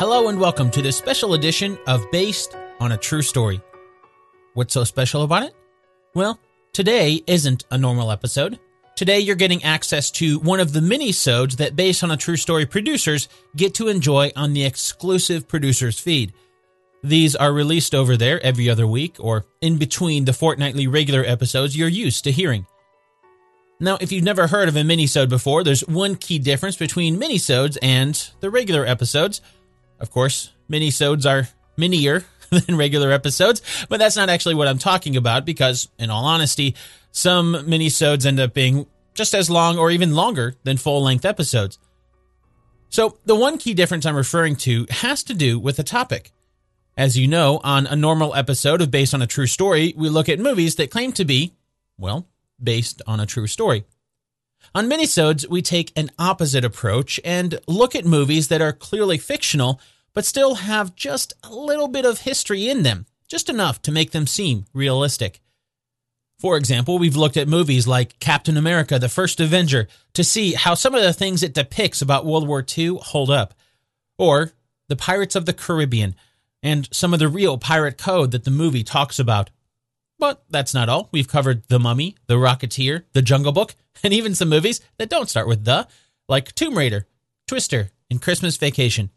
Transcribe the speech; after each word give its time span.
Hello 0.00 0.28
and 0.28 0.40
welcome 0.40 0.70
to 0.70 0.80
this 0.80 0.96
special 0.96 1.34
edition 1.34 1.78
of 1.86 2.10
Based 2.10 2.56
on 2.80 2.92
a 2.92 2.96
True 2.96 3.20
Story. 3.20 3.60
What's 4.54 4.72
so 4.72 4.82
special 4.82 5.24
about 5.24 5.42
it? 5.42 5.54
Well, 6.14 6.40
today 6.72 7.22
isn't 7.26 7.66
a 7.70 7.76
normal 7.76 8.10
episode. 8.10 8.58
Today 8.96 9.20
you're 9.20 9.36
getting 9.36 9.62
access 9.62 10.10
to 10.12 10.38
one 10.38 10.58
of 10.58 10.72
the 10.72 10.80
mini-sodes 10.80 11.56
that 11.56 11.76
Based 11.76 12.02
on 12.02 12.10
a 12.10 12.16
True 12.16 12.38
Story 12.38 12.64
producers 12.64 13.28
get 13.56 13.74
to 13.74 13.88
enjoy 13.88 14.32
on 14.36 14.54
the 14.54 14.64
exclusive 14.64 15.46
producers 15.46 16.00
feed. 16.00 16.32
These 17.04 17.36
are 17.36 17.52
released 17.52 17.94
over 17.94 18.16
there 18.16 18.42
every 18.42 18.70
other 18.70 18.86
week 18.86 19.16
or 19.20 19.44
in 19.60 19.76
between 19.76 20.24
the 20.24 20.32
fortnightly 20.32 20.86
regular 20.86 21.24
episodes 21.26 21.76
you're 21.76 21.88
used 21.88 22.24
to 22.24 22.32
hearing. 22.32 22.64
Now, 23.80 23.98
if 24.00 24.12
you've 24.12 24.24
never 24.24 24.46
heard 24.46 24.70
of 24.70 24.76
a 24.76 24.80
minisode 24.80 25.28
before, 25.28 25.62
there's 25.62 25.86
one 25.86 26.14
key 26.14 26.38
difference 26.38 26.76
between 26.76 27.20
minisodes 27.20 27.76
and 27.82 28.30
the 28.40 28.48
regular 28.48 28.86
episodes. 28.86 29.42
Of 30.00 30.10
course, 30.10 30.50
minisodes 30.70 31.28
are 31.28 31.48
minier 31.76 32.24
than 32.50 32.76
regular 32.76 33.12
episodes, 33.12 33.62
but 33.88 33.98
that's 33.98 34.16
not 34.16 34.28
actually 34.28 34.54
what 34.54 34.68
I'm 34.68 34.78
talking 34.78 35.16
about 35.16 35.44
because, 35.44 35.88
in 35.98 36.10
all 36.10 36.24
honesty, 36.24 36.74
some 37.12 37.54
minisodes 37.54 38.26
end 38.26 38.40
up 38.40 38.54
being 38.54 38.86
just 39.14 39.34
as 39.34 39.50
long 39.50 39.78
or 39.78 39.90
even 39.90 40.14
longer 40.14 40.54
than 40.64 40.76
full-length 40.76 41.24
episodes. 41.24 41.78
So, 42.88 43.18
the 43.24 43.36
one 43.36 43.58
key 43.58 43.74
difference 43.74 44.06
I'm 44.06 44.16
referring 44.16 44.56
to 44.56 44.86
has 44.90 45.22
to 45.24 45.34
do 45.34 45.58
with 45.58 45.76
the 45.76 45.84
topic. 45.84 46.32
As 46.96 47.16
you 47.16 47.28
know, 47.28 47.60
on 47.62 47.86
a 47.86 47.94
normal 47.94 48.34
episode 48.34 48.80
of 48.80 48.90
Based 48.90 49.14
on 49.14 49.22
a 49.22 49.26
True 49.26 49.46
Story, 49.46 49.94
we 49.96 50.08
look 50.08 50.28
at 50.28 50.38
movies 50.38 50.76
that 50.76 50.90
claim 50.90 51.12
to 51.12 51.24
be, 51.24 51.54
well, 51.98 52.26
based 52.62 53.00
on 53.06 53.20
a 53.20 53.26
true 53.26 53.46
story. 53.46 53.84
On 54.74 54.88
minisodes, 54.88 55.48
we 55.48 55.62
take 55.62 55.92
an 55.96 56.10
opposite 56.18 56.64
approach 56.64 57.18
and 57.24 57.58
look 57.66 57.94
at 57.94 58.04
movies 58.04 58.48
that 58.48 58.60
are 58.60 58.72
clearly 58.72 59.18
fictional, 59.18 59.80
but 60.14 60.24
still 60.24 60.56
have 60.56 60.94
just 60.94 61.32
a 61.42 61.54
little 61.54 61.88
bit 61.88 62.04
of 62.04 62.20
history 62.20 62.68
in 62.68 62.82
them, 62.82 63.06
just 63.28 63.48
enough 63.48 63.80
to 63.82 63.92
make 63.92 64.10
them 64.10 64.26
seem 64.26 64.66
realistic. 64.72 65.40
For 66.38 66.56
example, 66.56 66.98
we've 66.98 67.16
looked 67.16 67.36
at 67.36 67.48
movies 67.48 67.86
like 67.86 68.18
Captain 68.18 68.56
America, 68.56 68.98
the 68.98 69.10
First 69.10 69.40
Avenger, 69.40 69.88
to 70.14 70.24
see 70.24 70.54
how 70.54 70.74
some 70.74 70.94
of 70.94 71.02
the 71.02 71.12
things 71.12 71.42
it 71.42 71.52
depicts 71.52 72.00
about 72.00 72.24
World 72.24 72.48
War 72.48 72.64
II 72.66 72.98
hold 73.02 73.30
up. 73.30 73.52
Or 74.18 74.52
The 74.88 74.96
Pirates 74.96 75.36
of 75.36 75.44
the 75.44 75.52
Caribbean, 75.52 76.14
and 76.62 76.88
some 76.92 77.12
of 77.12 77.20
the 77.20 77.28
real 77.28 77.58
pirate 77.58 77.98
code 77.98 78.30
that 78.30 78.44
the 78.44 78.50
movie 78.50 78.82
talks 78.82 79.18
about. 79.18 79.50
But 80.18 80.42
that's 80.50 80.74
not 80.74 80.88
all. 80.88 81.08
We've 81.12 81.28
covered 81.28 81.62
The 81.68 81.78
Mummy, 81.78 82.16
The 82.26 82.34
Rocketeer, 82.34 83.04
The 83.12 83.22
Jungle 83.22 83.52
Book, 83.52 83.74
and 84.02 84.12
even 84.12 84.34
some 84.34 84.48
movies 84.48 84.80
that 84.98 85.10
don't 85.10 85.28
start 85.28 85.46
with 85.46 85.64
the, 85.64 85.86
like 86.26 86.54
Tomb 86.54 86.76
Raider, 86.76 87.06
Twister, 87.46 87.90
and 88.10 88.20
Christmas 88.20 88.56
Vacation. 88.56 89.10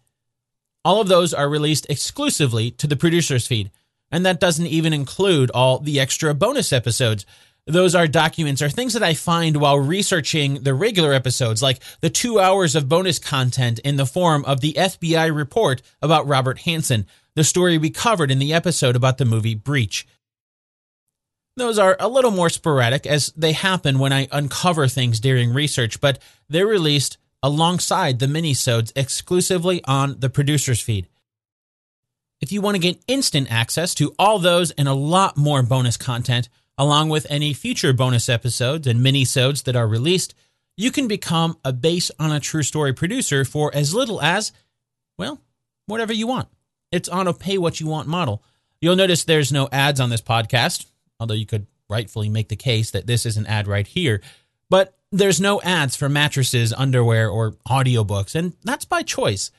All 0.86 1.00
of 1.00 1.08
those 1.08 1.34
are 1.34 1.50
released 1.50 1.88
exclusively 1.90 2.72
to 2.72 2.88
the 2.88 2.96
producer's 2.96 3.48
feed, 3.48 3.72
and 4.12 4.26
that 4.26 4.40
doesn't 4.40 4.68
even 4.68 4.94
include 4.94 5.50
all 5.52 5.80
the 5.80 6.00
extra 6.00 6.34
bonus 6.34 6.74
episodes. 6.74 7.26
Those 7.66 7.96
are 7.96 8.08
documents 8.08 8.62
or 8.62 8.70
things 8.70 8.94
that 8.94 9.04
I 9.04 9.14
find 9.14 9.58
while 9.58 9.80
researching 9.80 10.64
the 10.64 10.74
regular 10.74 11.14
episodes, 11.14 11.62
like 11.62 11.82
the 12.02 12.10
two 12.10 12.40
hours 12.40 12.76
of 12.76 12.90
bonus 12.90 13.20
content 13.20 13.80
in 13.80 13.96
the 13.96 14.06
form 14.06 14.44
of 14.44 14.60
the 14.60 14.74
FBI 14.74 15.34
report 15.34 15.82
about 16.02 16.28
Robert 16.28 16.60
Hanssen, 16.60 17.06
the 17.36 17.46
story 17.46 17.78
we 17.78 17.90
covered 17.90 18.32
in 18.32 18.40
the 18.40 18.54
episode 18.54 18.98
about 18.98 19.18
the 19.18 19.26
movie 19.26 19.56
Breach. 19.56 20.06
Those 21.56 21.80
are 21.80 21.96
a 22.00 22.10
little 22.10 22.32
more 22.32 22.50
sporadic 22.50 23.06
as 23.06 23.32
they 23.38 23.54
happen 23.54 24.00
when 24.00 24.12
I 24.12 24.28
uncover 24.32 24.88
things 24.88 25.20
during 25.20 25.54
research, 25.54 26.02
but 26.02 26.20
they're 26.50 26.68
released 26.68 27.18
alongside 27.44 28.18
the 28.18 28.26
minisodes 28.26 28.94
exclusively 28.96 29.84
on 29.84 30.20
the 30.20 30.30
producer's 30.30 30.82
feed. 30.82 31.08
If 32.42 32.52
you 32.52 32.62
want 32.62 32.76
to 32.76 32.82
get 32.82 33.04
instant 33.08 33.52
access 33.52 33.94
to 33.96 34.16
all 34.18 34.40
those 34.40 34.72
and 34.72 34.88
a 34.88 34.94
lot 34.94 35.38
more 35.38 35.62
bonus 35.62 35.98
content, 35.98 36.50
along 36.78 37.10
with 37.10 37.28
any 37.30 37.54
future 37.54 37.94
bonus 37.94 38.30
episodes 38.30 38.88
and 38.88 39.06
minisodes 39.06 39.64
that 39.66 39.76
are 39.76 39.88
released, 39.88 40.34
you 40.76 40.90
can 40.90 41.08
become 41.08 41.58
a 41.64 41.72
base 41.72 42.10
on 42.18 42.32
a 42.32 42.40
true 42.40 42.64
story 42.64 42.94
producer 42.94 43.46
for 43.46 43.74
as 43.76 43.94
little 43.94 44.22
as, 44.22 44.52
well, 45.18 45.40
whatever 45.86 46.14
you 46.14 46.26
want. 46.26 46.48
It's 46.92 47.10
on 47.10 47.28
a 47.28 47.34
pay 47.34 47.58
what 47.58 47.80
you 47.80 47.88
want 47.88 48.08
model. 48.08 48.44
You'll 48.82 48.96
notice 48.96 49.24
there's 49.24 49.52
no 49.52 49.70
ads 49.72 50.00
on 50.00 50.10
this 50.10 50.22
podcast, 50.22 50.86
although 51.20 51.34
you 51.34 51.46
could 51.46 51.68
rightfully 51.90 52.30
make 52.30 52.50
the 52.50 52.56
case 52.56 52.92
that 52.92 53.08
this 53.08 53.26
is 53.26 53.38
an 53.38 53.46
ad 53.46 53.68
right 53.68 53.88
here. 53.88 54.22
But 54.70 54.98
there's 55.14 55.40
no 55.40 55.62
ads 55.62 55.96
for 55.96 56.10
mattresses, 56.10 56.74
underwear, 56.74 57.30
or 57.30 57.52
audiobooks, 57.70 58.34
and 58.34 58.54
that's 58.64 58.84
by 58.84 59.04
choice. 59.04 59.52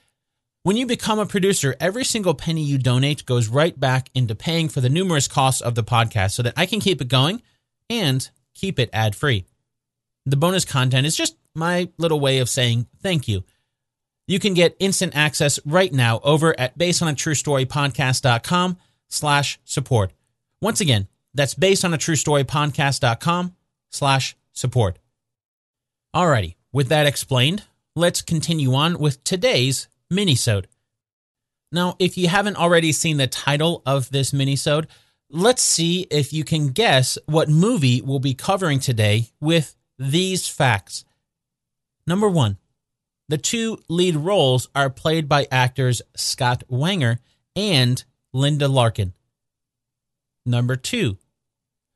When 0.64 0.76
you 0.76 0.84
become 0.84 1.20
a 1.20 1.26
producer, 1.26 1.76
every 1.78 2.04
single 2.04 2.34
penny 2.34 2.64
you 2.64 2.76
donate 2.76 3.24
goes 3.24 3.46
right 3.46 3.78
back 3.78 4.10
into 4.14 4.34
paying 4.34 4.68
for 4.68 4.80
the 4.80 4.88
numerous 4.88 5.28
costs 5.28 5.60
of 5.60 5.76
the 5.76 5.84
podcast 5.84 6.32
so 6.32 6.42
that 6.42 6.54
I 6.56 6.66
can 6.66 6.80
keep 6.80 7.00
it 7.00 7.06
going 7.06 7.40
and 7.88 8.28
keep 8.54 8.80
it 8.80 8.90
ad 8.92 9.14
free. 9.14 9.44
The 10.26 10.36
bonus 10.36 10.64
content 10.64 11.06
is 11.06 11.16
just 11.16 11.36
my 11.54 11.88
little 11.98 12.18
way 12.18 12.38
of 12.38 12.48
saying 12.48 12.88
thank 13.00 13.28
you. 13.28 13.44
You 14.26 14.40
can 14.40 14.54
get 14.54 14.74
instant 14.80 15.14
access 15.14 15.60
right 15.64 15.92
now 15.92 16.18
over 16.24 16.58
at 16.58 16.76
basedonatruestorypodcast.com 16.78 18.78
slash 19.08 19.60
support. 19.64 20.12
Once 20.60 20.80
again, 20.80 21.06
that's 21.32 21.54
based 21.54 21.84
on 21.84 21.94
a 21.94 21.98
true 21.98 22.16
story 22.16 22.42
podcast.com 22.42 23.54
slash 23.90 24.36
support. 24.52 24.98
Alrighty, 26.14 26.54
with 26.72 26.90
that 26.90 27.06
explained, 27.06 27.64
let's 27.96 28.22
continue 28.22 28.72
on 28.72 29.00
with 29.00 29.24
today's 29.24 29.88
minisode. 30.12 30.66
Now, 31.72 31.96
if 31.98 32.16
you 32.16 32.28
haven't 32.28 32.56
already 32.56 32.92
seen 32.92 33.16
the 33.16 33.26
title 33.26 33.82
of 33.84 34.10
this 34.10 34.30
minisode, 34.30 34.86
let's 35.28 35.60
see 35.60 36.06
if 36.12 36.32
you 36.32 36.44
can 36.44 36.68
guess 36.68 37.18
what 37.26 37.48
movie 37.48 38.00
we'll 38.00 38.20
be 38.20 38.34
covering 38.34 38.78
today 38.78 39.30
with 39.40 39.74
these 39.98 40.46
facts. 40.46 41.04
Number 42.06 42.28
one, 42.28 42.58
the 43.28 43.38
two 43.38 43.78
lead 43.88 44.14
roles 44.14 44.68
are 44.72 44.90
played 44.90 45.28
by 45.28 45.48
actors 45.50 46.00
Scott 46.14 46.62
Weinger 46.70 47.18
and 47.56 48.04
Linda 48.32 48.68
Larkin. 48.68 49.14
Number 50.46 50.76
two, 50.76 51.18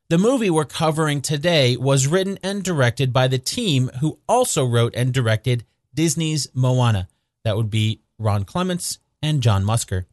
the 0.09 0.17
movie 0.17 0.49
we're 0.49 0.65
covering 0.65 1.21
today 1.21 1.77
was 1.77 2.07
written 2.07 2.39
and 2.41 2.63
directed 2.63 3.13
by 3.13 3.27
the 3.27 3.37
team 3.37 3.91
who 4.01 4.17
also 4.27 4.65
wrote 4.65 4.95
and 4.95 5.13
directed 5.13 5.65
Disney's 5.93 6.47
Moana. 6.53 7.07
That 7.43 7.55
would 7.55 7.69
be 7.69 8.01
Ron 8.17 8.43
Clements 8.43 8.97
and 9.21 9.41
John 9.41 9.63
Musker. 9.63 10.05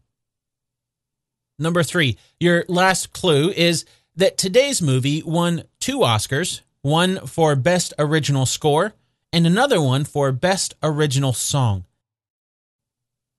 Number 1.59 1.83
three, 1.83 2.19
your 2.39 2.65
last 2.69 3.15
clue 3.15 3.51
is 3.51 3.87
that 4.17 4.37
today's 4.37 4.83
movie 4.83 5.23
won 5.23 5.65
two 5.81 5.99
Oscars 6.01 6.61
one 6.83 7.27
for 7.27 7.56
Best 7.56 7.95
Original 7.99 8.47
Score 8.47 8.93
and 9.33 9.47
another 9.47 9.81
one 9.81 10.05
for 10.05 10.31
Best 10.31 10.75
Original 10.83 11.33
Song. 11.33 11.85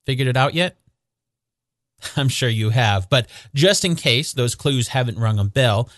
Figured 0.06 0.28
it 0.28 0.36
out 0.36 0.54
yet? 0.54 0.76
I'm 2.18 2.30
sure 2.30 2.50
you 2.50 2.72
have, 2.72 3.10
but 3.10 3.28
just 3.54 3.86
in 3.86 3.96
case 3.96 4.34
those 4.34 4.56
clues 4.56 4.90
haven't 4.90 5.20
rung 5.20 5.40
a 5.40 5.44
bell, 5.44 5.90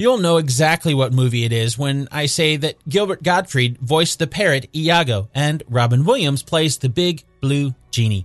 You'll 0.00 0.18
know 0.18 0.36
exactly 0.36 0.94
what 0.94 1.12
movie 1.12 1.42
it 1.42 1.52
is 1.52 1.76
when 1.76 2.06
I 2.12 2.26
say 2.26 2.56
that 2.56 2.76
Gilbert 2.88 3.24
Gottfried 3.24 3.78
voiced 3.78 4.20
the 4.20 4.28
parrot 4.28 4.68
Iago 4.72 5.28
and 5.34 5.64
Robin 5.68 6.04
Williams 6.04 6.44
plays 6.44 6.78
the 6.78 6.88
big 6.88 7.24
blue 7.40 7.74
genie. 7.90 8.24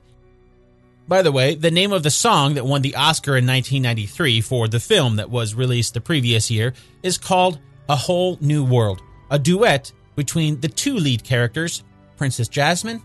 By 1.08 1.24
the 1.24 1.32
way, 1.32 1.56
the 1.56 1.72
name 1.72 1.92
of 1.92 2.04
the 2.04 2.12
song 2.12 2.54
that 2.54 2.66
won 2.68 2.84
the 2.84 2.96
Oscar 2.96 3.32
in 3.32 3.48
1993 3.48 4.42
for 4.42 4.68
the 4.68 4.80
film 4.80 5.16
that 5.16 5.32
was 5.32 5.56
released 5.56 5.96
the 5.96 6.02
previous 6.02 6.52
year 6.52 6.76
is 7.02 7.18
called 7.18 7.58
A 7.90 7.96
Whole 7.96 8.38
New 8.40 8.64
World, 8.64 9.02
a 9.32 9.40
duet 9.40 9.92
between 10.16 10.60
the 10.60 10.68
two 10.68 10.94
lead 10.94 11.24
characters, 11.24 11.84
Princess 12.18 12.50
Jasmine 12.50 13.02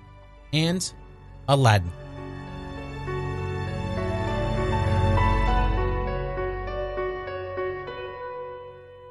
and 0.53 0.93
Aladdin. 1.49 1.91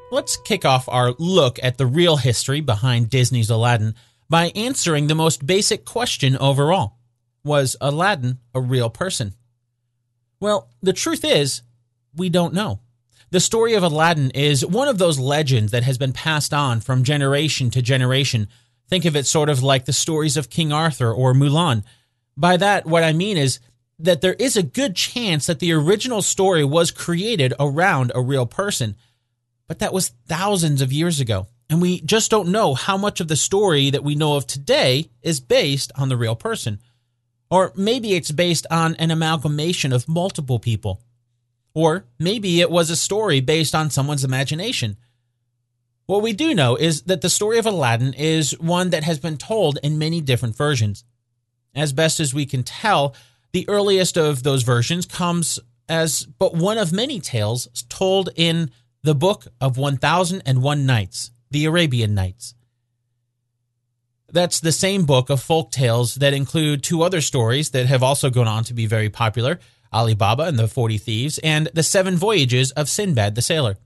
Let's 0.10 0.38
kick 0.38 0.64
off 0.64 0.88
our 0.88 1.12
look 1.20 1.60
at 1.62 1.78
the 1.78 1.86
real 1.86 2.16
history 2.16 2.62
behind 2.62 3.10
Disney's 3.10 3.50
Aladdin 3.50 3.94
by 4.30 4.54
answering 4.56 5.08
the 5.08 5.16
most 5.16 5.46
basic 5.46 5.84
question 5.84 6.38
overall 6.38 6.96
Was 7.44 7.76
Aladdin 7.82 8.40
a 8.56 8.62
real 8.62 8.90
person? 8.90 9.34
Well, 10.40 10.70
the 10.82 10.94
truth 10.94 11.26
is, 11.26 11.62
we 12.16 12.30
don't 12.30 12.54
know. 12.54 12.80
The 13.32 13.42
story 13.42 13.74
of 13.74 13.84
Aladdin 13.84 14.32
is 14.32 14.66
one 14.66 14.88
of 14.88 14.98
those 14.98 15.20
legends 15.20 15.74
that 15.74 15.84
has 15.84 15.98
been 15.98 16.14
passed 16.14 16.54
on 16.54 16.80
from 16.80 17.04
generation 17.04 17.70
to 17.72 17.82
generation. 17.82 18.48
Think 18.88 19.04
of 19.04 19.18
it 19.18 19.26
sort 19.26 19.50
of 19.50 19.62
like 19.62 19.84
the 19.84 19.92
stories 19.92 20.38
of 20.38 20.50
King 20.50 20.72
Arthur 20.72 21.12
or 21.12 21.34
Mulan. 21.34 21.84
By 22.38 22.56
that, 22.56 22.86
what 22.86 23.04
I 23.04 23.12
mean 23.12 23.36
is 23.36 23.60
that 24.00 24.22
there 24.22 24.36
is 24.36 24.56
a 24.56 24.64
good 24.64 24.96
chance 24.96 25.48
that 25.48 25.60
the 25.60 25.74
original 25.74 26.22
story 26.22 26.64
was 26.64 26.92
created 26.92 27.54
around 27.60 28.14
a 28.16 28.22
real 28.22 28.46
person 28.46 28.96
but 29.68 29.80
that 29.80 29.94
was 29.94 30.10
thousands 30.28 30.82
of 30.82 30.94
years 30.94 31.20
ago. 31.20 31.48
And 31.70 31.82
we 31.82 32.02
just 32.02 32.32
don't 32.32 32.50
know 32.50 32.74
how 32.74 32.98
much 32.98 33.20
of 33.20 33.28
the 33.28 33.36
story 33.36 33.90
that 33.90 34.04
we 34.04 34.16
know 34.16 34.38
of 34.38 34.48
today 34.48 35.10
is 35.22 35.40
based 35.40 35.92
on 35.96 36.10
the 36.10 36.18
real 36.18 36.36
person. 36.36 36.80
Or 37.50 37.74
maybe 37.76 38.14
it's 38.14 38.32
based 38.32 38.66
on 38.72 38.96
an 38.96 39.12
amalgamation 39.12 39.92
of 39.92 40.08
multiple 40.08 40.60
people. 40.60 41.02
Or 41.74 42.06
maybe 42.18 42.62
it 42.62 42.72
was 42.72 42.90
a 42.90 42.96
story 42.96 43.42
based 43.42 43.76
on 43.76 43.90
someone's 43.90 44.24
imagination. 44.24 44.98
What 46.06 46.22
we 46.22 46.32
do 46.32 46.56
know 46.56 46.78
is 46.78 47.04
that 47.04 47.22
the 47.22 47.30
story 47.30 47.58
of 47.58 47.66
Aladdin 47.66 48.14
is 48.14 48.58
one 48.60 48.92
that 48.92 49.04
has 49.04 49.20
been 49.20 49.38
told 49.38 49.78
in 49.84 49.98
many 49.98 50.22
different 50.22 50.56
versions. 50.56 51.04
As 51.76 51.92
best 51.92 52.22
as 52.22 52.34
we 52.34 52.46
can 52.46 52.64
tell, 52.64 53.14
the 53.52 53.68
earliest 53.68 54.18
of 54.18 54.44
those 54.44 54.64
versions 54.64 55.06
comes 55.06 55.60
as 55.90 56.26
but 56.26 56.56
one 56.56 56.78
of 56.78 56.92
many 56.92 57.20
tales 57.20 57.68
told 57.90 58.30
in 58.36 58.72
the 59.08 59.16
Book 59.16 59.48
of 59.62 59.78
1001 59.78 60.86
Nights, 60.86 61.32
the 61.50 61.64
Arabian 61.64 62.14
Nights. 62.14 62.56
That's 64.34 64.60
the 64.60 64.74
same 64.74 65.06
book 65.06 65.30
of 65.30 65.42
folk 65.42 65.72
tales 65.72 66.16
that 66.16 66.34
include 66.34 66.84
two 66.84 67.04
other 67.04 67.22
stories 67.22 67.70
that 67.70 67.86
have 67.86 68.04
also 68.04 68.30
gone 68.30 68.50
on 68.50 68.66
to 68.66 68.74
be 68.74 68.86
very 68.86 69.10
popular 69.10 69.62
Ali 69.94 70.14
Baba 70.14 70.44
and 70.44 70.60
the 70.60 70.68
Forty 70.68 70.98
Thieves, 70.98 71.38
and 71.38 71.70
The 71.74 71.84
Seven 71.84 72.18
Voyages 72.18 72.72
of 72.72 72.90
Sinbad 72.90 73.36
the 73.36 73.42
Sailor. 73.42 73.78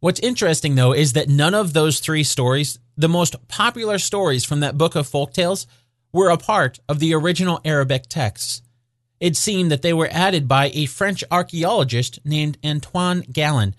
What's 0.00 0.18
interesting, 0.18 0.74
though, 0.74 0.92
is 0.92 1.12
that 1.12 1.28
none 1.28 1.54
of 1.54 1.72
those 1.72 2.00
three 2.00 2.24
stories, 2.24 2.80
the 2.96 3.08
most 3.08 3.36
popular 3.46 4.00
stories 4.00 4.44
from 4.44 4.58
that 4.58 4.76
book 4.76 4.96
of 4.96 5.06
folk 5.06 5.32
tales, 5.32 5.68
were 6.12 6.30
a 6.30 6.36
part 6.36 6.80
of 6.88 6.98
the 6.98 7.14
original 7.14 7.60
Arabic 7.64 8.08
texts. 8.08 8.62
It 9.20 9.36
seemed 9.36 9.70
that 9.70 9.82
they 9.82 9.92
were 9.92 10.08
added 10.10 10.48
by 10.48 10.72
a 10.74 10.86
French 10.86 11.22
archaeologist 11.30 12.18
named 12.24 12.58
Antoine 12.64 13.20
Galland 13.32 13.76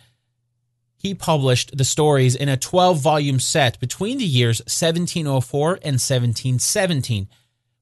he 0.97 1.13
published 1.13 1.77
the 1.77 1.83
stories 1.83 2.35
in 2.35 2.49
a 2.49 2.57
12 2.57 2.99
volume 2.99 3.39
set 3.39 3.79
between 3.79 4.17
the 4.17 4.25
years 4.25 4.59
1704 4.61 5.69
and 5.75 5.99
1717. 6.01 7.27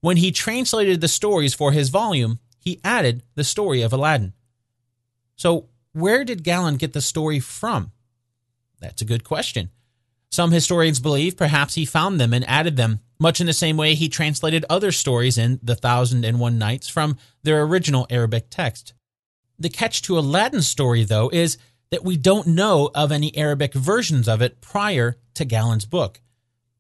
When 0.01 0.17
he 0.17 0.31
translated 0.31 0.99
the 0.99 1.07
stories 1.07 1.53
for 1.53 1.71
his 1.71 1.89
volume, 1.89 2.39
he 2.59 2.81
added 2.83 3.23
the 3.35 3.43
story 3.43 3.81
of 3.81 3.93
Aladdin. 3.93 4.33
So, 5.35 5.69
where 5.93 6.23
did 6.23 6.43
Galland 6.43 6.79
get 6.79 6.93
the 6.93 7.01
story 7.01 7.39
from? 7.39 7.91
That's 8.79 9.01
a 9.01 9.05
good 9.05 9.23
question. 9.23 9.69
Some 10.31 10.51
historians 10.51 10.99
believe 10.99 11.37
perhaps 11.37 11.75
he 11.75 11.85
found 11.85 12.19
them 12.19 12.33
and 12.33 12.47
added 12.49 12.75
them, 12.75 13.01
much 13.19 13.39
in 13.39 13.45
the 13.45 13.53
same 13.53 13.77
way 13.77 13.93
he 13.93 14.09
translated 14.09 14.65
other 14.69 14.91
stories 14.91 15.37
in 15.37 15.59
The 15.61 15.75
Thousand 15.75 16.25
and 16.25 16.39
One 16.39 16.57
Nights 16.57 16.89
from 16.89 17.17
their 17.43 17.61
original 17.61 18.07
Arabic 18.09 18.47
text. 18.49 18.93
The 19.59 19.69
catch 19.69 20.01
to 20.01 20.17
Aladdin's 20.17 20.67
story, 20.67 21.03
though, 21.03 21.29
is 21.29 21.57
that 21.93 22.03
we 22.03 22.17
don't 22.17 22.47
know 22.47 22.89
of 22.95 23.11
any 23.11 23.37
Arabic 23.37 23.71
versions 23.75 24.27
of 24.27 24.41
it 24.41 24.59
prior 24.61 25.15
to 25.35 25.45
Galland's 25.45 25.85
book. 25.85 26.19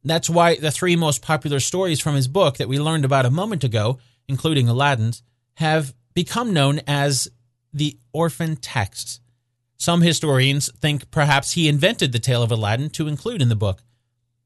That's 0.03 0.27
why 0.27 0.55
the 0.55 0.71
three 0.71 0.95
most 0.95 1.21
popular 1.21 1.59
stories 1.59 1.99
from 1.99 2.15
his 2.15 2.27
book 2.27 2.57
that 2.57 2.67
we 2.67 2.79
learned 2.79 3.05
about 3.05 3.27
a 3.27 3.29
moment 3.29 3.63
ago, 3.63 3.99
including 4.27 4.67
Aladdin's, 4.67 5.21
have 5.57 5.93
become 6.15 6.51
known 6.51 6.81
as 6.87 7.27
the 7.71 7.95
orphan 8.11 8.55
texts. 8.55 9.19
Some 9.77 10.01
historians 10.01 10.71
think 10.79 11.11
perhaps 11.11 11.51
he 11.51 11.67
invented 11.67 12.11
the 12.11 12.17
tale 12.17 12.41
of 12.41 12.51
Aladdin 12.51 12.89
to 12.91 13.07
include 13.07 13.41
in 13.41 13.49
the 13.49 13.55
book. 13.55 13.83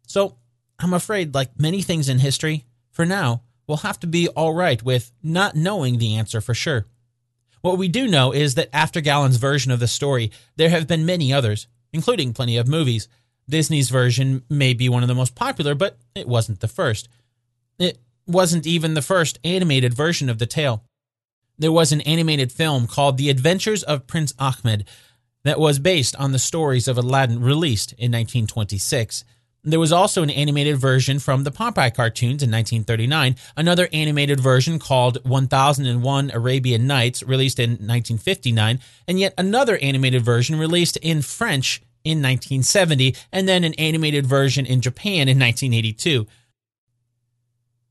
So, 0.06 0.36
I'm 0.80 0.94
afraid, 0.94 1.34
like 1.34 1.58
many 1.58 1.82
things 1.82 2.10
in 2.10 2.20
history, 2.20 2.66
for 2.92 3.06
now, 3.06 3.44
we'll 3.68 3.78
have 3.78 4.02
to 4.02 4.08
be 4.08 4.28
all 4.28 4.54
right 4.54 4.84
with 4.84 5.14
not 5.24 5.56
knowing 5.56 5.98
the 5.98 6.16
answer 6.16 6.42
for 6.42 6.54
sure. 6.54 6.88
What 7.68 7.78
we 7.78 7.90
do 7.90 8.08
know 8.08 8.32
is 8.32 8.56
that 8.56 8.70
after 8.72 9.02
Galland's 9.02 9.36
version 9.36 9.74
of 9.74 9.82
the 9.82 9.90
story, 9.90 10.32
there 10.56 10.70
have 10.70 10.88
been 10.88 11.06
many 11.06 11.34
others, 11.34 11.68
including 11.92 12.32
plenty 12.32 12.56
of 12.56 12.66
movies. 12.66 13.10
Disney's 13.50 13.90
version 13.90 14.44
may 14.50 14.74
be 14.74 14.88
one 14.88 15.04
of 15.04 15.10
the 15.10 15.14
most 15.14 15.36
popular, 15.36 15.76
but 15.76 15.98
it 16.16 16.30
wasn't 16.30 16.62
the 16.62 16.70
first. 16.70 17.10
It 17.78 18.00
wasn't 18.26 18.66
even 18.66 18.94
the 18.94 19.02
first 19.02 19.38
animated 19.44 19.94
version 19.94 20.30
of 20.30 20.40
the 20.40 20.46
tale. 20.46 20.86
There 21.60 21.72
was 21.74 21.92
an 21.92 22.00
animated 22.02 22.54
film 22.54 22.88
called 22.88 23.18
The 23.18 23.30
Adventures 23.30 23.84
of 23.84 24.08
Prince 24.08 24.34
Ahmed 24.40 24.88
that 25.44 25.60
was 25.60 25.78
based 25.78 26.16
on 26.16 26.32
the 26.32 26.40
stories 26.40 26.88
of 26.88 26.98
Aladdin 26.98 27.42
released 27.42 27.92
in 27.92 28.14
1926. 28.14 29.26
There 29.64 29.80
was 29.80 29.92
also 29.92 30.24
an 30.24 30.30
animated 30.30 30.78
version 30.78 31.20
from 31.20 31.44
the 31.44 31.52
Popeye 31.52 31.94
cartoons 31.94 32.42
in 32.44 32.52
1939, 32.52 33.36
another 33.58 33.90
animated 33.92 34.40
version 34.40 34.80
called 34.80 35.24
1001 35.28 36.32
Arabian 36.32 36.88
Nights, 36.88 37.24
released 37.24 37.60
in 37.60 37.72
1959, 37.72 38.80
and 39.08 39.20
yet 39.20 39.34
another 39.38 39.78
animated 39.78 40.24
version 40.24 40.58
released 40.58 40.98
in 40.98 41.22
French 41.22 41.82
in 42.04 42.20
1970, 42.20 43.16
and 43.34 43.48
then 43.48 43.64
an 43.64 43.74
animated 43.74 44.26
version 44.26 44.66
in 44.66 44.80
Japan 44.80 45.28
in 45.28 45.38
1982. 45.38 46.26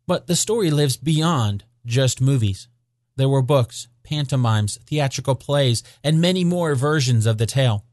But 0.07 0.29
the 0.29 0.37
story 0.37 0.71
lives 0.71 0.97
beyond 0.97 1.65
just 1.85 2.21
movies. 2.21 2.69
There 3.17 3.29
were 3.29 3.43
books, 3.43 3.89
pantomimes, 4.03 4.79
theatrical 4.87 5.35
plays, 5.35 5.83
and 6.03 6.21
many 6.21 6.45
more 6.45 6.75
versions 6.75 7.27
of 7.27 7.39
the 7.39 7.47
tale. 7.47 7.85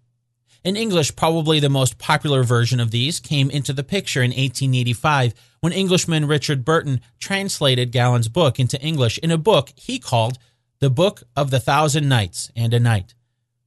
In 0.63 0.77
English, 0.77 1.15
probably 1.17 1.59
the 1.59 1.69
most 1.69 1.97
popular 1.97 2.43
version 2.43 2.79
of 2.79 2.91
these 2.91 3.19
came 3.19 3.49
into 3.49 3.73
the 3.73 3.83
picture 3.83 4.21
in 4.21 4.31
1885 4.31 5.33
when 5.59 5.73
Englishman 5.73 6.25
Richard 6.25 6.63
Burton 6.63 7.01
translated 7.19 7.91
Galland's 7.91 8.29
book 8.29 8.59
into 8.59 8.81
English 8.81 9.17
in 9.17 9.31
a 9.31 9.37
book 9.37 9.73
he 9.75 9.99
called 9.99 10.37
The 10.79 10.89
Book 10.89 11.23
of 11.35 11.51
the 11.51 11.59
Thousand 11.59 12.07
Nights 12.07 12.49
and 12.55 12.73
a 12.73 12.79
Night. 12.79 13.13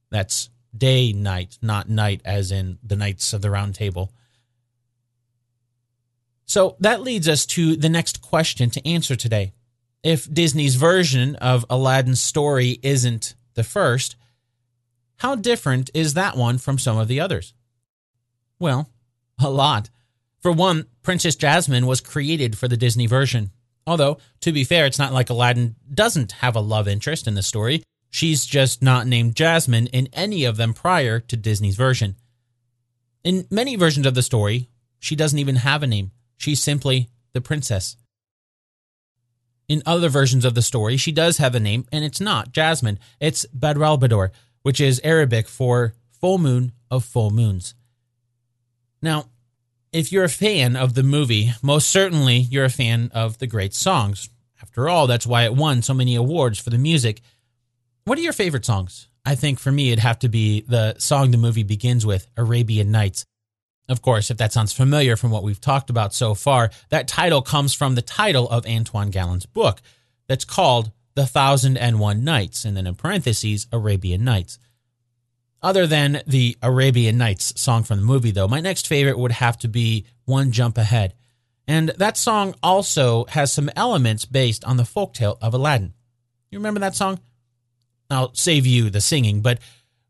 That's 0.09 0.49
day 0.75 1.13
night, 1.13 1.59
not 1.61 1.89
night 1.89 2.21
as 2.25 2.51
in 2.51 2.79
the 2.83 2.95
Knights 2.95 3.31
of 3.31 3.41
the 3.41 3.51
Round 3.51 3.75
Table. 3.75 4.11
So 6.45 6.77
that 6.79 7.01
leads 7.01 7.27
us 7.27 7.45
to 7.47 7.75
the 7.75 7.89
next 7.89 8.21
question 8.21 8.69
to 8.71 8.87
answer 8.87 9.15
today. 9.15 9.53
If 10.01 10.33
Disney's 10.33 10.75
version 10.75 11.35
of 11.35 11.65
Aladdin's 11.69 12.21
story 12.21 12.79
isn't 12.81 13.35
the 13.53 13.63
first, 13.63 14.15
how 15.17 15.35
different 15.35 15.89
is 15.93 16.13
that 16.13 16.37
one 16.37 16.57
from 16.57 16.77
some 16.77 16.97
of 16.97 17.07
the 17.07 17.19
others? 17.19 17.53
Well, 18.59 18.89
a 19.39 19.49
lot. 19.49 19.89
For 20.41 20.51
one, 20.51 20.85
Princess 21.01 21.35
Jasmine 21.35 21.87
was 21.87 22.01
created 22.01 22.57
for 22.57 22.67
the 22.67 22.77
Disney 22.77 23.07
version. 23.07 23.51
Although, 23.85 24.17
to 24.41 24.51
be 24.51 24.63
fair, 24.63 24.85
it's 24.85 24.99
not 24.99 25.13
like 25.13 25.29
Aladdin 25.29 25.75
doesn't 25.93 26.33
have 26.33 26.55
a 26.55 26.61
love 26.61 26.87
interest 26.87 27.27
in 27.27 27.35
the 27.35 27.43
story. 27.43 27.83
She's 28.09 28.45
just 28.45 28.81
not 28.81 29.07
named 29.07 29.35
Jasmine 29.35 29.87
in 29.87 30.09
any 30.13 30.45
of 30.45 30.57
them 30.57 30.73
prior 30.73 31.19
to 31.19 31.37
Disney's 31.37 31.75
version. 31.75 32.15
In 33.23 33.47
many 33.49 33.75
versions 33.75 34.05
of 34.05 34.13
the 34.13 34.21
story, 34.21 34.69
she 34.99 35.15
doesn't 35.15 35.39
even 35.39 35.57
have 35.57 35.83
a 35.83 35.87
name. 35.87 36.11
She's 36.37 36.61
simply 36.61 37.09
the 37.33 37.41
princess. 37.41 37.97
In 39.67 39.83
other 39.85 40.07
versions 40.07 40.45
of 40.45 40.55
the 40.55 40.61
story, 40.61 40.95
she 40.95 41.11
does 41.11 41.37
have 41.37 41.53
a 41.55 41.59
name, 41.59 41.85
and 41.91 42.05
it's 42.05 42.21
not 42.21 42.53
Jasmine. 42.53 42.99
It's 43.19 43.45
Badr 43.47 43.83
al 43.83 43.97
Bador, 43.97 44.29
which 44.67 44.81
is 44.81 44.99
Arabic 45.01 45.47
for 45.47 45.93
full 46.19 46.37
moon 46.37 46.73
of 46.91 47.05
full 47.05 47.31
moons. 47.31 47.73
Now, 49.01 49.29
if 49.93 50.11
you're 50.11 50.25
a 50.25 50.29
fan 50.29 50.75
of 50.75 50.93
the 50.93 51.03
movie, 51.03 51.53
most 51.63 51.87
certainly 51.87 52.35
you're 52.35 52.65
a 52.65 52.69
fan 52.69 53.09
of 53.13 53.37
the 53.37 53.47
great 53.47 53.73
songs. 53.73 54.29
After 54.61 54.89
all, 54.89 55.07
that's 55.07 55.25
why 55.25 55.45
it 55.45 55.55
won 55.55 55.83
so 55.83 55.93
many 55.93 56.15
awards 56.15 56.59
for 56.59 56.69
the 56.69 56.77
music. 56.77 57.21
What 58.03 58.17
are 58.17 58.21
your 58.21 58.33
favorite 58.33 58.65
songs? 58.65 59.07
I 59.25 59.35
think 59.35 59.57
for 59.57 59.71
me, 59.71 59.93
it'd 59.93 60.03
have 60.03 60.19
to 60.19 60.27
be 60.27 60.65
the 60.67 60.99
song 60.99 61.31
the 61.31 61.37
movie 61.37 61.63
begins 61.63 62.05
with, 62.05 62.27
Arabian 62.35 62.91
Nights. 62.91 63.25
Of 63.87 64.01
course, 64.01 64.29
if 64.29 64.35
that 64.35 64.51
sounds 64.51 64.73
familiar 64.73 65.15
from 65.15 65.31
what 65.31 65.43
we've 65.43 65.61
talked 65.61 65.89
about 65.89 66.13
so 66.13 66.33
far, 66.33 66.71
that 66.89 67.07
title 67.07 67.41
comes 67.41 67.73
from 67.73 67.95
the 67.95 68.01
title 68.01 68.49
of 68.49 68.65
Antoine 68.65 69.11
Galland's 69.11 69.45
book 69.45 69.81
that's 70.27 70.43
called 70.43 70.91
the 71.17 71.25
Thousand 71.25 71.77
and 71.77 71.99
One 71.99 72.23
Nights, 72.23 72.63
and 72.63 72.77
then 72.77 72.85
in 72.85 72.93
parentheses, 72.93 73.65
Arabian 73.71 74.23
Nights. 74.23 74.59
Other 75.63 75.87
than 75.87 76.21
the 76.27 76.55
Arabian 76.61 77.17
Nights 77.17 77.59
song 77.59 77.81
from 77.81 77.97
the 77.97 78.05
movie, 78.05 78.29
though, 78.29 78.47
my 78.47 78.59
next 78.59 78.87
favorite 78.87 79.17
would 79.17 79.31
have 79.31 79.57
to 79.57 79.67
be 79.67 80.05
One 80.25 80.51
Jump 80.51 80.77
Ahead. 80.77 81.15
And 81.67 81.89
that 81.97 82.17
song 82.17 82.53
also 82.61 83.25
has 83.29 83.51
some 83.51 83.71
elements 83.75 84.25
based 84.25 84.63
on 84.63 84.77
the 84.77 84.83
folktale 84.83 85.39
of 85.41 85.55
Aladdin. 85.55 85.95
You 86.51 86.59
remember 86.59 86.81
that 86.81 86.95
song? 86.95 87.19
I'll 88.11 88.35
save 88.35 88.67
you 88.67 88.91
the 88.91 89.01
singing, 89.01 89.41
but 89.41 89.57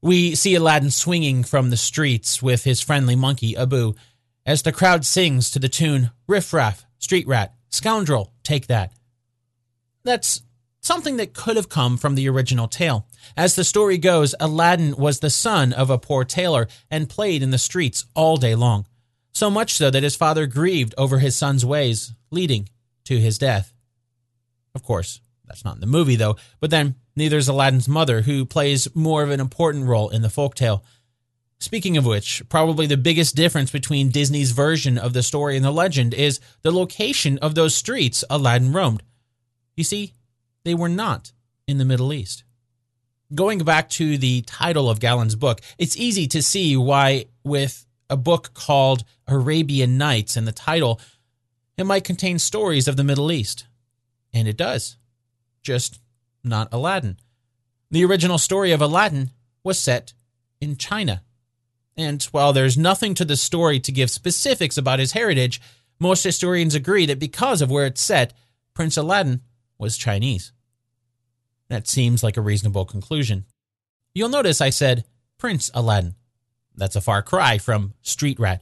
we 0.02 0.36
see 0.36 0.56
Aladdin 0.56 0.92
swinging 0.92 1.46
from 1.46 1.70
the 1.70 1.78
streets 1.78 2.44
with 2.44 2.66
his 2.66 2.82
friendly 2.82 3.16
monkey, 3.16 3.56
Abu, 3.56 3.94
as 4.46 4.62
the 4.62 4.74
crowd 4.74 5.06
sings 5.06 5.52
to 5.52 5.60
the 5.60 5.70
tune 5.70 6.12
Riff 6.28 6.52
Raff, 6.52 6.86
Street 7.00 7.28
Rat, 7.28 7.54
Scoundrel, 7.70 8.34
Take 8.44 8.68
That. 8.68 8.92
That's 10.04 10.42
something 10.88 11.18
that 11.18 11.34
could 11.34 11.58
have 11.58 11.70
come 11.70 11.98
from 11.98 12.16
the 12.16 12.30
original 12.30 12.68
tale. 12.68 13.06
As 13.36 13.56
the 13.56 13.66
story 13.66 13.98
goes, 13.98 14.34
Aladdin 14.40 14.96
was 14.96 15.20
the 15.20 15.30
son 15.30 15.74
of 15.74 15.90
a 15.90 16.00
poor 16.00 16.24
tailor 16.24 16.68
and 16.90 17.10
played 17.10 17.44
in 17.44 17.52
the 17.52 17.58
streets 17.58 18.06
all 18.16 18.38
day 18.38 18.56
long, 18.56 18.88
so 19.34 19.50
much 19.50 19.74
so 19.74 19.92
that 19.92 20.04
his 20.04 20.16
father 20.16 20.48
grieved 20.48 20.96
over 20.98 21.20
his 21.20 21.36
son's 21.36 21.66
ways, 21.66 22.14
leading 22.32 22.70
to 23.04 23.20
his 23.20 23.38
death. 23.38 23.74
Of 24.74 24.82
course, 24.82 25.20
that's 25.46 25.66
not 25.66 25.76
in 25.76 25.82
the 25.82 25.88
movie 25.88 26.16
though, 26.16 26.38
but 26.60 26.72
then 26.72 26.96
neither 27.16 27.38
is 27.38 27.50
Aladdin's 27.50 27.90
mother, 27.90 28.22
who 28.22 28.46
plays 28.46 28.88
more 28.96 29.24
of 29.24 29.30
an 29.30 29.42
important 29.42 29.86
role 29.86 30.10
in 30.10 30.22
the 30.22 30.30
folktale. 30.30 30.82
Speaking 31.60 31.98
of 31.98 32.06
which, 32.06 32.44
probably 32.50 32.86
the 32.86 32.98
biggest 32.98 33.36
difference 33.36 33.72
between 33.72 34.10
Disney's 34.10 34.52
version 34.52 34.98
of 34.98 35.14
the 35.14 35.24
story 35.24 35.56
and 35.58 35.66
the 35.66 35.72
legend 35.72 36.14
is 36.14 36.40
the 36.62 36.72
location 36.72 37.40
of 37.40 37.56
those 37.56 37.76
streets 37.76 38.24
Aladdin 38.30 38.72
roamed. 38.72 39.04
You 39.76 39.84
see, 39.84 40.14
they 40.68 40.76
were 40.76 40.90
not 40.90 41.32
in 41.66 41.78
the 41.78 41.86
Middle 41.86 42.12
East. 42.12 42.44
Going 43.34 43.60
back 43.60 43.90
to 43.92 44.18
the 44.18 44.42
title 44.42 44.90
of 44.90 45.00
Galland's 45.00 45.36
book, 45.36 45.62
it's 45.78 45.96
easy 45.96 46.28
to 46.28 46.42
see 46.42 46.76
why, 46.76 47.26
with 47.44 47.86
a 48.10 48.18
book 48.18 48.54
called 48.54 49.06
Arabian 49.28 49.98
Nights 49.98 50.36
and 50.36 50.46
the 50.46 50.52
title, 50.52 51.00
it 51.78 51.86
might 51.86 52.04
contain 52.04 52.38
stories 52.38 52.88
of 52.88 52.98
the 52.98 53.04
Middle 53.04 53.32
East. 53.32 53.66
And 54.34 54.48
it 54.48 54.58
does. 54.58 54.98
Just 55.64 56.02
not 56.44 56.68
Aladdin. 56.74 57.18
The 57.90 58.04
original 58.04 58.38
story 58.38 58.74
of 58.74 58.82
Aladdin 58.82 59.32
was 59.64 59.80
set 59.80 60.14
in 60.60 60.76
China. 60.76 61.24
And 61.96 62.22
while 62.26 62.52
there's 62.52 62.78
nothing 62.78 63.14
to 63.16 63.26
the 63.26 63.38
story 63.38 63.80
to 63.80 63.92
give 63.92 64.10
specifics 64.10 64.78
about 64.78 65.00
his 65.00 65.14
heritage, 65.14 65.62
most 65.98 66.24
historians 66.24 66.76
agree 66.76 67.06
that 67.06 67.20
because 67.20 67.62
of 67.62 67.72
where 67.72 67.86
it's 67.86 68.02
set, 68.02 68.34
Prince 68.74 68.98
Aladdin 68.98 69.42
was 69.78 69.98
Chinese. 69.98 70.52
That 71.70 71.88
seems 71.88 72.24
like 72.24 72.38
a 72.38 72.42
reasonable 72.42 72.86
conclusion. 72.86 73.46
You'll 74.14 74.30
notice 74.30 74.62
I 74.62 74.70
said 74.70 75.06
Prince 75.38 75.70
Aladdin. 75.74 76.16
That's 76.76 76.96
a 76.96 77.02
far 77.02 77.22
cry 77.22 77.58
from 77.58 77.94
Street 78.02 78.40
Rat. 78.40 78.62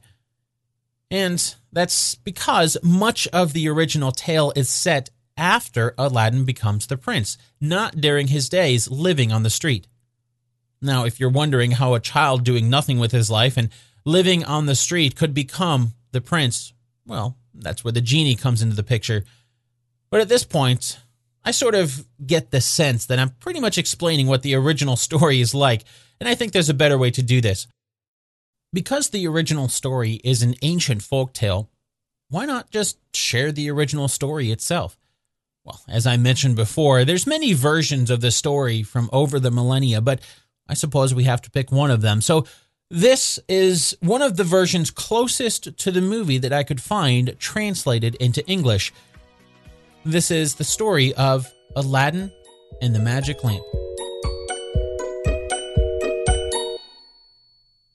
And 1.12 1.56
that's 1.72 2.16
because 2.16 2.78
much 2.82 3.28
of 3.28 3.54
the 3.54 3.70
original 3.70 4.12
tale 4.12 4.52
is 4.56 4.70
set 4.70 5.10
after 5.38 5.94
Aladdin 5.98 6.46
becomes 6.46 6.88
the 6.88 6.98
prince, 6.98 7.38
not 7.60 8.00
during 8.00 8.28
his 8.28 8.50
days 8.50 8.90
living 8.90 9.32
on 9.32 9.44
the 9.44 9.50
street. 9.50 9.88
Now, 10.82 11.06
if 11.06 11.20
you're 11.20 11.30
wondering 11.30 11.72
how 11.72 11.94
a 11.94 12.00
child 12.00 12.44
doing 12.44 12.70
nothing 12.70 13.00
with 13.00 13.12
his 13.12 13.30
life 13.30 13.58
and 13.58 13.70
living 14.06 14.44
on 14.44 14.66
the 14.66 14.76
street 14.76 15.16
could 15.16 15.34
become 15.34 15.94
the 16.12 16.22
prince, 16.22 16.74
well, 17.06 17.38
that's 17.54 17.84
where 17.84 17.92
the 17.92 18.02
genie 18.02 18.36
comes 18.36 18.62
into 18.62 18.76
the 18.76 18.84
picture. 18.84 19.24
But 20.10 20.22
at 20.22 20.30
this 20.30 20.44
point, 20.44 21.00
I 21.46 21.52
sort 21.52 21.76
of 21.76 22.06
get 22.26 22.50
the 22.50 22.60
sense 22.60 23.06
that 23.06 23.20
I'm 23.20 23.30
pretty 23.30 23.60
much 23.60 23.78
explaining 23.78 24.28
what 24.28 24.42
the 24.42 24.56
original 24.56 24.96
story 24.96 25.40
is 25.40 25.54
like, 25.54 25.84
and 26.20 26.28
I 26.28 26.36
think 26.36 26.52
there's 26.52 26.70
a 26.70 26.74
better 26.74 26.98
way 26.98 27.12
to 27.12 27.22
do 27.22 27.40
this. 27.40 27.68
Because 28.74 29.10
the 29.10 29.28
original 29.28 29.70
story 29.70 30.20
is 30.24 30.42
an 30.42 30.56
ancient 30.64 31.04
folk 31.04 31.34
tale, 31.34 31.70
why 32.30 32.46
not 32.46 32.72
just 32.72 32.98
share 33.16 33.52
the 33.52 33.70
original 33.70 34.08
story 34.08 34.52
itself? 34.52 34.98
Well, 35.64 35.82
as 35.88 36.06
I 36.06 36.18
mentioned 36.18 36.56
before, 36.56 37.06
there's 37.06 37.28
many 37.28 37.54
versions 37.54 38.10
of 38.10 38.22
the 38.22 38.32
story 38.32 38.84
from 38.84 39.10
over 39.14 39.40
the 39.40 39.52
millennia, 39.52 40.02
but 40.02 40.22
I 40.68 40.74
suppose 40.74 41.14
we 41.14 41.24
have 41.26 41.42
to 41.44 41.52
pick 41.52 41.72
one 41.72 41.92
of 41.92 42.02
them. 42.02 42.22
So 42.22 42.46
this 42.90 43.40
is 43.48 43.96
one 44.00 44.22
of 44.22 44.38
the 44.38 44.44
versions 44.44 44.92
closest 44.92 45.78
to 45.78 45.92
the 45.92 46.02
movie 46.02 46.38
that 46.40 46.54
I 46.54 46.64
could 46.64 46.82
find 46.82 47.36
translated 47.40 48.16
into 48.16 48.46
English. 48.48 48.92
This 50.08 50.30
is 50.30 50.54
the 50.54 50.64
story 50.64 51.16
of 51.16 51.52
Aladdin 51.76 52.32
and 52.80 52.94
the 52.94 53.00
Magic 53.00 53.44
Lamp. 53.44 53.64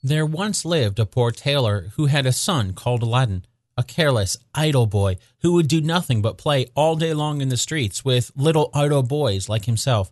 There 0.03 0.25
once 0.25 0.65
lived 0.65 0.99
a 0.99 1.05
poor 1.05 1.31
tailor 1.31 1.93
who 1.95 2.07
had 2.07 2.25
a 2.25 2.33
son 2.33 2.73
called 2.73 3.01
Aladdin, 3.01 3.45
a 3.77 3.83
careless, 3.83 4.35
idle 4.53 4.87
boy 4.87 5.19
who 5.39 5.53
would 5.53 5.69
do 5.69 5.79
nothing 5.79 6.21
but 6.21 6.37
play 6.37 6.65
all 6.75 6.97
day 6.97 7.13
long 7.13 7.39
in 7.39 7.47
the 7.47 7.55
streets 7.55 8.03
with 8.03 8.29
little 8.35 8.71
idle 8.73 9.03
boys 9.03 9.47
like 9.47 9.63
himself. 9.63 10.11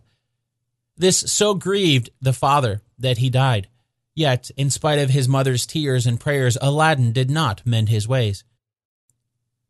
This 0.96 1.18
so 1.18 1.52
grieved 1.52 2.08
the 2.22 2.32
father 2.32 2.80
that 2.98 3.18
he 3.18 3.28
died. 3.28 3.68
Yet, 4.14 4.50
in 4.56 4.70
spite 4.70 5.00
of 5.00 5.10
his 5.10 5.28
mother's 5.28 5.66
tears 5.66 6.06
and 6.06 6.18
prayers, 6.18 6.56
Aladdin 6.62 7.12
did 7.12 7.30
not 7.30 7.66
mend 7.66 7.90
his 7.90 8.08
ways. 8.08 8.42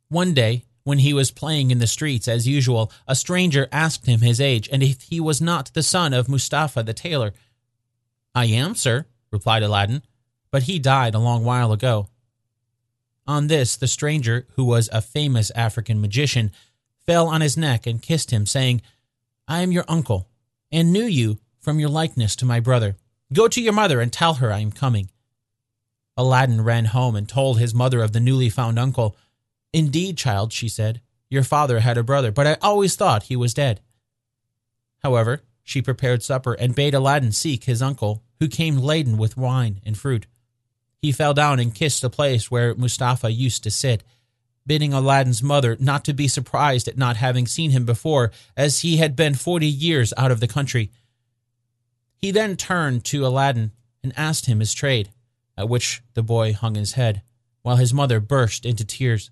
One 0.08 0.32
day, 0.32 0.66
when 0.84 0.98
he 0.98 1.12
was 1.12 1.30
playing 1.30 1.70
in 1.70 1.78
the 1.78 1.86
streets 1.86 2.28
as 2.28 2.48
usual, 2.48 2.90
a 3.06 3.14
stranger 3.14 3.68
asked 3.70 4.06
him 4.06 4.20
his 4.20 4.40
age 4.40 4.68
and 4.72 4.82
if 4.82 5.02
he 5.02 5.20
was 5.20 5.40
not 5.40 5.72
the 5.74 5.82
son 5.82 6.12
of 6.12 6.28
Mustafa 6.28 6.82
the 6.82 6.94
tailor. 6.94 7.32
I 8.34 8.46
am, 8.46 8.74
sir, 8.74 9.06
replied 9.30 9.62
Aladdin, 9.62 10.02
but 10.50 10.64
he 10.64 10.78
died 10.78 11.14
a 11.14 11.18
long 11.18 11.44
while 11.44 11.72
ago. 11.72 12.08
On 13.26 13.46
this, 13.46 13.76
the 13.76 13.86
stranger, 13.86 14.46
who 14.56 14.64
was 14.64 14.88
a 14.92 15.00
famous 15.02 15.50
African 15.52 16.00
magician, 16.00 16.50
fell 17.06 17.28
on 17.28 17.40
his 17.40 17.56
neck 17.56 17.86
and 17.86 18.02
kissed 18.02 18.30
him, 18.30 18.46
saying, 18.46 18.82
I 19.46 19.60
am 19.60 19.72
your 19.72 19.84
uncle, 19.88 20.28
and 20.72 20.92
knew 20.92 21.04
you 21.04 21.38
from 21.60 21.78
your 21.78 21.90
likeness 21.90 22.34
to 22.36 22.46
my 22.46 22.60
brother. 22.60 22.96
Go 23.32 23.46
to 23.48 23.60
your 23.60 23.72
mother 23.72 24.00
and 24.00 24.12
tell 24.12 24.34
her 24.34 24.52
I 24.52 24.60
am 24.60 24.72
coming. 24.72 25.10
Aladdin 26.16 26.62
ran 26.62 26.86
home 26.86 27.14
and 27.14 27.28
told 27.28 27.58
his 27.58 27.74
mother 27.74 28.02
of 28.02 28.12
the 28.12 28.20
newly 28.20 28.50
found 28.50 28.78
uncle. 28.78 29.16
Indeed, 29.72 30.16
child, 30.16 30.52
she 30.52 30.68
said, 30.68 31.00
your 31.28 31.44
father 31.44 31.80
had 31.80 31.96
a 31.96 32.02
brother, 32.02 32.32
but 32.32 32.46
I 32.46 32.56
always 32.60 32.96
thought 32.96 33.24
he 33.24 33.36
was 33.36 33.54
dead. 33.54 33.80
However, 35.02 35.42
she 35.62 35.80
prepared 35.80 36.22
supper 36.22 36.54
and 36.54 36.74
bade 36.74 36.94
Aladdin 36.94 37.32
seek 37.32 37.64
his 37.64 37.80
uncle, 37.80 38.24
who 38.40 38.48
came 38.48 38.78
laden 38.78 39.16
with 39.16 39.36
wine 39.36 39.80
and 39.84 39.96
fruit. 39.96 40.26
He 41.00 41.12
fell 41.12 41.32
down 41.32 41.60
and 41.60 41.74
kissed 41.74 42.02
the 42.02 42.10
place 42.10 42.50
where 42.50 42.74
Mustafa 42.74 43.30
used 43.30 43.62
to 43.62 43.70
sit, 43.70 44.02
bidding 44.66 44.92
Aladdin's 44.92 45.42
mother 45.42 45.76
not 45.78 46.04
to 46.04 46.12
be 46.12 46.26
surprised 46.26 46.88
at 46.88 46.98
not 46.98 47.16
having 47.16 47.46
seen 47.46 47.70
him 47.70 47.84
before, 47.84 48.32
as 48.56 48.80
he 48.80 48.96
had 48.96 49.14
been 49.14 49.34
forty 49.34 49.66
years 49.68 50.12
out 50.16 50.30
of 50.30 50.40
the 50.40 50.48
country. 50.48 50.90
He 52.16 52.30
then 52.30 52.56
turned 52.56 53.04
to 53.06 53.24
Aladdin 53.24 53.72
and 54.02 54.12
asked 54.16 54.46
him 54.46 54.60
his 54.60 54.74
trade, 54.74 55.10
at 55.56 55.68
which 55.68 56.02
the 56.14 56.22
boy 56.22 56.52
hung 56.52 56.74
his 56.74 56.92
head, 56.92 57.22
while 57.62 57.76
his 57.76 57.94
mother 57.94 58.20
burst 58.20 58.66
into 58.66 58.84
tears. 58.84 59.30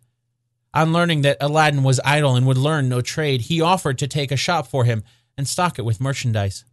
On 0.74 0.92
learning 0.92 1.22
that 1.22 1.38
Aladdin 1.40 1.82
was 1.82 2.00
idle 2.04 2.36
and 2.36 2.46
would 2.46 2.58
learn 2.58 2.88
no 2.88 3.00
trade, 3.00 3.42
he 3.42 3.60
offered 3.60 3.98
to 3.98 4.06
take 4.06 4.30
a 4.30 4.36
shop 4.36 4.66
for 4.66 4.84
him 4.84 5.02
and 5.36 5.48
stock 5.48 5.78
it 5.78 5.84
with 5.84 6.00
merchandise. 6.00 6.64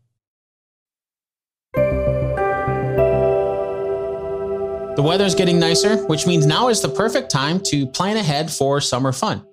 The 4.95 5.03
weather's 5.03 5.35
getting 5.35 5.59
nicer, 5.59 5.97
which 6.07 6.25
means 6.25 6.45
now 6.45 6.69
is 6.69 6.81
the 6.81 6.89
perfect 6.89 7.29
time 7.29 7.59
to 7.65 7.85
plan 7.87 8.17
ahead 8.17 8.51
for 8.51 8.79
summer 8.79 9.11
fun. 9.11 9.45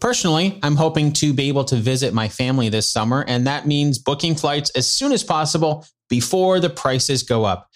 Personally, 0.00 0.58
I'm 0.62 0.76
hoping 0.76 1.12
to 1.14 1.32
be 1.32 1.48
able 1.48 1.64
to 1.64 1.76
visit 1.76 2.12
my 2.12 2.28
family 2.28 2.68
this 2.68 2.90
summer, 2.90 3.24
and 3.26 3.46
that 3.46 3.66
means 3.66 3.98
booking 3.98 4.34
flights 4.34 4.70
as 4.70 4.86
soon 4.86 5.12
as 5.12 5.24
possible 5.24 5.86
before 6.08 6.60
the 6.60 6.70
prices 6.70 7.22
go 7.22 7.44
up. 7.44 7.70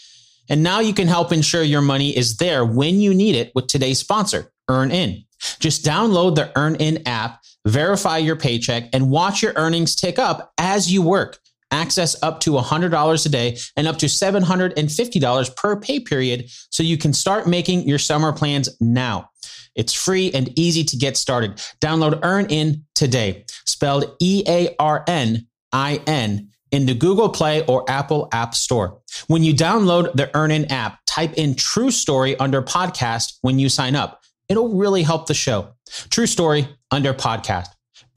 And 0.49 0.63
now 0.63 0.81
you 0.81 0.93
can 0.93 1.09
help 1.09 1.33
ensure 1.33 1.63
your 1.63 1.81
money 1.81 2.17
is 2.17 2.37
there 2.37 2.65
when 2.65 3.01
you 3.01 3.15
need 3.15 3.35
it 3.35 3.53
with 3.55 3.67
today's 3.67 3.99
sponsor, 3.99 4.53
EarnIn. 4.69 5.25
Just 5.61 5.85
download 5.85 6.35
the 6.35 6.53
EarnIn 6.57 7.03
app, 7.07 7.43
verify 7.67 8.19
your 8.19 8.37
paycheck, 8.37 8.89
and 8.93 9.11
watch 9.11 9.43
your 9.43 9.53
earnings 9.57 9.95
tick 9.95 10.19
up 10.19 10.53
as 10.59 10.93
you 10.93 11.03
work. 11.03 11.39
Access 11.71 12.23
up 12.23 12.41
to 12.41 12.53
$100 12.53 13.27
a 13.27 13.29
day 13.31 13.57
and 13.77 13.89
up 13.89 13.97
to 13.99 14.07
$750 14.07 15.57
per 15.57 15.81
pay 15.81 16.01
period 16.01 16.51
so 16.71 16.83
you 16.83 16.99
can 16.99 17.15
start 17.15 17.47
making 17.47 17.89
your 17.89 17.99
summer 17.99 18.33
plans 18.33 18.69
now. 18.81 19.31
It's 19.75 19.95
free 19.95 20.31
and 20.33 20.57
easy 20.59 20.85
to 20.85 20.97
get 20.97 21.17
started. 21.17 21.57
Download 21.81 22.21
EarnIn 22.21 22.83
today, 22.95 23.47
spelled 23.65 24.17
E 24.21 24.45
A 24.47 24.75
R 24.79 25.03
N 25.07 25.47
I 25.73 26.03
N, 26.07 26.51
in 26.73 26.87
the 26.87 26.95
Google 26.95 27.29
Play 27.29 27.65
or 27.67 27.89
Apple 27.89 28.29
App 28.33 28.55
Store. 28.55 28.99
When 29.29 29.45
you 29.45 29.55
download 29.55 30.13
the 30.15 30.27
EarnIn 30.29 30.71
app, 30.71 30.99
type 31.07 31.35
in 31.35 31.55
True 31.55 31.91
Story 31.91 32.37
under 32.39 32.63
podcast 32.63 33.39
when 33.43 33.59
you 33.59 33.69
sign 33.69 33.95
up. 33.95 34.22
It'll 34.53 34.69
really 34.69 35.03
help 35.03 35.29
the 35.29 35.35
show. 35.35 35.73
True 36.11 36.27
story 36.27 36.69
under 36.91 37.15
podcast. 37.15 37.69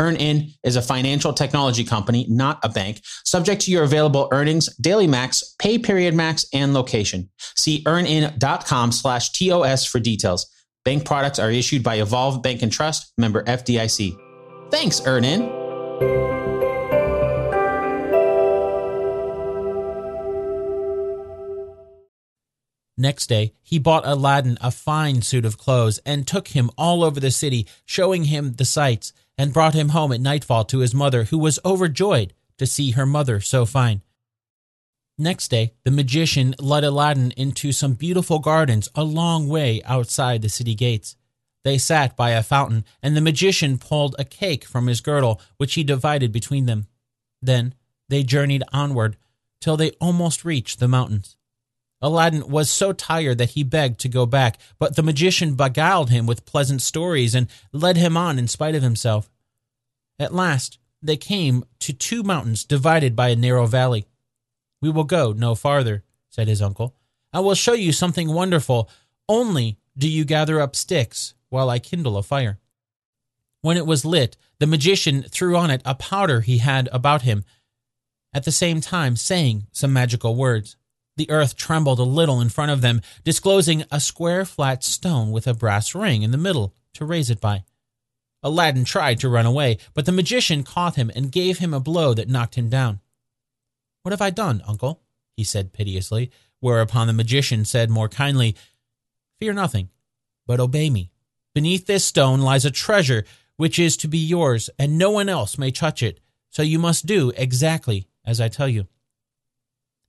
EarnIn 0.02 0.52
is 0.66 0.76
a 0.76 0.82
financial 0.82 1.32
technology 1.32 1.86
company, 1.86 2.26
not 2.28 2.60
a 2.62 2.68
bank, 2.68 3.00
subject 3.24 3.62
to 3.62 3.72
your 3.72 3.84
available 3.84 4.28
earnings, 4.34 4.76
daily 4.76 5.08
max, 5.08 5.56
pay 5.60 5.80
period 5.80 6.14
max, 6.14 6.46
and 6.54 6.74
location. 6.74 7.30
See 7.56 7.84
earnin.com 7.88 8.92
slash 8.92 9.32
TOS 9.32 9.86
for 9.86 10.02
details. 10.02 10.46
Bank 10.84 11.06
products 11.06 11.40
are 11.40 11.50
issued 11.50 11.84
by 11.84 11.96
Evolve 11.96 12.44
Bank 12.44 12.62
and 12.62 12.72
Trust, 12.72 13.14
member 13.18 13.42
FDIC. 13.44 14.18
Thanks, 14.70 15.00
EarnIn. 15.00 16.55
Next 22.98 23.28
day, 23.28 23.54
he 23.62 23.78
bought 23.78 24.08
Aladdin 24.08 24.58
a 24.62 24.72
fine 24.72 25.22
suit 25.22 25.46
of 25.46 25.58
clothes 25.58 26.00
and 26.06 26.26
took 26.26 26.50
him 26.50 26.70
all 26.78 27.04
over 27.04 27.20
the 27.20 27.32
city, 27.32 27.68
showing 27.86 28.26
him 28.26 28.54
the 28.54 28.66
sights, 28.66 29.12
and 29.38 29.54
brought 29.54 29.74
him 29.74 29.90
home 29.90 30.14
at 30.14 30.22
nightfall 30.22 30.64
to 30.66 30.80
his 30.80 30.94
mother, 30.94 31.26
who 31.26 31.38
was 31.38 31.60
overjoyed 31.66 32.34
to 32.58 32.66
see 32.66 32.92
her 32.92 33.06
mother 33.06 33.42
so 33.42 33.66
fine. 33.66 34.02
Next 35.18 35.50
day, 35.50 35.74
the 35.84 35.92
magician 35.92 36.56
led 36.60 36.84
Aladdin 36.84 37.32
into 37.32 37.72
some 37.72 37.94
beautiful 37.94 38.40
gardens 38.40 38.90
a 38.96 39.04
long 39.04 39.48
way 39.48 39.82
outside 39.84 40.42
the 40.42 40.50
city 40.50 40.76
gates. 40.76 41.16
They 41.64 41.78
sat 41.78 42.16
by 42.16 42.32
a 42.32 42.44
fountain, 42.44 42.86
and 43.02 43.16
the 43.16 43.22
magician 43.22 43.78
pulled 43.78 44.16
a 44.20 44.24
cake 44.26 44.66
from 44.66 44.88
his 44.88 45.02
girdle, 45.02 45.42
which 45.58 45.74
he 45.74 45.84
divided 45.84 46.32
between 46.32 46.66
them. 46.66 46.88
Then 47.42 47.74
they 48.08 48.24
journeyed 48.24 48.64
onward 48.72 49.18
till 49.60 49.76
they 49.76 49.92
almost 50.02 50.46
reached 50.46 50.80
the 50.80 50.88
mountains. 50.88 51.38
Aladdin 52.06 52.48
was 52.48 52.70
so 52.70 52.94
tired 52.94 53.40
that 53.40 53.50
he 53.52 53.64
begged 53.64 54.00
to 54.02 54.08
go 54.08 54.28
back, 54.28 54.60
but 54.78 54.96
the 54.96 55.02
magician 55.02 55.56
beguiled 55.56 56.12
him 56.12 56.28
with 56.28 56.46
pleasant 56.46 56.84
stories 56.84 57.34
and 57.34 57.48
led 57.72 57.98
him 57.98 58.16
on 58.16 58.38
in 58.38 58.48
spite 58.48 58.76
of 58.76 58.84
himself. 58.84 59.28
At 60.20 60.32
last, 60.32 60.78
they 61.02 61.18
came 61.18 61.66
to 61.80 61.94
two 61.94 62.22
mountains 62.22 62.64
divided 62.64 63.16
by 63.16 63.30
a 63.30 63.36
narrow 63.36 63.66
valley. 63.66 64.06
We 64.84 64.92
will 64.92 65.04
go 65.04 65.32
no 65.32 65.56
farther, 65.56 66.04
said 66.30 66.48
his 66.48 66.62
uncle. 66.62 66.94
I 67.34 67.40
will 67.40 67.56
show 67.56 67.74
you 67.74 67.92
something 67.92 68.32
wonderful. 68.32 68.88
Only 69.28 69.80
do 69.98 70.08
you 70.08 70.26
gather 70.26 70.62
up 70.62 70.76
sticks 70.76 71.34
while 71.50 71.72
I 71.72 71.80
kindle 71.80 72.18
a 72.18 72.24
fire. 72.24 72.60
When 73.64 73.78
it 73.78 73.88
was 73.88 74.06
lit, 74.06 74.38
the 74.60 74.68
magician 74.68 75.24
threw 75.24 75.58
on 75.58 75.72
it 75.72 75.82
a 75.84 75.96
powder 75.96 76.42
he 76.42 76.60
had 76.60 76.88
about 76.92 77.24
him, 77.24 77.46
at 78.32 78.44
the 78.44 78.52
same 78.52 78.80
time 78.80 79.16
saying 79.16 79.66
some 79.72 79.92
magical 79.92 80.36
words. 80.36 80.78
The 81.18 81.30
earth 81.30 81.56
trembled 81.56 82.00
a 82.00 82.04
little 82.04 82.42
in 82.42 82.50
front 82.50 82.72
of 82.72 82.82
them, 82.82 83.02
disclosing 83.24 83.84
a 83.90 84.00
square 84.00 84.44
flat 84.44 84.84
stone 84.84 85.32
with 85.32 85.48
a 85.48 85.54
brass 85.54 85.96
ring 85.96 86.24
in 86.24 86.32
the 86.32 86.38
middle 86.38 86.74
to 86.96 87.06
raise 87.06 87.30
it 87.30 87.40
by. 87.40 87.64
Aladdin 88.44 88.86
tried 88.86 89.20
to 89.22 89.30
run 89.30 89.46
away, 89.46 89.78
but 89.94 90.06
the 90.06 90.12
magician 90.12 90.64
caught 90.64 90.96
him 90.96 91.12
and 91.16 91.32
gave 91.32 91.60
him 91.60 91.74
a 91.74 91.80
blow 91.80 92.14
that 92.14 92.30
knocked 92.30 92.56
him 92.56 92.70
down. 92.70 93.00
What 94.04 94.12
have 94.12 94.22
I 94.22 94.30
done, 94.30 94.62
uncle? 94.68 95.02
he 95.36 95.44
said 95.44 95.74
piteously, 95.74 96.32
whereupon 96.60 97.08
the 97.08 97.14
magician 97.14 97.66
said 97.66 97.90
more 97.90 98.10
kindly, 98.10 98.56
Fear 99.40 99.54
nothing, 99.54 99.90
but 100.46 100.60
obey 100.60 100.90
me. 100.90 101.12
Beneath 101.54 101.88
this 101.88 102.06
stone 102.06 102.42
lies 102.42 102.66
a 102.66 102.72
treasure 102.72 103.26
which 103.58 103.80
is 103.80 103.98
to 103.98 104.08
be 104.08 104.18
yours, 104.18 104.70
and 104.78 104.98
no 104.98 105.10
one 105.10 105.30
else 105.30 105.58
may 105.58 105.72
touch 105.72 106.04
it, 106.04 106.20
so 106.50 106.62
you 106.62 106.78
must 106.78 107.06
do 107.06 107.32
exactly 107.36 108.08
as 108.26 108.42
I 108.42 108.50
tell 108.50 108.68
you. 108.68 108.88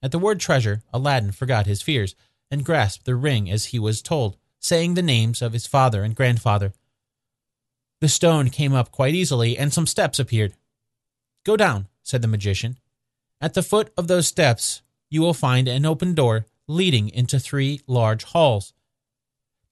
At 0.02 0.12
the 0.12 0.18
word 0.18 0.40
treasure, 0.40 0.82
Aladdin 0.92 1.32
forgot 1.32 1.66
his 1.66 1.82
fears 1.82 2.14
and 2.50 2.64
grasped 2.64 3.04
the 3.04 3.14
ring 3.14 3.50
as 3.50 3.66
he 3.66 3.78
was 3.78 4.02
told, 4.02 4.36
saying 4.60 4.94
the 4.94 5.02
names 5.02 5.42
of 5.42 5.52
his 5.52 5.66
father 5.66 6.02
and 6.02 6.14
grandfather. 6.14 6.72
The 8.00 8.08
stone 8.08 8.50
came 8.50 8.74
up 8.74 8.92
quite 8.92 9.14
easily, 9.14 9.56
and 9.56 9.72
some 9.72 9.86
steps 9.86 10.18
appeared. 10.18 10.54
Go 11.44 11.56
down, 11.56 11.88
said 12.02 12.22
the 12.22 12.28
magician. 12.28 12.78
At 13.40 13.54
the 13.54 13.62
foot 13.62 13.92
of 13.96 14.06
those 14.06 14.26
steps, 14.26 14.82
you 15.08 15.22
will 15.22 15.34
find 15.34 15.68
an 15.68 15.86
open 15.86 16.14
door 16.14 16.46
leading 16.68 17.08
into 17.08 17.38
three 17.38 17.80
large 17.86 18.24
halls. 18.24 18.72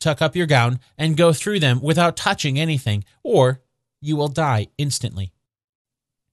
Tuck 0.00 0.22
up 0.22 0.36
your 0.36 0.46
gown 0.46 0.80
and 0.98 1.16
go 1.16 1.32
through 1.32 1.60
them 1.60 1.80
without 1.80 2.16
touching 2.16 2.58
anything, 2.58 3.04
or 3.22 3.60
you 4.00 4.16
will 4.16 4.28
die 4.28 4.68
instantly. 4.78 5.32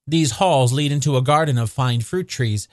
These 0.07 0.31
halls 0.31 0.73
lead 0.73 0.91
into 0.91 1.15
a 1.15 1.21
garden 1.21 1.57
of 1.57 1.69
fine 1.69 2.01
fruit 2.01 2.27
trees. 2.27 2.67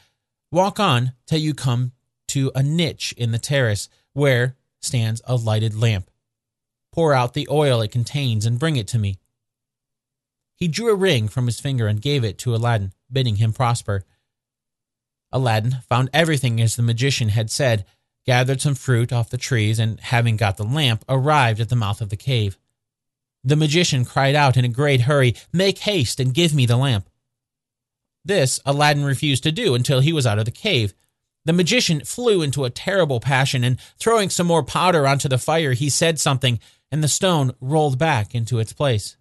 Walk 0.51 0.81
on 0.81 1.13
till 1.27 1.39
you 1.39 1.53
come 1.53 1.93
to 2.29 2.51
a 2.55 2.63
niche 2.63 3.15
in 3.17 3.33
the 3.33 3.39
terrace 3.39 3.89
where 4.15 4.57
stands 4.81 5.21
a 5.25 5.37
lighted 5.37 5.75
lamp. 5.75 6.11
Pour 6.93 7.13
out 7.13 7.35
the 7.35 7.49
oil 7.51 7.81
it 7.83 7.93
contains 7.93 8.47
and 8.47 8.59
bring 8.59 8.77
it 8.77 8.89
to 8.89 8.99
me. 8.99 9.19
He 10.57 10.67
drew 10.67 10.91
a 10.91 10.97
ring 10.97 11.29
from 11.29 11.47
his 11.47 11.61
finger 11.61 11.87
and 11.87 12.01
gave 12.01 12.25
it 12.25 12.39
to 12.39 12.55
Aladdin, 12.55 12.93
bidding 13.13 13.37
him 13.37 13.53
prosper. 13.53 14.05
Aladdin 15.31 15.77
found 15.89 16.09
everything 16.13 16.61
as 16.61 16.77
the 16.77 16.83
magician 16.83 17.29
had 17.29 17.51
said, 17.51 17.85
gathered 18.25 18.61
some 18.61 18.75
fruit 18.75 19.13
off 19.13 19.31
the 19.31 19.39
trees, 19.39 19.79
and 19.79 20.01
having 20.01 20.37
got 20.37 20.57
the 20.57 20.65
lamp, 20.65 21.05
arrived 21.09 21.61
at 21.61 21.69
the 21.69 21.77
mouth 21.77 22.01
of 22.01 22.09
the 22.09 22.17
cave. 22.17 22.59
The 23.45 23.57
magician 23.57 24.05
cried 24.05 24.35
out 24.35 24.57
in 24.57 24.65
a 24.65 24.69
great 24.69 25.03
hurry, 25.03 25.35
Make 25.53 25.79
haste 25.79 26.19
and 26.19 26.35
give 26.35 26.55
me 26.55 26.67
the 26.67 26.77
lamp. 26.77 27.08
This 28.29 28.61
Aladdin 28.67 29.05
refused 29.05 29.43
to 29.45 29.53
do 29.53 29.75
until 29.75 30.01
he 30.01 30.13
was 30.13 30.27
out 30.27 30.39
of 30.39 30.45
the 30.45 30.51
cave. 30.51 30.93
The 31.47 31.55
magician 31.55 32.05
flew 32.05 32.43
into 32.43 32.67
a 32.67 32.71
terrible 32.71 33.21
passion, 33.21 33.65
and 33.65 33.81
throwing 33.99 34.29
some 34.29 34.47
more 34.47 34.63
powder 34.63 35.09
onto 35.09 35.31
the 35.31 35.39
fire, 35.39 35.73
he 35.73 35.89
said 35.89 36.21
something, 36.21 36.61
and 36.93 37.03
the 37.03 37.09
stone 37.09 37.53
rolled 37.59 37.99
back 37.99 38.35
into 38.35 38.59
its 38.59 38.75
place. 38.75 39.17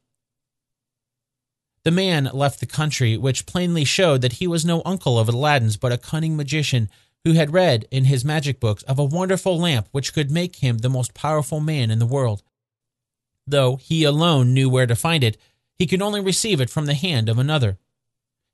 The 1.85 1.91
man 1.91 2.29
left 2.33 2.59
the 2.59 2.65
country, 2.65 3.15
which 3.15 3.45
plainly 3.45 3.85
showed 3.85 4.21
that 4.23 4.33
he 4.33 4.47
was 4.47 4.65
no 4.65 4.81
uncle 4.83 5.17
of 5.17 5.29
Aladdin's, 5.29 5.77
but 5.77 5.93
a 5.93 5.97
cunning 5.97 6.35
magician 6.35 6.89
who 7.23 7.31
had 7.31 7.53
read 7.53 7.87
in 7.89 8.05
his 8.05 8.25
magic 8.25 8.59
books 8.59 8.83
of 8.83 8.99
a 8.99 9.05
wonderful 9.05 9.57
lamp 9.57 9.87
which 9.93 10.13
could 10.13 10.31
make 10.31 10.57
him 10.57 10.79
the 10.79 10.89
most 10.89 11.13
powerful 11.13 11.61
man 11.61 11.91
in 11.91 11.99
the 11.99 12.05
world. 12.05 12.43
Though 13.47 13.77
he 13.77 14.03
alone 14.03 14.53
knew 14.53 14.69
where 14.69 14.85
to 14.85 14.97
find 14.97 15.23
it, 15.23 15.37
he 15.79 15.87
could 15.87 16.01
only 16.01 16.19
receive 16.19 16.59
it 16.59 16.69
from 16.69 16.87
the 16.87 16.93
hand 16.93 17.29
of 17.29 17.37
another. 17.39 17.77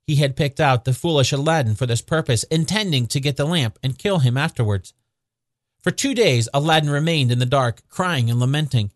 He 0.06 0.16
had 0.16 0.36
picked 0.36 0.60
out 0.60 0.84
the 0.84 0.92
foolish 0.92 1.32
Aladdin 1.32 1.74
for 1.74 1.86
this 1.86 2.02
purpose, 2.02 2.42
intending 2.44 3.06
to 3.08 3.20
get 3.20 3.36
the 3.36 3.46
lamp 3.46 3.78
and 3.82 3.98
kill 3.98 4.18
him 4.18 4.36
afterwards. 4.36 4.92
For 5.82 5.90
two 5.90 6.14
days 6.14 6.48
Aladdin 6.52 6.90
remained 6.90 7.32
in 7.32 7.38
the 7.38 7.46
dark, 7.46 7.82
crying 7.88 8.30
and 8.30 8.38
lamenting. 8.38 8.90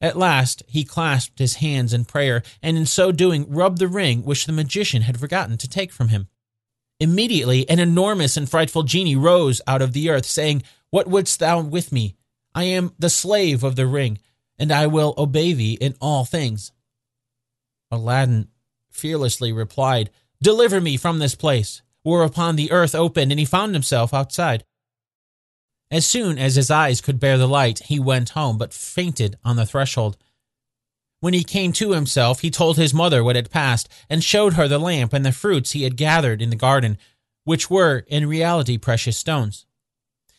At 0.00 0.16
last 0.16 0.62
he 0.66 0.84
clasped 0.84 1.38
his 1.38 1.56
hands 1.56 1.92
in 1.92 2.04
prayer, 2.04 2.42
and 2.62 2.76
in 2.76 2.86
so 2.86 3.12
doing 3.12 3.48
rubbed 3.48 3.78
the 3.78 3.88
ring 3.88 4.24
which 4.24 4.46
the 4.46 4.52
magician 4.52 5.02
had 5.02 5.20
forgotten 5.20 5.56
to 5.58 5.68
take 5.68 5.92
from 5.92 6.08
him. 6.08 6.28
Immediately 6.98 7.68
an 7.68 7.78
enormous 7.78 8.36
and 8.36 8.48
frightful 8.48 8.82
genie 8.82 9.16
rose 9.16 9.60
out 9.66 9.82
of 9.82 9.92
the 9.92 10.10
earth, 10.10 10.26
saying, 10.26 10.62
What 10.90 11.06
wouldst 11.06 11.38
thou 11.38 11.60
with 11.60 11.92
me? 11.92 12.16
I 12.54 12.64
am 12.64 12.92
the 12.98 13.10
slave 13.10 13.62
of 13.62 13.76
the 13.76 13.86
ring 13.86 14.18
and 14.60 14.70
I 14.70 14.86
will 14.86 15.14
obey 15.16 15.54
thee 15.54 15.78
in 15.80 15.96
all 16.02 16.26
things. 16.26 16.70
Aladdin 17.90 18.48
fearlessly 18.90 19.52
replied, 19.52 20.10
Deliver 20.42 20.80
me 20.80 20.96
from 20.96 21.18
this 21.18 21.34
place. 21.34 21.82
Whereupon 22.02 22.56
the 22.56 22.70
earth 22.72 22.94
opened, 22.94 23.30
and 23.30 23.38
he 23.38 23.44
found 23.44 23.74
himself 23.74 24.14
outside. 24.14 24.64
As 25.90 26.06
soon 26.06 26.38
as 26.38 26.54
his 26.54 26.70
eyes 26.70 27.00
could 27.00 27.20
bear 27.20 27.36
the 27.36 27.48
light, 27.48 27.80
he 27.80 27.98
went 27.98 28.30
home, 28.30 28.56
but 28.56 28.72
fainted 28.72 29.36
on 29.44 29.56
the 29.56 29.66
threshold. 29.66 30.16
When 31.20 31.34
he 31.34 31.44
came 31.44 31.72
to 31.74 31.92
himself, 31.92 32.40
he 32.40 32.50
told 32.50 32.76
his 32.78 32.94
mother 32.94 33.22
what 33.22 33.36
had 33.36 33.50
passed, 33.50 33.88
and 34.08 34.24
showed 34.24 34.54
her 34.54 34.66
the 34.66 34.78
lamp 34.78 35.12
and 35.12 35.26
the 35.26 35.32
fruits 35.32 35.72
he 35.72 35.82
had 35.82 35.96
gathered 35.96 36.40
in 36.40 36.48
the 36.48 36.56
garden, 36.56 36.96
which 37.44 37.68
were 37.68 38.04
in 38.06 38.26
reality 38.26 38.78
precious 38.78 39.18
stones. 39.18 39.66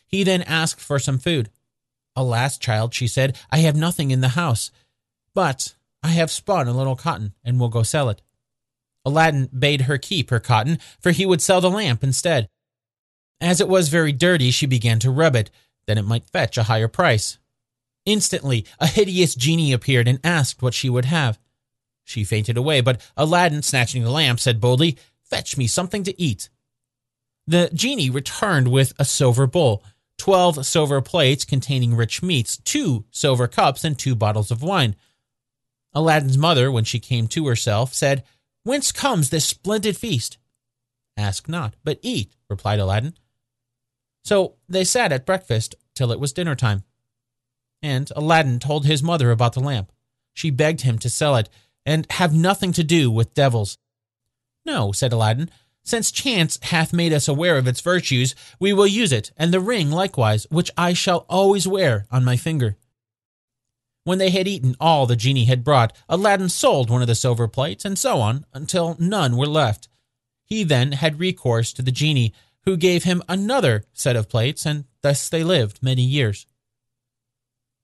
He 0.06 0.24
then 0.24 0.42
asked 0.42 0.80
for 0.80 0.98
some 0.98 1.18
food. 1.18 1.50
Alas, 2.16 2.58
child, 2.58 2.92
she 2.92 3.06
said, 3.06 3.38
I 3.50 3.58
have 3.58 3.76
nothing 3.76 4.10
in 4.10 4.20
the 4.20 4.30
house, 4.30 4.72
but 5.34 5.74
I 6.02 6.08
have 6.08 6.30
spun 6.30 6.66
a 6.66 6.72
little 6.72 6.96
cotton 6.96 7.34
and 7.44 7.60
will 7.60 7.68
go 7.68 7.84
sell 7.84 8.08
it. 8.08 8.20
Aladdin 9.04 9.48
bade 9.56 9.82
her 9.82 9.98
keep 9.98 10.30
her 10.30 10.40
cotton, 10.40 10.78
for 11.00 11.10
he 11.10 11.26
would 11.26 11.42
sell 11.42 11.60
the 11.60 11.70
lamp 11.70 12.04
instead. 12.04 12.48
As 13.40 13.60
it 13.60 13.68
was 13.68 13.88
very 13.88 14.12
dirty, 14.12 14.50
she 14.50 14.66
began 14.66 14.98
to 15.00 15.10
rub 15.10 15.34
it, 15.34 15.50
that 15.86 15.98
it 15.98 16.04
might 16.04 16.30
fetch 16.30 16.56
a 16.56 16.64
higher 16.64 16.88
price. 16.88 17.38
Instantly, 18.06 18.64
a 18.78 18.86
hideous 18.86 19.34
genie 19.34 19.72
appeared 19.72 20.08
and 20.08 20.20
asked 20.22 20.62
what 20.62 20.74
she 20.74 20.88
would 20.88 21.06
have. 21.06 21.38
She 22.04 22.24
fainted 22.24 22.56
away, 22.56 22.80
but 22.80 23.00
Aladdin, 23.16 23.62
snatching 23.62 24.02
the 24.02 24.10
lamp, 24.10 24.40
said 24.40 24.60
boldly, 24.60 24.96
Fetch 25.24 25.56
me 25.56 25.66
something 25.66 26.04
to 26.04 26.20
eat. 26.20 26.50
The 27.46 27.70
genie 27.72 28.10
returned 28.10 28.68
with 28.68 28.92
a 28.98 29.04
silver 29.04 29.46
bowl, 29.46 29.82
12 30.18 30.66
silver 30.66 31.00
plates 31.00 31.44
containing 31.44 31.96
rich 31.96 32.22
meats, 32.22 32.58
two 32.58 33.04
silver 33.10 33.48
cups, 33.48 33.82
and 33.82 33.98
two 33.98 34.14
bottles 34.14 34.50
of 34.50 34.62
wine. 34.62 34.94
Aladdin's 35.94 36.38
mother, 36.38 36.70
when 36.70 36.84
she 36.84 37.00
came 37.00 37.26
to 37.28 37.46
herself, 37.46 37.94
said, 37.94 38.24
Whence 38.64 38.92
comes 38.92 39.30
this 39.30 39.44
splendid 39.44 39.96
feast? 39.96 40.38
Ask 41.16 41.48
not, 41.48 41.74
but 41.84 41.98
eat, 42.02 42.32
replied 42.48 42.80
Aladdin. 42.80 43.14
So 44.24 44.54
they 44.68 44.84
sat 44.84 45.12
at 45.12 45.26
breakfast 45.26 45.74
till 45.94 46.12
it 46.12 46.20
was 46.20 46.32
dinner 46.32 46.54
time. 46.54 46.84
And 47.82 48.10
Aladdin 48.14 48.60
told 48.60 48.86
his 48.86 49.02
mother 49.02 49.30
about 49.30 49.54
the 49.54 49.60
lamp. 49.60 49.90
She 50.32 50.50
begged 50.50 50.82
him 50.82 50.98
to 51.00 51.10
sell 51.10 51.36
it 51.36 51.48
and 51.84 52.06
have 52.10 52.32
nothing 52.32 52.72
to 52.74 52.84
do 52.84 53.10
with 53.10 53.34
devils. 53.34 53.78
No, 54.64 54.92
said 54.92 55.12
Aladdin, 55.12 55.50
since 55.84 56.12
chance 56.12 56.58
hath 56.62 56.92
made 56.92 57.12
us 57.12 57.26
aware 57.26 57.58
of 57.58 57.66
its 57.66 57.80
virtues, 57.80 58.36
we 58.60 58.72
will 58.72 58.86
use 58.86 59.10
it, 59.10 59.32
and 59.36 59.52
the 59.52 59.58
ring 59.58 59.90
likewise, 59.90 60.46
which 60.48 60.70
I 60.78 60.92
shall 60.92 61.26
always 61.28 61.66
wear 61.66 62.06
on 62.10 62.24
my 62.24 62.36
finger. 62.36 62.76
When 64.04 64.18
they 64.18 64.30
had 64.30 64.48
eaten 64.48 64.74
all 64.80 65.06
the 65.06 65.16
genie 65.16 65.44
had 65.44 65.62
brought, 65.62 65.96
Aladdin 66.08 66.48
sold 66.48 66.90
one 66.90 67.02
of 67.02 67.08
the 67.08 67.14
silver 67.14 67.46
plates, 67.46 67.84
and 67.84 67.98
so 67.98 68.20
on, 68.20 68.44
until 68.52 68.96
none 68.98 69.36
were 69.36 69.46
left. 69.46 69.88
He 70.44 70.64
then 70.64 70.92
had 70.92 71.20
recourse 71.20 71.72
to 71.74 71.82
the 71.82 71.92
genie, 71.92 72.34
who 72.64 72.76
gave 72.76 73.04
him 73.04 73.22
another 73.28 73.84
set 73.92 74.16
of 74.16 74.28
plates, 74.28 74.66
and 74.66 74.84
thus 75.02 75.28
they 75.28 75.44
lived 75.44 75.82
many 75.82 76.02
years. 76.02 76.46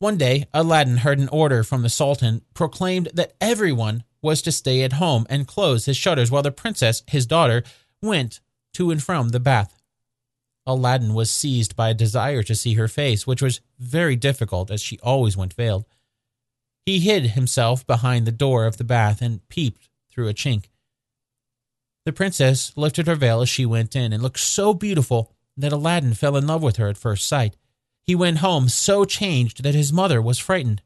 One 0.00 0.16
day, 0.16 0.46
Aladdin 0.54 0.98
heard 0.98 1.18
an 1.18 1.28
order 1.28 1.64
from 1.64 1.82
the 1.82 1.88
Sultan 1.88 2.42
proclaimed 2.54 3.08
that 3.14 3.34
everyone 3.40 4.04
was 4.22 4.42
to 4.42 4.52
stay 4.52 4.82
at 4.82 4.94
home 4.94 5.26
and 5.28 5.46
close 5.46 5.86
his 5.86 5.96
shutters 5.96 6.30
while 6.30 6.42
the 6.42 6.52
princess, 6.52 7.02
his 7.08 7.26
daughter, 7.26 7.62
went 8.02 8.40
to 8.74 8.90
and 8.90 9.02
from 9.02 9.30
the 9.30 9.40
bath. 9.40 9.80
Aladdin 10.66 11.14
was 11.14 11.30
seized 11.30 11.74
by 11.74 11.88
a 11.88 11.94
desire 11.94 12.42
to 12.42 12.54
see 12.54 12.74
her 12.74 12.88
face, 12.88 13.26
which 13.26 13.42
was 13.42 13.60
very 13.78 14.16
difficult 14.16 14.70
as 14.70 14.80
she 14.80 14.98
always 15.00 15.36
went 15.36 15.54
veiled. 15.54 15.86
He 16.88 17.00
hid 17.00 17.32
himself 17.32 17.86
behind 17.86 18.26
the 18.26 18.32
door 18.32 18.64
of 18.64 18.78
the 18.78 18.82
bath 18.82 19.20
and 19.20 19.46
peeped 19.50 19.90
through 20.10 20.26
a 20.26 20.32
chink. 20.32 20.70
The 22.06 22.14
princess 22.14 22.72
lifted 22.76 23.06
her 23.06 23.14
veil 23.14 23.42
as 23.42 23.50
she 23.50 23.66
went 23.66 23.94
in 23.94 24.10
and 24.10 24.22
looked 24.22 24.40
so 24.40 24.72
beautiful 24.72 25.30
that 25.54 25.70
Aladdin 25.70 26.14
fell 26.14 26.34
in 26.34 26.46
love 26.46 26.62
with 26.62 26.76
her 26.76 26.88
at 26.88 26.96
first 26.96 27.26
sight. 27.26 27.58
He 28.02 28.14
went 28.14 28.38
home 28.38 28.70
so 28.70 29.04
changed 29.04 29.64
that 29.64 29.74
his 29.74 29.92
mother 29.92 30.22
was 30.22 30.38
frightened. 30.38 30.80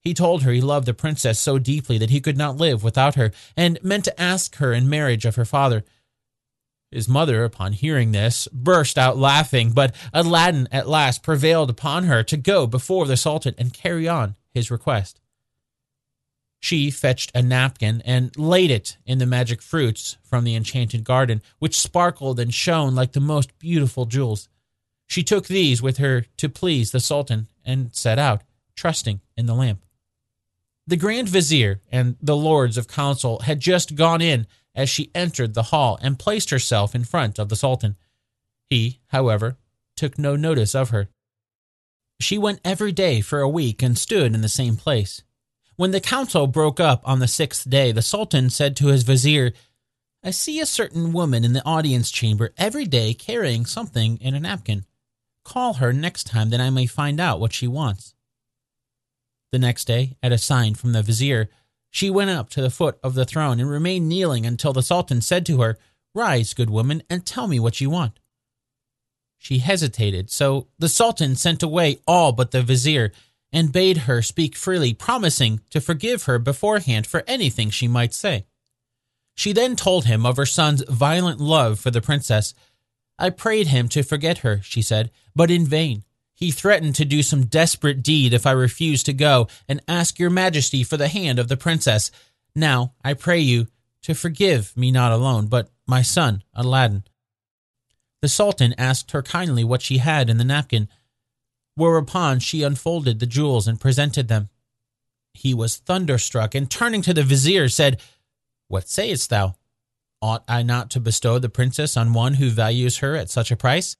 He 0.00 0.14
told 0.14 0.42
her 0.42 0.52
he 0.52 0.62
loved 0.62 0.86
the 0.86 0.94
princess 0.94 1.38
so 1.38 1.58
deeply 1.58 1.98
that 1.98 2.08
he 2.08 2.22
could 2.22 2.38
not 2.38 2.56
live 2.56 2.82
without 2.82 3.16
her, 3.16 3.30
and 3.54 3.78
meant 3.82 4.06
to 4.06 4.18
ask 4.18 4.56
her 4.56 4.72
in 4.72 4.88
marriage 4.88 5.26
of 5.26 5.36
her 5.36 5.44
father. 5.44 5.84
His 6.90 7.10
mother, 7.10 7.44
upon 7.44 7.74
hearing 7.74 8.12
this, 8.12 8.48
burst 8.54 8.96
out 8.96 9.18
laughing, 9.18 9.72
but 9.72 9.94
Aladdin 10.14 10.66
at 10.72 10.88
last 10.88 11.22
prevailed 11.22 11.68
upon 11.68 12.04
her 12.04 12.22
to 12.22 12.38
go 12.38 12.66
before 12.66 13.04
the 13.04 13.18
Sultan 13.18 13.54
and 13.58 13.74
carry 13.74 14.08
on 14.08 14.34
his 14.52 14.70
request. 14.70 15.20
She 16.60 16.90
fetched 16.90 17.32
a 17.34 17.42
napkin 17.42 18.02
and 18.04 18.36
laid 18.36 18.70
it 18.70 18.98
in 19.06 19.18
the 19.18 19.26
magic 19.26 19.62
fruits 19.62 20.18
from 20.22 20.44
the 20.44 20.54
enchanted 20.54 21.04
garden, 21.04 21.42
which 21.58 21.78
sparkled 21.78 22.38
and 22.38 22.52
shone 22.52 22.94
like 22.94 23.12
the 23.12 23.20
most 23.20 23.58
beautiful 23.58 24.04
jewels. 24.04 24.48
She 25.06 25.22
took 25.22 25.46
these 25.46 25.80
with 25.82 25.96
her 25.96 26.26
to 26.36 26.48
please 26.48 26.90
the 26.90 27.00
Sultan 27.00 27.48
and 27.64 27.94
set 27.94 28.18
out, 28.18 28.42
trusting 28.76 29.20
in 29.36 29.46
the 29.46 29.54
lamp. 29.54 29.84
The 30.86 30.96
Grand 30.96 31.28
Vizier 31.28 31.80
and 31.90 32.16
the 32.20 32.36
Lords 32.36 32.76
of 32.76 32.88
Council 32.88 33.40
had 33.40 33.60
just 33.60 33.94
gone 33.94 34.20
in 34.20 34.46
as 34.74 34.90
she 34.90 35.10
entered 35.14 35.54
the 35.54 35.64
hall 35.64 35.98
and 36.02 36.18
placed 36.18 36.50
herself 36.50 36.94
in 36.94 37.04
front 37.04 37.38
of 37.38 37.48
the 37.48 37.56
Sultan. 37.56 37.96
He, 38.68 39.00
however, 39.08 39.56
took 39.96 40.18
no 40.18 40.36
notice 40.36 40.74
of 40.74 40.90
her. 40.90 41.08
She 42.20 42.36
went 42.36 42.60
every 42.64 42.92
day 42.92 43.22
for 43.22 43.40
a 43.40 43.48
week 43.48 43.82
and 43.82 43.96
stood 43.96 44.34
in 44.34 44.42
the 44.42 44.48
same 44.48 44.76
place. 44.76 45.22
When 45.76 45.90
the 45.90 46.00
council 46.00 46.46
broke 46.46 46.78
up 46.78 47.00
on 47.04 47.18
the 47.18 47.26
sixth 47.26 47.68
day, 47.68 47.90
the 47.90 48.02
Sultan 48.02 48.50
said 48.50 48.76
to 48.76 48.88
his 48.88 49.02
vizier, 49.02 49.52
I 50.22 50.30
see 50.30 50.60
a 50.60 50.66
certain 50.66 51.14
woman 51.14 51.44
in 51.44 51.54
the 51.54 51.64
audience 51.64 52.10
chamber 52.10 52.52
every 52.58 52.84
day 52.84 53.14
carrying 53.14 53.64
something 53.64 54.18
in 54.18 54.34
a 54.34 54.40
napkin. 54.40 54.84
Call 55.46 55.74
her 55.74 55.94
next 55.94 56.24
time 56.24 56.50
that 56.50 56.60
I 56.60 56.68
may 56.68 56.84
find 56.84 57.18
out 57.18 57.40
what 57.40 57.54
she 57.54 57.66
wants. 57.66 58.14
The 59.50 59.58
next 59.58 59.86
day, 59.86 60.18
at 60.22 60.30
a 60.30 60.36
sign 60.38 60.74
from 60.74 60.92
the 60.92 61.02
vizier, 61.02 61.48
she 61.90 62.10
went 62.10 62.30
up 62.30 62.50
to 62.50 62.60
the 62.60 62.70
foot 62.70 62.98
of 63.02 63.14
the 63.14 63.24
throne 63.24 63.58
and 63.58 63.70
remained 63.70 64.10
kneeling 64.10 64.44
until 64.44 64.74
the 64.74 64.82
Sultan 64.82 65.22
said 65.22 65.46
to 65.46 65.62
her, 65.62 65.78
Rise, 66.14 66.52
good 66.52 66.70
woman, 66.70 67.02
and 67.08 67.24
tell 67.24 67.48
me 67.48 67.58
what 67.58 67.80
you 67.80 67.88
want. 67.88 68.19
She 69.42 69.58
hesitated, 69.58 70.30
so 70.30 70.68
the 70.78 70.88
Sultan 70.88 71.34
sent 71.34 71.62
away 71.62 72.00
all 72.06 72.30
but 72.30 72.50
the 72.50 72.62
vizier 72.62 73.10
and 73.50 73.72
bade 73.72 73.96
her 73.96 74.20
speak 74.20 74.54
freely, 74.54 74.92
promising 74.92 75.62
to 75.70 75.80
forgive 75.80 76.24
her 76.24 76.38
beforehand 76.38 77.06
for 77.06 77.24
anything 77.26 77.70
she 77.70 77.88
might 77.88 78.12
say. 78.12 78.44
She 79.34 79.54
then 79.54 79.76
told 79.76 80.04
him 80.04 80.26
of 80.26 80.36
her 80.36 80.44
son's 80.44 80.84
violent 80.86 81.40
love 81.40 81.80
for 81.80 81.90
the 81.90 82.02
princess. 82.02 82.52
I 83.18 83.30
prayed 83.30 83.68
him 83.68 83.88
to 83.88 84.02
forget 84.02 84.38
her, 84.38 84.60
she 84.62 84.82
said, 84.82 85.10
but 85.34 85.50
in 85.50 85.64
vain. 85.64 86.04
He 86.34 86.50
threatened 86.50 86.94
to 86.96 87.06
do 87.06 87.22
some 87.22 87.46
desperate 87.46 88.02
deed 88.02 88.34
if 88.34 88.46
I 88.46 88.52
refused 88.52 89.06
to 89.06 89.14
go 89.14 89.48
and 89.66 89.80
ask 89.88 90.18
your 90.18 90.30
majesty 90.30 90.84
for 90.84 90.98
the 90.98 91.08
hand 91.08 91.38
of 91.38 91.48
the 91.48 91.56
princess. 91.56 92.10
Now, 92.54 92.92
I 93.02 93.14
pray 93.14 93.40
you 93.40 93.68
to 94.02 94.14
forgive 94.14 94.76
me 94.76 94.90
not 94.90 95.12
alone, 95.12 95.46
but 95.46 95.70
my 95.86 96.02
son, 96.02 96.44
Aladdin. 96.54 97.04
The 98.22 98.28
Sultan 98.28 98.74
asked 98.76 99.12
her 99.12 99.22
kindly 99.22 99.64
what 99.64 99.82
she 99.82 99.98
had 99.98 100.28
in 100.28 100.36
the 100.36 100.44
napkin, 100.44 100.88
whereupon 101.74 102.40
she 102.40 102.62
unfolded 102.62 103.18
the 103.18 103.26
jewels 103.26 103.66
and 103.66 103.80
presented 103.80 104.28
them. 104.28 104.50
He 105.32 105.54
was 105.54 105.76
thunderstruck, 105.76 106.54
and 106.54 106.70
turning 106.70 107.02
to 107.02 107.14
the 107.14 107.22
vizier, 107.22 107.68
said, 107.68 108.00
What 108.68 108.88
sayest 108.88 109.30
thou? 109.30 109.54
Ought 110.20 110.44
I 110.46 110.62
not 110.62 110.90
to 110.90 111.00
bestow 111.00 111.38
the 111.38 111.48
princess 111.48 111.96
on 111.96 112.12
one 112.12 112.34
who 112.34 112.50
values 112.50 112.98
her 112.98 113.16
at 113.16 113.30
such 113.30 113.50
a 113.50 113.56
price? 113.56 113.96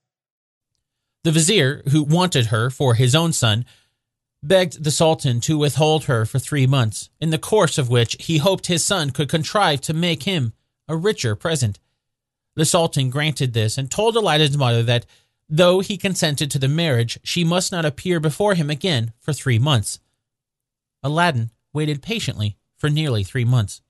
The 1.24 1.32
vizier, 1.32 1.82
who 1.90 2.02
wanted 2.02 2.46
her 2.46 2.68
for 2.68 2.94
his 2.94 3.14
own 3.14 3.32
son, 3.32 3.64
begged 4.42 4.84
the 4.84 4.90
Sultan 4.90 5.40
to 5.42 5.58
withhold 5.58 6.04
her 6.04 6.26
for 6.26 6.38
three 6.38 6.66
months, 6.66 7.10
in 7.20 7.30
the 7.30 7.38
course 7.38 7.78
of 7.78 7.88
which 7.88 8.16
he 8.20 8.38
hoped 8.38 8.66
his 8.66 8.84
son 8.84 9.10
could 9.10 9.28
contrive 9.28 9.80
to 9.82 9.94
make 9.94 10.24
him 10.24 10.52
a 10.88 10.96
richer 10.96 11.34
present. 11.36 11.78
The 12.60 12.66
Sultan 12.66 13.08
granted 13.08 13.54
this 13.54 13.78
and 13.78 13.90
told 13.90 14.16
Aladdin's 14.16 14.58
mother 14.58 14.82
that, 14.82 15.06
though 15.48 15.80
he 15.80 15.96
consented 15.96 16.50
to 16.50 16.58
the 16.58 16.68
marriage, 16.68 17.18
she 17.22 17.42
must 17.42 17.72
not 17.72 17.86
appear 17.86 18.20
before 18.20 18.54
him 18.54 18.68
again 18.68 19.14
for 19.18 19.32
three 19.32 19.58
months. 19.58 19.98
Aladdin 21.02 21.52
waited 21.72 22.02
patiently 22.02 22.58
for 22.76 22.90
nearly 22.90 23.24
three 23.24 23.46
months. 23.46 23.80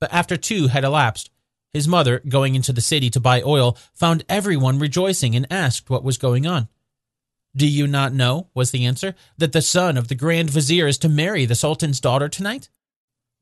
But 0.00 0.10
after 0.10 0.38
two 0.38 0.68
had 0.68 0.84
elapsed, 0.84 1.28
his 1.74 1.86
mother, 1.86 2.22
going 2.26 2.54
into 2.54 2.72
the 2.72 2.80
city 2.80 3.10
to 3.10 3.20
buy 3.20 3.42
oil, 3.42 3.76
found 3.92 4.24
everyone 4.26 4.78
rejoicing 4.78 5.36
and 5.36 5.46
asked 5.50 5.90
what 5.90 6.02
was 6.02 6.16
going 6.16 6.46
on. 6.46 6.68
Do 7.54 7.68
you 7.68 7.86
not 7.86 8.14
know, 8.14 8.48
was 8.54 8.70
the 8.70 8.86
answer, 8.86 9.14
that 9.36 9.52
the 9.52 9.60
son 9.60 9.98
of 9.98 10.08
the 10.08 10.14
Grand 10.14 10.48
Vizier 10.48 10.86
is 10.86 10.96
to 10.96 11.10
marry 11.10 11.44
the 11.44 11.54
Sultan's 11.54 12.00
daughter 12.00 12.30
tonight? 12.30 12.70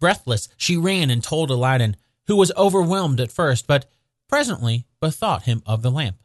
Breathless, 0.01 0.49
she 0.57 0.77
ran 0.77 1.09
and 1.09 1.23
told 1.23 1.53
Aladdin, 1.53 1.95
who 2.27 2.35
was 2.35 2.51
overwhelmed 2.57 3.21
at 3.21 3.31
first, 3.31 3.69
but 3.69 3.89
presently 4.31 4.87
bethought 5.01 5.43
him 5.43 5.63
of 5.67 5.83
the 5.83 5.91
lamp. 5.91 6.17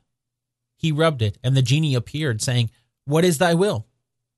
He 0.77 0.91
rubbed 0.91 1.21
it, 1.21 1.37
and 1.43 1.55
the 1.55 1.61
genie 1.61 1.95
appeared, 1.95 2.41
saying, 2.41 2.69
What 3.05 3.25
is 3.25 3.37
thy 3.37 3.53
will? 3.53 3.87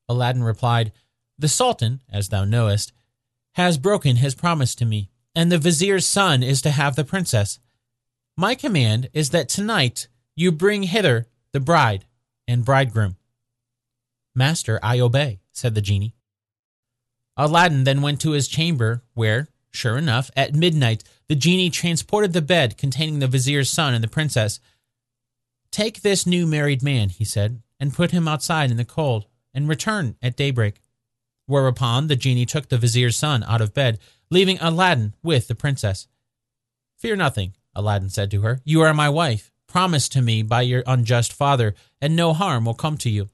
Aladdin 0.07 0.43
replied, 0.43 0.91
The 1.37 1.47
Sultan, 1.47 2.01
as 2.09 2.29
thou 2.29 2.45
knowest, 2.45 2.93
has 3.55 3.77
broken 3.77 4.17
his 4.17 4.35
promise 4.35 4.75
to 4.75 4.85
me 4.85 5.09
and 5.37 5.51
the 5.51 5.59
vizier's 5.59 6.07
son 6.07 6.41
is 6.41 6.63
to 6.63 6.71
have 6.71 6.95
the 6.95 7.03
princess. 7.03 7.59
My 8.35 8.55
command 8.55 9.07
is 9.13 9.29
that 9.29 9.47
tonight 9.47 10.07
you 10.35 10.51
bring 10.51 10.81
hither 10.81 11.27
the 11.53 11.59
bride 11.59 12.05
and 12.47 12.65
bridegroom. 12.65 13.17
Master, 14.33 14.79
I 14.81 14.99
obey, 14.99 15.41
said 15.51 15.75
the 15.75 15.81
genie. 15.81 16.15
Aladdin 17.37 17.83
then 17.83 18.01
went 18.01 18.19
to 18.21 18.31
his 18.31 18.47
chamber, 18.47 19.03
where, 19.13 19.47
sure 19.77 19.97
enough, 19.97 20.29
at 20.35 20.55
midnight 20.55 21.03
the 21.27 21.35
genie 21.35 21.69
transported 21.69 22.33
the 22.33 22.41
bed 22.41 22.77
containing 22.77 23.19
the 23.19 23.27
vizier's 23.27 23.69
son 23.69 23.93
and 23.93 24.03
the 24.03 24.09
princess. 24.09 24.59
Take 25.71 26.01
this 26.01 26.25
new 26.25 26.47
married 26.47 26.81
man, 26.81 27.09
he 27.09 27.23
said, 27.23 27.61
and 27.79 27.93
put 27.93 28.11
him 28.11 28.27
outside 28.27 28.71
in 28.71 28.77
the 28.77 28.85
cold, 28.85 29.27
and 29.53 29.69
return 29.69 30.15
at 30.21 30.35
daybreak. 30.35 30.81
Whereupon 31.45 32.07
the 32.07 32.15
genie 32.15 32.45
took 32.45 32.69
the 32.69 32.77
vizier's 32.77 33.15
son 33.15 33.43
out 33.43 33.61
of 33.61 33.73
bed, 33.73 33.99
leaving 34.29 34.57
Aladdin 34.59 35.13
with 35.23 35.47
the 35.47 35.55
princess. 35.55 36.07
Fear 36.97 37.15
nothing, 37.17 37.53
Aladdin 37.75 38.09
said 38.09 38.31
to 38.31 38.41
her. 38.41 38.59
You 38.65 38.81
are 38.81 38.93
my 38.93 39.09
wife, 39.09 39.51
promised 39.67 40.11
to 40.13 40.21
me 40.21 40.41
by 40.41 40.63
your 40.63 40.83
unjust 40.87 41.31
father, 41.31 41.75
and 42.01 42.15
no 42.15 42.33
harm 42.33 42.65
will 42.65 42.73
come 42.73 42.97
to 42.97 43.09
you. 43.09 43.29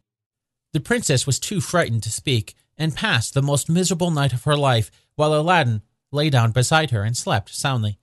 The 0.74 0.80
princess 0.80 1.26
was 1.26 1.40
too 1.40 1.62
frightened 1.62 2.04
to 2.04 2.12
speak, 2.12 2.56
and 2.78 2.96
passed 2.96 3.34
the 3.34 3.42
most 3.42 3.70
miserable 3.70 4.12
night 4.12 4.34
of 4.34 4.44
her 4.44 4.58
life, 4.58 4.92
while 5.16 5.34
Aladdin 5.34 5.84
lay 6.14 6.30
down 6.30 6.52
beside 6.52 6.92
her 6.92 7.04
and 7.04 7.18
slept 7.18 7.54
soundly. 7.54 7.98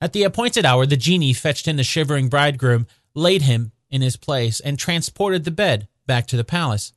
At 0.00 0.12
the 0.12 0.24
appointed 0.24 0.64
hour, 0.64 0.86
the 0.86 0.96
genie 0.96 1.32
fetched 1.32 1.66
in 1.66 1.76
the 1.76 1.84
shivering 1.84 2.28
bridegroom, 2.28 2.86
laid 3.14 3.42
him 3.42 3.72
in 3.90 4.02
his 4.02 4.16
place, 4.16 4.60
and 4.60 4.78
transported 4.78 5.44
the 5.44 5.50
bed 5.50 5.88
back 6.06 6.26
to 6.28 6.36
the 6.36 6.44
palace. 6.44 6.92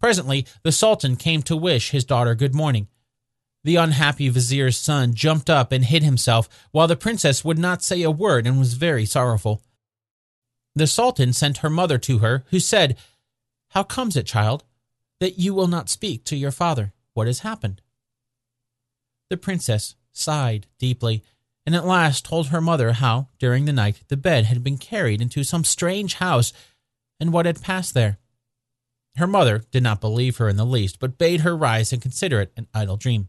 Presently, 0.00 0.46
the 0.62 0.72
Sultan 0.72 1.16
came 1.16 1.42
to 1.42 1.56
wish 1.56 1.90
his 1.90 2.04
daughter 2.04 2.34
good 2.34 2.54
morning. 2.54 2.88
The 3.64 3.76
unhappy 3.76 4.28
vizier's 4.28 4.76
son 4.76 5.14
jumped 5.14 5.50
up 5.50 5.72
and 5.72 5.84
hid 5.84 6.04
himself, 6.04 6.48
while 6.70 6.86
the 6.86 6.96
princess 6.96 7.44
would 7.44 7.58
not 7.58 7.82
say 7.82 8.02
a 8.02 8.10
word 8.10 8.46
and 8.46 8.58
was 8.58 8.74
very 8.74 9.04
sorrowful. 9.04 9.62
The 10.76 10.86
sultan 10.86 11.32
sent 11.32 11.58
her 11.58 11.70
mother 11.70 11.98
to 11.98 12.18
her, 12.18 12.44
who 12.50 12.60
said, 12.60 12.96
How 13.70 13.82
comes 13.82 14.16
it, 14.16 14.26
child, 14.26 14.62
that 15.18 15.38
you 15.38 15.54
will 15.54 15.66
not 15.66 15.88
speak 15.88 16.24
to 16.26 16.36
your 16.36 16.52
father? 16.52 16.92
What 17.14 17.26
has 17.26 17.40
happened? 17.40 17.80
The 19.30 19.36
princess 19.36 19.96
sighed 20.12 20.66
deeply, 20.78 21.22
and 21.64 21.74
at 21.74 21.86
last 21.86 22.24
told 22.24 22.48
her 22.48 22.60
mother 22.60 22.92
how, 22.92 23.28
during 23.38 23.64
the 23.64 23.72
night, 23.72 24.02
the 24.08 24.16
bed 24.16 24.44
had 24.44 24.62
been 24.62 24.78
carried 24.78 25.20
into 25.20 25.42
some 25.42 25.64
strange 25.64 26.14
house 26.14 26.52
and 27.18 27.32
what 27.32 27.46
had 27.46 27.60
passed 27.60 27.94
there. 27.94 28.18
Her 29.16 29.26
mother 29.26 29.64
did 29.70 29.82
not 29.82 30.00
believe 30.00 30.36
her 30.36 30.48
in 30.48 30.56
the 30.56 30.66
least, 30.66 31.00
but 31.00 31.18
bade 31.18 31.40
her 31.40 31.56
rise 31.56 31.92
and 31.92 32.02
consider 32.02 32.40
it 32.40 32.52
an 32.56 32.68
idle 32.74 32.96
dream. 32.96 33.28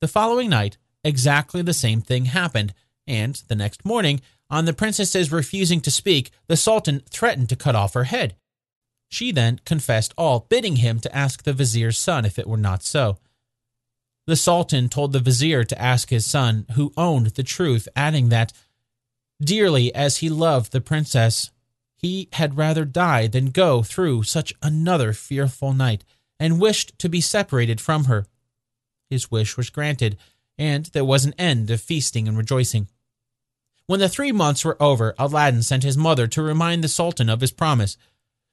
The 0.00 0.08
following 0.08 0.50
night, 0.50 0.78
exactly 1.04 1.62
the 1.62 1.74
same 1.74 2.00
thing 2.00 2.26
happened, 2.26 2.74
and 3.06 3.34
the 3.48 3.54
next 3.54 3.84
morning, 3.84 4.20
on 4.50 4.64
the 4.64 4.72
princess's 4.72 5.30
refusing 5.30 5.80
to 5.82 5.90
speak, 5.90 6.30
the 6.46 6.56
sultan 6.56 7.02
threatened 7.10 7.48
to 7.50 7.56
cut 7.56 7.76
off 7.76 7.94
her 7.94 8.04
head. 8.04 8.36
She 9.08 9.32
then 9.32 9.60
confessed 9.64 10.14
all, 10.16 10.46
bidding 10.48 10.76
him 10.76 11.00
to 11.00 11.14
ask 11.14 11.42
the 11.42 11.52
vizier's 11.52 11.98
son 11.98 12.24
if 12.24 12.38
it 12.38 12.46
were 12.46 12.56
not 12.56 12.82
so. 12.82 13.18
The 14.28 14.36
sultan 14.36 14.88
told 14.88 15.12
the 15.12 15.20
vizier 15.20 15.64
to 15.64 15.82
ask 15.82 16.10
his 16.10 16.26
son, 16.26 16.66
who 16.74 16.92
owned 16.96 17.28
the 17.28 17.42
truth, 17.42 17.88
adding 17.96 18.28
that, 18.28 18.52
dearly 19.40 19.92
as 19.94 20.18
he 20.18 20.28
loved 20.28 20.70
the 20.70 20.82
princess, 20.82 21.50
he 21.96 22.28
had 22.34 22.56
rather 22.58 22.84
die 22.84 23.26
than 23.26 23.46
go 23.46 23.82
through 23.82 24.24
such 24.24 24.52
another 24.62 25.12
fearful 25.12 25.72
night, 25.72 26.04
and 26.38 26.60
wished 26.60 26.96
to 26.98 27.08
be 27.08 27.22
separated 27.22 27.80
from 27.80 28.04
her 28.04 28.26
his 29.08 29.30
wish 29.30 29.56
was 29.56 29.70
granted, 29.70 30.18
and 30.58 30.86
there 30.86 31.04
was 31.04 31.24
an 31.24 31.34
end 31.38 31.70
of 31.70 31.80
feasting 31.80 32.28
and 32.28 32.36
rejoicing. 32.36 32.88
When 33.86 34.00
the 34.00 34.08
three 34.08 34.32
months 34.32 34.62
were 34.64 34.80
over, 34.82 35.14
Aladdin 35.18 35.62
sent 35.62 35.82
his 35.82 35.96
mother 35.96 36.26
to 36.26 36.42
remind 36.42 36.84
the 36.84 36.88
Sultan 36.88 37.30
of 37.30 37.40
his 37.40 37.52
promise. 37.52 37.96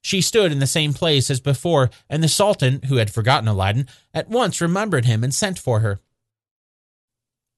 She 0.05 0.21
stood 0.21 0.51
in 0.51 0.59
the 0.59 0.67
same 0.67 0.93
place 0.93 1.31
as 1.31 1.39
before, 1.39 1.89
and 2.07 2.21
the 2.21 2.27
Sultan, 2.27 2.83
who 2.83 2.97
had 2.97 3.09
forgotten 3.09 3.47
Aladdin, 3.47 3.87
at 4.13 4.29
once 4.29 4.61
remembered 4.61 5.05
him 5.05 5.23
and 5.23 5.33
sent 5.33 5.57
for 5.57 5.79
her. 5.79 5.99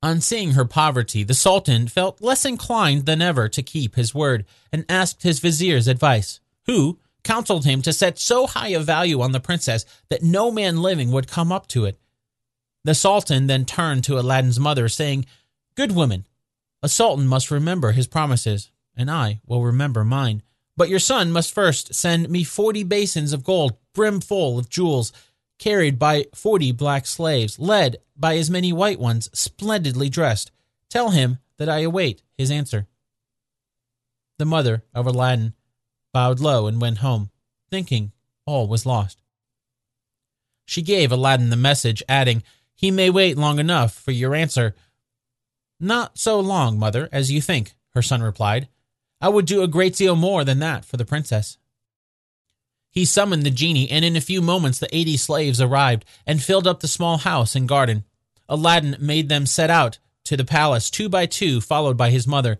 On 0.01 0.21
seeing 0.21 0.51
her 0.51 0.63
poverty, 0.63 1.25
the 1.25 1.33
Sultan 1.33 1.89
felt 1.89 2.21
less 2.21 2.45
inclined 2.45 3.05
than 3.05 3.21
ever 3.21 3.49
to 3.49 3.61
keep 3.61 3.95
his 3.95 4.15
word, 4.15 4.45
and 4.71 4.85
asked 4.87 5.23
his 5.23 5.41
vizier's 5.41 5.89
advice, 5.89 6.39
who 6.67 6.99
counseled 7.21 7.65
him 7.65 7.81
to 7.81 7.91
set 7.91 8.17
so 8.17 8.47
high 8.47 8.69
a 8.69 8.79
value 8.79 9.19
on 9.19 9.33
the 9.33 9.41
princess 9.41 9.83
that 10.07 10.23
no 10.23 10.49
man 10.49 10.81
living 10.81 11.11
would 11.11 11.27
come 11.27 11.51
up 11.51 11.67
to 11.67 11.83
it. 11.83 11.99
The 12.85 12.95
Sultan 12.95 13.47
then 13.47 13.65
turned 13.65 14.05
to 14.05 14.17
Aladdin's 14.17 14.57
mother, 14.57 14.87
saying, 14.87 15.25
Good 15.75 15.91
woman, 15.91 16.25
a 16.81 16.87
sultan 16.87 17.27
must 17.27 17.51
remember 17.51 17.91
his 17.91 18.07
promises, 18.07 18.71
and 18.95 19.11
I 19.11 19.41
will 19.45 19.65
remember 19.65 20.05
mine. 20.05 20.43
But 20.77 20.89
your 20.89 20.99
son 20.99 21.31
must 21.31 21.53
first 21.53 21.95
send 21.95 22.29
me 22.29 22.43
forty 22.43 22.83
basins 22.83 23.33
of 23.33 23.43
gold, 23.43 23.75
brimful 23.93 24.59
of 24.59 24.69
jewels, 24.69 25.11
carried 25.57 25.97
by 25.97 26.27
forty 26.35 26.71
black 26.71 27.07
slaves, 27.07 27.57
led 27.57 27.97
by 28.15 28.37
as 28.37 28.51
many 28.51 28.71
white 28.71 28.99
ones, 28.99 29.29
splendidly 29.33 30.07
dressed. 30.07 30.51
Tell 30.89 31.09
him 31.09 31.39
that 31.57 31.67
I 31.67 31.79
await 31.79 32.21
his 32.37 32.51
answer. 32.51 32.87
The 34.37 34.45
mother 34.45 34.83
of 34.93 35.07
Aladdin 35.07 35.55
bowed 36.13 36.39
low 36.39 36.67
and 36.67 36.79
went 36.79 36.99
home, 36.99 37.31
thinking 37.71 38.11
all 38.45 38.67
was 38.67 38.85
lost. 38.85 39.19
She 40.65 40.83
gave 40.83 41.11
Aladdin 41.11 41.49
the 41.49 41.55
message, 41.55 42.03
adding, 42.07 42.43
He 42.75 42.91
may 42.91 43.09
wait 43.09 43.35
long 43.35 43.57
enough 43.57 43.93
for 43.93 44.11
your 44.11 44.35
answer. 44.35 44.75
Not 45.79 46.19
so 46.19 46.39
long, 46.39 46.77
mother, 46.77 47.09
as 47.11 47.31
you 47.31 47.41
think, 47.41 47.73
her 47.95 48.03
son 48.03 48.21
replied. 48.21 48.67
I 49.19 49.29
would 49.29 49.45
do 49.45 49.63
a 49.63 49.67
great 49.67 49.95
deal 49.95 50.15
more 50.15 50.43
than 50.43 50.59
that 50.59 50.85
for 50.85 50.97
the 50.97 51.05
princess. 51.05 51.57
He 52.89 53.05
summoned 53.05 53.43
the 53.43 53.51
genie, 53.51 53.89
and 53.89 54.03
in 54.03 54.15
a 54.15 54.21
few 54.21 54.41
moments 54.41 54.79
the 54.79 54.95
eighty 54.95 55.17
slaves 55.17 55.61
arrived 55.61 56.05
and 56.25 56.41
filled 56.41 56.67
up 56.67 56.79
the 56.79 56.87
small 56.87 57.17
house 57.17 57.55
and 57.55 57.67
garden. 57.67 58.03
Aladdin 58.49 58.95
made 58.99 59.29
them 59.29 59.45
set 59.45 59.69
out 59.69 59.99
to 60.25 60.37
the 60.37 60.45
palace, 60.45 60.89
two 60.89 61.09
by 61.09 61.25
two, 61.25 61.61
followed 61.61 61.97
by 61.97 62.09
his 62.09 62.27
mother. 62.27 62.57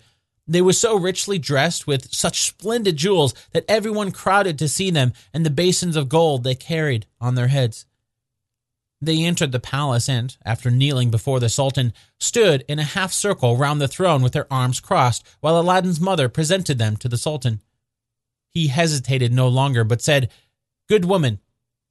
They 0.48 0.62
were 0.62 0.74
so 0.74 0.98
richly 0.98 1.38
dressed 1.38 1.88
with 1.88 2.14
such 2.14 2.42
splendid 2.42 2.98
jewels 2.98 3.34
that 3.52 3.66
everyone 3.68 4.12
crowded 4.12 4.58
to 4.60 4.70
see 4.70 4.90
them 4.90 5.14
and 5.34 5.46
the 5.46 5.50
basins 5.50 5.96
of 5.96 6.08
gold 6.08 6.44
they 6.44 6.56
carried 6.56 7.06
on 7.20 7.36
their 7.36 7.50
heads. 7.50 7.86
They 9.00 9.24
entered 9.24 9.52
the 9.52 9.60
palace 9.60 10.10
and, 10.10 10.36
after 10.44 10.72
kneeling 10.72 11.12
before 11.12 11.40
the 11.40 11.50
Sultan, 11.50 11.94
stood 12.20 12.66
in 12.68 12.80
a 12.80 12.84
half 12.84 13.14
circle 13.14 13.56
round 13.56 13.80
the 13.80 13.88
throne 13.88 14.24
with 14.24 14.34
their 14.34 14.52
arms 14.52 14.80
crossed, 14.80 15.24
while 15.40 15.60
Aladdin's 15.60 16.00
mother 16.00 16.30
presented 16.30 16.80
them 16.80 16.98
to 16.98 17.10
the 17.10 17.18
Sultan. 17.18 17.62
He 18.54 18.68
hesitated 18.68 19.32
no 19.32 19.48
longer, 19.48 19.84
but 19.84 20.02
said, 20.02 20.32
Good 20.90 21.06
woman, 21.06 21.40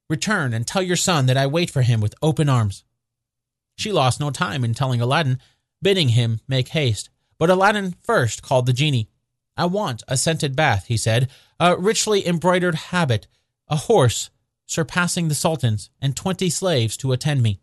return 0.09 0.53
and 0.53 0.67
tell 0.67 0.81
your 0.81 0.97
son 0.97 1.27
that 1.27 1.37
I 1.37 1.47
wait 1.47 1.69
for 1.69 1.81
him 1.81 2.01
with 2.01 2.15
open 2.21 2.49
arms. 2.49 2.83
She 3.77 3.91
lost 3.91 4.19
no 4.19 4.29
time 4.29 4.65
in 4.65 4.73
telling 4.73 4.99
Aladdin, 4.99 5.39
bidding 5.81 6.09
him 6.09 6.41
make 6.47 6.69
haste. 6.69 7.09
But 7.37 7.49
Aladdin 7.49 7.95
first 8.03 8.41
called 8.41 8.65
the 8.65 8.73
genie. 8.73 9.09
I 9.55 9.65
want 9.65 10.03
a 10.07 10.17
scented 10.17 10.55
bath, 10.55 10.85
he 10.87 10.97
said, 10.97 11.29
a 11.59 11.77
richly 11.77 12.27
embroidered 12.27 12.75
habit, 12.75 13.27
a 13.67 13.75
horse 13.75 14.29
surpassing 14.67 15.27
the 15.27 15.35
Sultan's, 15.35 15.89
and 15.99 16.15
twenty 16.15 16.51
slaves 16.51 16.95
to 16.97 17.11
attend 17.11 17.41
me. 17.41 17.59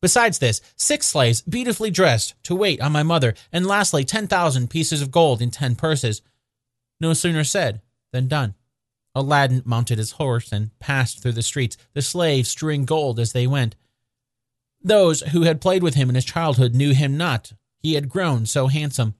Besides 0.00 0.38
this, 0.38 0.60
six 0.76 1.06
slaves 1.06 1.42
beautifully 1.42 1.90
dressed 1.90 2.34
to 2.44 2.54
wait 2.54 2.80
on 2.80 2.92
my 2.92 3.02
mother, 3.02 3.34
and 3.52 3.66
lastly, 3.66 4.04
ten 4.04 4.26
thousand 4.26 4.70
pieces 4.70 5.02
of 5.02 5.10
gold 5.10 5.40
in 5.40 5.50
ten 5.50 5.76
purses. 5.76 6.22
No 7.00 7.12
sooner 7.12 7.44
said 7.44 7.82
than 8.12 8.26
done. 8.26 8.54
Aladdin 9.14 9.62
mounted 9.64 9.98
his 9.98 10.12
horse 10.12 10.52
and 10.52 10.76
passed 10.78 11.20
through 11.20 11.32
the 11.32 11.42
streets, 11.42 11.76
the 11.92 12.02
slaves 12.02 12.48
strewing 12.48 12.84
gold 12.84 13.18
as 13.18 13.32
they 13.32 13.46
went. 13.46 13.74
Those 14.82 15.22
who 15.22 15.42
had 15.42 15.60
played 15.60 15.82
with 15.82 15.94
him 15.94 16.08
in 16.08 16.14
his 16.14 16.24
childhood 16.24 16.74
knew 16.74 16.94
him 16.94 17.16
not. 17.16 17.52
He 17.80 17.94
had 17.94 18.08
grown 18.08 18.46
so 18.46 18.68
handsome. 18.68 19.14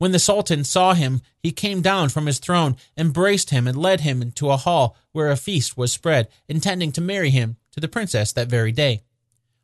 When 0.00 0.12
the 0.12 0.18
Sultan 0.18 0.64
saw 0.64 0.94
him, 0.94 1.20
he 1.42 1.52
came 1.52 1.82
down 1.82 2.08
from 2.08 2.24
his 2.24 2.38
throne, 2.38 2.76
embraced 2.96 3.50
him, 3.50 3.68
and 3.68 3.76
led 3.76 4.00
him 4.00 4.22
into 4.22 4.48
a 4.48 4.56
hall 4.56 4.96
where 5.12 5.30
a 5.30 5.36
feast 5.36 5.76
was 5.76 5.92
spread, 5.92 6.28
intending 6.48 6.90
to 6.92 7.02
marry 7.02 7.28
him 7.28 7.58
to 7.72 7.80
the 7.80 7.86
princess 7.86 8.32
that 8.32 8.48
very 8.48 8.72
day. 8.72 9.02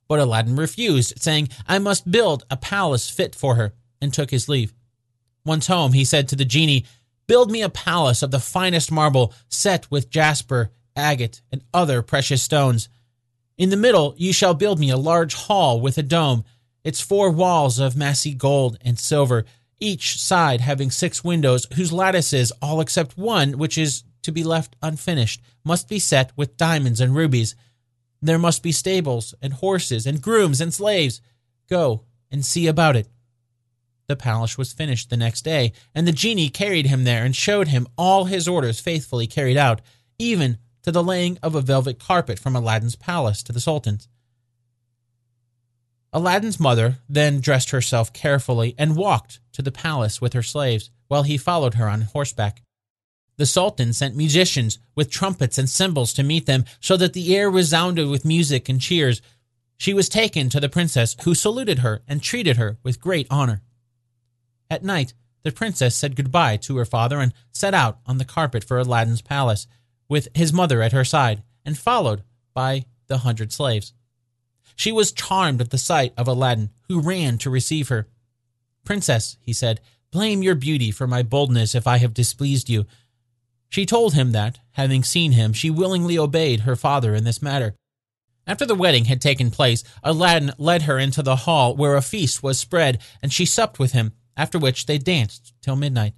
But 0.06 0.18
Aladdin 0.18 0.54
refused, 0.54 1.22
saying, 1.22 1.48
I 1.66 1.78
must 1.78 2.12
build 2.12 2.44
a 2.50 2.58
palace 2.58 3.08
fit 3.08 3.34
for 3.34 3.54
her, 3.54 3.72
and 3.98 4.12
took 4.12 4.30
his 4.30 4.46
leave. 4.46 4.74
Once 5.46 5.68
home, 5.68 5.94
he 5.94 6.04
said 6.04 6.28
to 6.28 6.36
the 6.36 6.44
genie, 6.44 6.84
Build 7.26 7.50
me 7.50 7.62
a 7.62 7.70
palace 7.70 8.22
of 8.22 8.30
the 8.30 8.38
finest 8.38 8.92
marble, 8.92 9.32
set 9.48 9.90
with 9.90 10.10
jasper, 10.10 10.70
agate, 10.94 11.40
and 11.50 11.64
other 11.72 12.02
precious 12.02 12.42
stones. 12.42 12.90
In 13.56 13.70
the 13.70 13.76
middle, 13.78 14.14
you 14.18 14.34
shall 14.34 14.52
build 14.52 14.78
me 14.78 14.90
a 14.90 14.98
large 14.98 15.32
hall 15.32 15.80
with 15.80 15.96
a 15.96 16.02
dome, 16.02 16.44
its 16.84 17.00
four 17.00 17.30
walls 17.30 17.78
of 17.78 17.96
massy 17.96 18.34
gold 18.34 18.76
and 18.82 18.98
silver 18.98 19.46
each 19.80 20.20
side 20.20 20.60
having 20.60 20.90
six 20.90 21.22
windows, 21.22 21.66
whose 21.74 21.92
lattices, 21.92 22.52
all 22.62 22.80
except 22.80 23.18
one, 23.18 23.58
which 23.58 23.76
is 23.76 24.04
to 24.22 24.32
be 24.32 24.42
left 24.42 24.76
unfinished, 24.82 25.42
must 25.64 25.88
be 25.88 25.98
set 25.98 26.32
with 26.36 26.56
diamonds 26.56 27.00
and 27.00 27.14
rubies. 27.14 27.54
There 28.22 28.38
must 28.38 28.62
be 28.62 28.72
stables, 28.72 29.34
and 29.42 29.52
horses, 29.52 30.06
and 30.06 30.22
grooms, 30.22 30.60
and 30.60 30.72
slaves. 30.72 31.20
Go 31.68 32.04
and 32.30 32.44
see 32.44 32.66
about 32.66 32.96
it. 32.96 33.08
The 34.08 34.16
palace 34.16 34.56
was 34.56 34.72
finished 34.72 35.10
the 35.10 35.16
next 35.16 35.42
day, 35.42 35.72
and 35.94 36.06
the 36.06 36.12
genie 36.12 36.48
carried 36.48 36.86
him 36.86 37.04
there 37.04 37.24
and 37.24 37.34
showed 37.34 37.68
him 37.68 37.88
all 37.98 38.24
his 38.24 38.46
orders 38.46 38.80
faithfully 38.80 39.26
carried 39.26 39.56
out, 39.56 39.80
even 40.18 40.58
to 40.82 40.92
the 40.92 41.02
laying 41.02 41.38
of 41.42 41.54
a 41.54 41.60
velvet 41.60 41.98
carpet 41.98 42.38
from 42.38 42.54
Aladdin's 42.54 42.96
palace 42.96 43.42
to 43.42 43.52
the 43.52 43.60
Sultan's. 43.60 44.08
Aladdin's 46.16 46.58
mother 46.58 46.96
then 47.10 47.40
dressed 47.40 47.72
herself 47.72 48.10
carefully 48.10 48.74
and 48.78 48.96
walked 48.96 49.38
to 49.52 49.60
the 49.60 49.70
palace 49.70 50.18
with 50.18 50.32
her 50.32 50.42
slaves, 50.42 50.90
while 51.08 51.24
he 51.24 51.36
followed 51.36 51.74
her 51.74 51.90
on 51.90 52.00
horseback. 52.00 52.62
The 53.36 53.44
Sultan 53.44 53.92
sent 53.92 54.16
musicians 54.16 54.78
with 54.94 55.10
trumpets 55.10 55.58
and 55.58 55.68
cymbals 55.68 56.14
to 56.14 56.22
meet 56.22 56.46
them, 56.46 56.64
so 56.80 56.96
that 56.96 57.12
the 57.12 57.36
air 57.36 57.50
resounded 57.50 58.08
with 58.08 58.24
music 58.24 58.70
and 58.70 58.80
cheers. 58.80 59.20
She 59.76 59.92
was 59.92 60.08
taken 60.08 60.48
to 60.48 60.58
the 60.58 60.70
princess, 60.70 61.16
who 61.24 61.34
saluted 61.34 61.80
her 61.80 62.00
and 62.08 62.22
treated 62.22 62.56
her 62.56 62.78
with 62.82 62.98
great 62.98 63.26
honor. 63.28 63.60
At 64.70 64.82
night, 64.82 65.12
the 65.42 65.52
princess 65.52 65.94
said 65.94 66.16
goodbye 66.16 66.56
to 66.62 66.78
her 66.78 66.86
father 66.86 67.20
and 67.20 67.34
set 67.52 67.74
out 67.74 67.98
on 68.06 68.16
the 68.16 68.24
carpet 68.24 68.64
for 68.64 68.78
Aladdin's 68.78 69.20
palace, 69.20 69.66
with 70.08 70.28
his 70.32 70.50
mother 70.50 70.80
at 70.80 70.92
her 70.92 71.04
side, 71.04 71.42
and 71.62 71.76
followed 71.76 72.22
by 72.54 72.86
the 73.06 73.18
hundred 73.18 73.52
slaves. 73.52 73.92
She 74.76 74.92
was 74.92 75.10
charmed 75.10 75.60
at 75.60 75.70
the 75.70 75.78
sight 75.78 76.12
of 76.16 76.28
Aladdin, 76.28 76.70
who 76.88 77.00
ran 77.00 77.38
to 77.38 77.50
receive 77.50 77.88
her. 77.88 78.06
Princess, 78.84 79.36
he 79.40 79.52
said, 79.52 79.80
blame 80.12 80.42
your 80.42 80.54
beauty 80.54 80.90
for 80.90 81.06
my 81.06 81.22
boldness 81.22 81.74
if 81.74 81.86
I 81.86 81.96
have 81.96 82.14
displeased 82.14 82.68
you. 82.68 82.86
She 83.68 83.84
told 83.84 84.14
him 84.14 84.32
that, 84.32 84.60
having 84.72 85.02
seen 85.02 85.32
him, 85.32 85.52
she 85.52 85.70
willingly 85.70 86.16
obeyed 86.16 86.60
her 86.60 86.76
father 86.76 87.14
in 87.14 87.24
this 87.24 87.42
matter. 87.42 87.74
After 88.46 88.64
the 88.64 88.76
wedding 88.76 89.06
had 89.06 89.20
taken 89.20 89.50
place, 89.50 89.82
Aladdin 90.04 90.52
led 90.56 90.82
her 90.82 90.98
into 90.98 91.22
the 91.22 91.36
hall 91.36 91.74
where 91.74 91.96
a 91.96 92.02
feast 92.02 92.42
was 92.42 92.60
spread, 92.60 93.02
and 93.20 93.32
she 93.32 93.44
supped 93.44 93.78
with 93.78 93.92
him, 93.92 94.12
after 94.36 94.58
which 94.58 94.86
they 94.86 94.98
danced 94.98 95.52
till 95.62 95.74
midnight. 95.74 96.14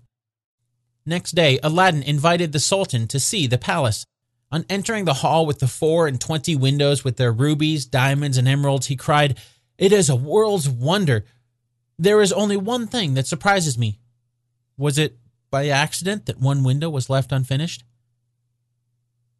Next 1.07 1.33
day, 1.33 1.59
Aladdin 1.63 2.03
invited 2.03 2.53
the 2.53 2.61
Sultan 2.61 3.07
to 3.09 3.19
see 3.19 3.47
the 3.47 3.57
palace. 3.57 4.05
On 4.51 4.65
entering 4.71 5.05
the 5.05 5.15
hall 5.15 5.45
with 5.45 5.59
the 5.59 5.69
four 5.69 6.07
and 6.07 6.21
twenty 6.21 6.57
windows 6.57 7.05
with 7.05 7.17
their 7.17 7.33
rubies, 7.33 7.85
diamonds, 7.85 8.39
and 8.39 8.49
emeralds, 8.49 8.87
he 8.87 8.97
cried, 8.97 9.39
It 9.77 9.93
is 9.93 10.09
a 10.09 10.17
world's 10.17 10.69
wonder. 10.69 11.25
There 11.99 12.23
is 12.23 12.33
only 12.33 12.57
one 12.57 12.87
thing 12.87 13.15
that 13.15 13.27
surprises 13.27 13.77
me. 13.77 13.99
Was 14.79 14.97
it 14.97 15.19
by 15.51 15.69
accident 15.69 16.27
that 16.27 16.41
one 16.41 16.63
window 16.63 16.89
was 16.89 17.11
left 17.11 17.33
unfinished? 17.33 17.85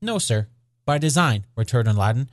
No, 0.03 0.19
sir, 0.19 0.49
by 0.85 0.99
design, 0.99 1.47
returned 1.57 1.89
Aladdin. 1.89 2.29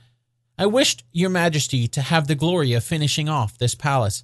I 0.58 0.66
wished 0.66 1.04
your 1.12 1.30
majesty 1.30 1.86
to 1.88 2.00
have 2.00 2.26
the 2.26 2.34
glory 2.34 2.72
of 2.72 2.84
finishing 2.84 3.28
off 3.28 3.58
this 3.58 3.74
palace. 3.74 4.22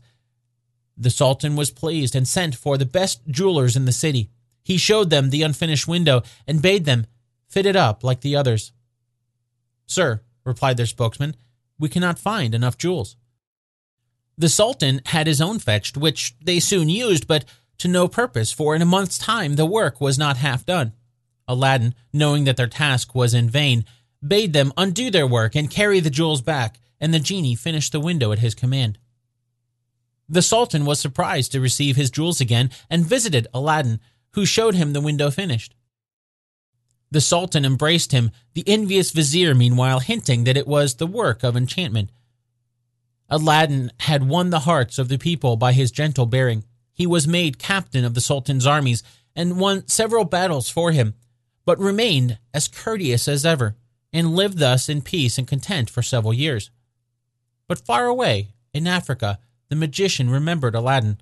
The 0.96 1.10
Sultan 1.10 1.56
was 1.56 1.70
pleased 1.70 2.14
and 2.14 2.28
sent 2.28 2.54
for 2.54 2.76
the 2.76 2.86
best 2.86 3.26
jewelers 3.28 3.76
in 3.76 3.84
the 3.84 3.92
city. 3.92 4.30
He 4.62 4.76
showed 4.76 5.10
them 5.10 5.30
the 5.30 5.42
unfinished 5.42 5.88
window 5.88 6.22
and 6.46 6.62
bade 6.62 6.84
them 6.84 7.06
fitted 7.52 7.76
up 7.76 8.02
like 8.02 8.22
the 8.22 8.34
others. 8.34 8.72
Sir, 9.86 10.22
replied 10.44 10.78
their 10.78 10.86
spokesman, 10.86 11.36
we 11.78 11.88
cannot 11.88 12.18
find 12.18 12.54
enough 12.54 12.78
jewels. 12.78 13.16
The 14.38 14.48
Sultan 14.48 15.02
had 15.06 15.26
his 15.26 15.40
own 15.40 15.58
fetched, 15.58 15.96
which 15.96 16.34
they 16.42 16.58
soon 16.58 16.88
used, 16.88 17.26
but 17.26 17.44
to 17.78 17.88
no 17.88 18.08
purpose, 18.08 18.52
for 18.52 18.74
in 18.74 18.80
a 18.80 18.86
month's 18.86 19.18
time 19.18 19.56
the 19.56 19.66
work 19.66 20.00
was 20.00 20.18
not 20.18 20.38
half 20.38 20.64
done. 20.64 20.92
Aladdin, 21.46 21.94
knowing 22.12 22.44
that 22.44 22.56
their 22.56 22.66
task 22.66 23.14
was 23.14 23.34
in 23.34 23.50
vain, 23.50 23.84
bade 24.26 24.54
them 24.54 24.72
undo 24.76 25.10
their 25.10 25.26
work 25.26 25.54
and 25.54 25.70
carry 25.70 26.00
the 26.00 26.10
jewels 26.10 26.40
back, 26.40 26.78
and 27.00 27.12
the 27.12 27.18
genie 27.18 27.54
finished 27.54 27.92
the 27.92 28.00
window 28.00 28.32
at 28.32 28.38
his 28.38 28.54
command. 28.54 28.98
The 30.28 30.42
Sultan 30.42 30.86
was 30.86 31.00
surprised 31.00 31.52
to 31.52 31.60
receive 31.60 31.96
his 31.96 32.10
jewels 32.10 32.40
again 32.40 32.70
and 32.88 33.04
visited 33.04 33.48
Aladdin, 33.52 34.00
who 34.30 34.46
showed 34.46 34.74
him 34.74 34.92
the 34.92 35.00
window 35.00 35.30
finished. 35.30 35.74
The 37.12 37.20
Sultan 37.20 37.66
embraced 37.66 38.12
him, 38.12 38.30
the 38.54 38.64
envious 38.66 39.10
vizier 39.10 39.54
meanwhile 39.54 40.00
hinting 40.00 40.44
that 40.44 40.56
it 40.56 40.66
was 40.66 40.94
the 40.94 41.06
work 41.06 41.42
of 41.42 41.58
enchantment. 41.58 42.08
Aladdin 43.28 43.92
had 44.00 44.26
won 44.26 44.48
the 44.48 44.60
hearts 44.60 44.98
of 44.98 45.10
the 45.10 45.18
people 45.18 45.56
by 45.56 45.74
his 45.74 45.90
gentle 45.90 46.24
bearing. 46.24 46.64
He 46.94 47.06
was 47.06 47.28
made 47.28 47.58
captain 47.58 48.06
of 48.06 48.14
the 48.14 48.22
Sultan's 48.22 48.66
armies 48.66 49.02
and 49.36 49.60
won 49.60 49.86
several 49.88 50.24
battles 50.24 50.70
for 50.70 50.90
him, 50.90 51.12
but 51.66 51.78
remained 51.78 52.38
as 52.54 52.66
courteous 52.66 53.28
as 53.28 53.44
ever, 53.44 53.76
and 54.10 54.34
lived 54.34 54.56
thus 54.56 54.88
in 54.88 55.02
peace 55.02 55.36
and 55.36 55.46
content 55.46 55.90
for 55.90 56.00
several 56.00 56.32
years. 56.32 56.70
But 57.68 57.84
far 57.84 58.06
away, 58.06 58.54
in 58.72 58.86
Africa, 58.86 59.38
the 59.68 59.76
magician 59.76 60.30
remembered 60.30 60.74
Aladdin, 60.74 61.20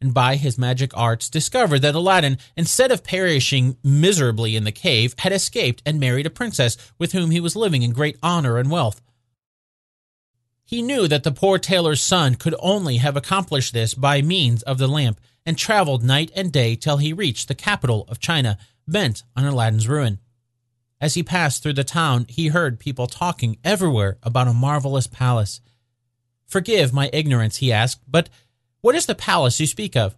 and 0.00 0.14
by 0.14 0.36
his 0.36 0.58
magic 0.58 0.96
arts 0.96 1.28
discovered 1.28 1.80
that 1.80 1.94
Aladdin, 1.94 2.38
instead 2.56 2.90
of 2.90 3.04
perishing 3.04 3.76
miserably 3.82 4.56
in 4.56 4.64
the 4.64 4.72
cave, 4.72 5.14
had 5.18 5.32
escaped 5.32 5.82
and 5.84 5.98
married 5.98 6.26
a 6.26 6.30
princess 6.30 6.76
with 6.98 7.12
whom 7.12 7.30
he 7.30 7.40
was 7.40 7.56
living 7.56 7.82
in 7.82 7.92
great 7.92 8.16
honor 8.22 8.58
and 8.58 8.70
wealth. 8.70 9.00
He 10.64 10.82
knew 10.82 11.08
that 11.08 11.22
the 11.24 11.32
poor 11.32 11.58
tailor's 11.58 12.02
son 12.02 12.34
could 12.34 12.54
only 12.58 12.98
have 12.98 13.16
accomplished 13.16 13.72
this 13.72 13.94
by 13.94 14.20
means 14.20 14.62
of 14.62 14.78
the 14.78 14.86
lamp, 14.86 15.20
and 15.46 15.56
traveled 15.56 16.04
night 16.04 16.30
and 16.36 16.52
day 16.52 16.76
till 16.76 16.98
he 16.98 17.12
reached 17.12 17.48
the 17.48 17.54
capital 17.54 18.04
of 18.08 18.20
China, 18.20 18.58
bent 18.86 19.22
on 19.34 19.46
Aladdin's 19.46 19.88
ruin. 19.88 20.18
As 21.00 21.14
he 21.14 21.22
passed 21.22 21.62
through 21.62 21.72
the 21.72 21.84
town, 21.84 22.26
he 22.28 22.48
heard 22.48 22.78
people 22.78 23.06
talking 23.06 23.58
everywhere 23.64 24.18
about 24.22 24.48
a 24.48 24.52
marvelous 24.52 25.06
palace. 25.06 25.62
Forgive 26.46 26.92
my 26.92 27.08
ignorance, 27.12 27.56
he 27.56 27.72
asked, 27.72 28.02
but 28.06 28.28
what 28.80 28.94
is 28.94 29.06
the 29.06 29.14
palace 29.14 29.58
you 29.58 29.66
speak 29.66 29.96
of? 29.96 30.16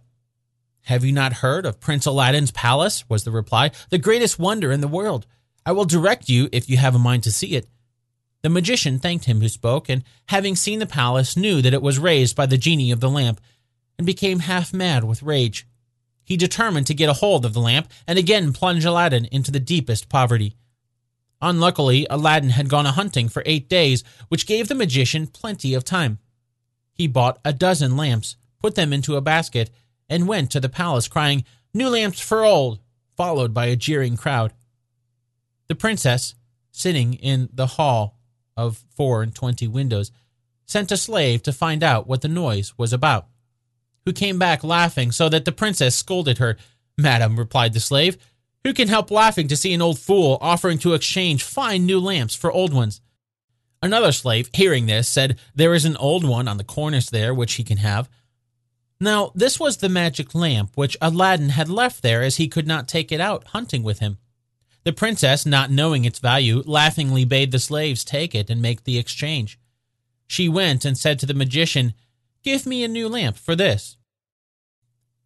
Have 0.85 1.03
you 1.03 1.11
not 1.11 1.33
heard 1.33 1.65
of 1.65 1.79
Prince 1.79 2.05
Aladdin's 2.05 2.51
palace? 2.51 3.07
was 3.09 3.23
the 3.23 3.31
reply. 3.31 3.71
The 3.89 3.97
greatest 3.97 4.39
wonder 4.39 4.71
in 4.71 4.81
the 4.81 4.87
world. 4.87 5.25
I 5.65 5.71
will 5.71 5.85
direct 5.85 6.29
you 6.29 6.49
if 6.51 6.69
you 6.69 6.77
have 6.77 6.95
a 6.95 6.99
mind 6.99 7.23
to 7.23 7.31
see 7.31 7.55
it. 7.55 7.67
The 8.41 8.49
magician 8.49 8.97
thanked 8.97 9.25
him 9.25 9.41
who 9.41 9.49
spoke, 9.49 9.89
and 9.89 10.03
having 10.29 10.55
seen 10.55 10.79
the 10.79 10.87
palace, 10.87 11.37
knew 11.37 11.61
that 11.61 11.73
it 11.73 11.81
was 11.81 11.99
raised 11.99 12.35
by 12.35 12.47
the 12.47 12.57
genie 12.57 12.91
of 12.91 12.99
the 12.99 13.09
lamp, 13.09 13.39
and 13.97 14.05
became 14.05 14.39
half 14.39 14.73
mad 14.73 15.03
with 15.03 15.21
rage. 15.21 15.67
He 16.23 16.37
determined 16.37 16.87
to 16.87 16.93
get 16.93 17.09
a 17.09 17.13
hold 17.13 17.45
of 17.45 17.53
the 17.53 17.59
lamp 17.59 17.91
and 18.07 18.17
again 18.17 18.53
plunge 18.53 18.85
Aladdin 18.85 19.25
into 19.25 19.51
the 19.51 19.59
deepest 19.59 20.09
poverty. 20.09 20.55
Unluckily, 21.41 22.07
Aladdin 22.09 22.51
had 22.51 22.69
gone 22.69 22.85
a 22.85 22.91
hunting 22.91 23.27
for 23.27 23.43
eight 23.45 23.67
days, 23.67 24.03
which 24.29 24.47
gave 24.47 24.67
the 24.67 24.75
magician 24.75 25.27
plenty 25.27 25.73
of 25.73 25.83
time. 25.83 26.19
He 26.93 27.07
bought 27.07 27.39
a 27.43 27.53
dozen 27.53 27.97
lamps, 27.97 28.37
put 28.61 28.75
them 28.75 28.93
into 28.93 29.15
a 29.15 29.21
basket, 29.21 29.69
and 30.09 30.27
went 30.27 30.51
to 30.51 30.59
the 30.59 30.69
palace 30.69 31.07
crying, 31.07 31.43
New 31.73 31.87
lamps 31.87 32.19
for 32.19 32.43
old, 32.43 32.79
followed 33.15 33.53
by 33.53 33.67
a 33.67 33.77
jeering 33.77 34.17
crowd. 34.17 34.53
The 35.69 35.75
princess, 35.75 36.35
sitting 36.71 37.13
in 37.13 37.47
the 37.53 37.67
hall 37.67 38.17
of 38.57 38.83
four 38.95 39.23
and 39.23 39.33
twenty 39.33 39.67
windows, 39.67 40.11
sent 40.65 40.91
a 40.91 40.97
slave 40.97 41.43
to 41.43 41.53
find 41.53 41.81
out 41.81 42.07
what 42.07 42.21
the 42.21 42.27
noise 42.27 42.77
was 42.77 42.91
about, 42.91 43.27
who 44.05 44.11
came 44.11 44.37
back 44.37 44.63
laughing 44.63 45.11
so 45.11 45.29
that 45.29 45.45
the 45.45 45.51
princess 45.51 45.95
scolded 45.95 46.39
her. 46.39 46.57
Madam, 46.97 47.39
replied 47.39 47.73
the 47.73 47.79
slave, 47.79 48.17
who 48.63 48.73
can 48.73 48.89
help 48.89 49.09
laughing 49.09 49.47
to 49.47 49.55
see 49.55 49.73
an 49.73 49.81
old 49.81 49.97
fool 49.97 50.37
offering 50.41 50.77
to 50.79 50.93
exchange 50.93 51.43
fine 51.43 51.85
new 51.85 51.99
lamps 51.99 52.35
for 52.35 52.51
old 52.51 52.73
ones? 52.73 53.01
Another 53.81 54.11
slave, 54.11 54.49
hearing 54.53 54.85
this, 54.85 55.07
said, 55.07 55.39
There 55.55 55.73
is 55.73 55.85
an 55.85 55.97
old 55.97 56.23
one 56.23 56.47
on 56.47 56.57
the 56.57 56.63
cornice 56.63 57.09
there 57.09 57.33
which 57.33 57.53
he 57.53 57.63
can 57.63 57.77
have. 57.77 58.09
Now, 59.03 59.31
this 59.33 59.59
was 59.59 59.77
the 59.77 59.89
magic 59.89 60.35
lamp 60.35 60.73
which 60.75 60.95
Aladdin 61.01 61.49
had 61.49 61.67
left 61.67 62.03
there 62.03 62.21
as 62.21 62.37
he 62.37 62.47
could 62.47 62.67
not 62.67 62.87
take 62.87 63.11
it 63.11 63.19
out 63.19 63.47
hunting 63.47 63.81
with 63.81 63.97
him. 63.97 64.19
The 64.83 64.93
princess, 64.93 65.43
not 65.43 65.71
knowing 65.71 66.05
its 66.05 66.19
value, 66.19 66.61
laughingly 66.67 67.25
bade 67.25 67.51
the 67.51 67.57
slaves 67.57 68.05
take 68.05 68.35
it 68.35 68.51
and 68.51 68.61
make 68.61 68.83
the 68.83 68.99
exchange. 68.99 69.59
She 70.27 70.47
went 70.47 70.85
and 70.85 70.95
said 70.95 71.17
to 71.19 71.25
the 71.25 71.33
magician, 71.33 71.95
Give 72.43 72.67
me 72.67 72.83
a 72.83 72.87
new 72.87 73.09
lamp 73.09 73.37
for 73.37 73.55
this. 73.55 73.97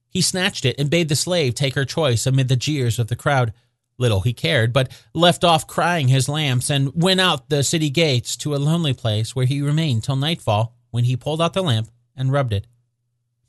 He 0.10 0.22
snatched 0.22 0.64
it 0.64 0.80
and 0.80 0.90
bade 0.90 1.10
the 1.10 1.16
slave 1.18 1.54
take 1.54 1.76
her 1.76 1.84
choice 1.84 2.26
amid 2.26 2.48
the 2.48 2.56
jeers 2.56 2.98
of 2.98 3.08
the 3.08 3.16
crowd. 3.18 3.52
Little 3.98 4.22
he 4.22 4.32
cared, 4.32 4.72
but 4.72 4.90
left 5.14 5.44
off 5.44 5.68
crying 5.68 6.08
his 6.08 6.30
lamps 6.30 6.70
and 6.70 6.94
went 6.96 7.20
out 7.20 7.50
the 7.50 7.62
city 7.62 7.90
gates 7.90 8.38
to 8.38 8.56
a 8.56 8.58
lonely 8.58 8.94
place 8.94 9.36
where 9.36 9.46
he 9.46 9.62
remained 9.62 10.06
till 10.06 10.16
nightfall, 10.16 10.78
when 10.92 11.04
he 11.04 11.18
pulled 11.18 11.42
out 11.42 11.52
the 11.52 11.62
lamp 11.62 11.90
and 12.16 12.32
rubbed 12.32 12.54
it. 12.54 12.68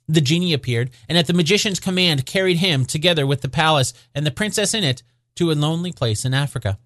The 0.09 0.21
genie 0.21 0.53
appeared, 0.53 0.90
and 1.09 1.19
at 1.19 1.27
the 1.27 1.33
magician's 1.33 1.81
command 1.81 2.27
carried 2.27 2.59
him, 2.59 2.85
together 2.85 3.27
with 3.27 3.40
the 3.40 3.49
palace 3.49 3.92
and 4.14 4.25
the 4.25 4.31
princess 4.31 4.73
in 4.73 4.85
it, 4.85 5.03
to 5.35 5.51
a 5.51 5.55
lonely 5.55 5.92
place 5.92 6.25
in 6.25 6.33
Africa. 6.33 6.79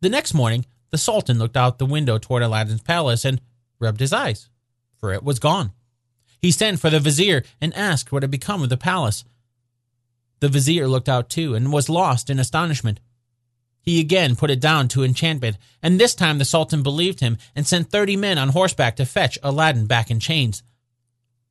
The 0.00 0.08
next 0.08 0.32
morning, 0.32 0.64
the 0.90 0.98
Sultan 0.98 1.38
looked 1.38 1.56
out 1.56 1.78
the 1.78 1.86
window 1.86 2.18
toward 2.18 2.42
Aladdin's 2.42 2.82
palace 2.82 3.24
and 3.24 3.40
rubbed 3.78 4.00
his 4.00 4.12
eyes, 4.12 4.48
for 4.96 5.12
it 5.12 5.22
was 5.22 5.38
gone. 5.38 5.72
He 6.40 6.50
sent 6.50 6.80
for 6.80 6.88
the 6.88 7.00
vizier 7.00 7.42
and 7.60 7.74
asked 7.74 8.10
what 8.10 8.22
had 8.22 8.30
become 8.30 8.62
of 8.62 8.70
the 8.70 8.76
palace. 8.76 9.24
The 10.40 10.48
vizier 10.48 10.88
looked 10.88 11.08
out 11.08 11.28
too 11.28 11.54
and 11.54 11.72
was 11.72 11.88
lost 11.88 12.30
in 12.30 12.38
astonishment. 12.38 13.00
He 13.82 14.00
again 14.00 14.36
put 14.36 14.50
it 14.50 14.60
down 14.60 14.88
to 14.88 15.02
enchantment, 15.02 15.58
and 15.82 15.98
this 15.98 16.14
time 16.14 16.38
the 16.38 16.44
Sultan 16.44 16.82
believed 16.82 17.20
him 17.20 17.38
and 17.54 17.66
sent 17.66 17.90
thirty 17.90 18.16
men 18.16 18.38
on 18.38 18.50
horseback 18.50 18.96
to 18.96 19.04
fetch 19.04 19.38
Aladdin 19.42 19.86
back 19.86 20.10
in 20.10 20.20
chains. 20.20 20.62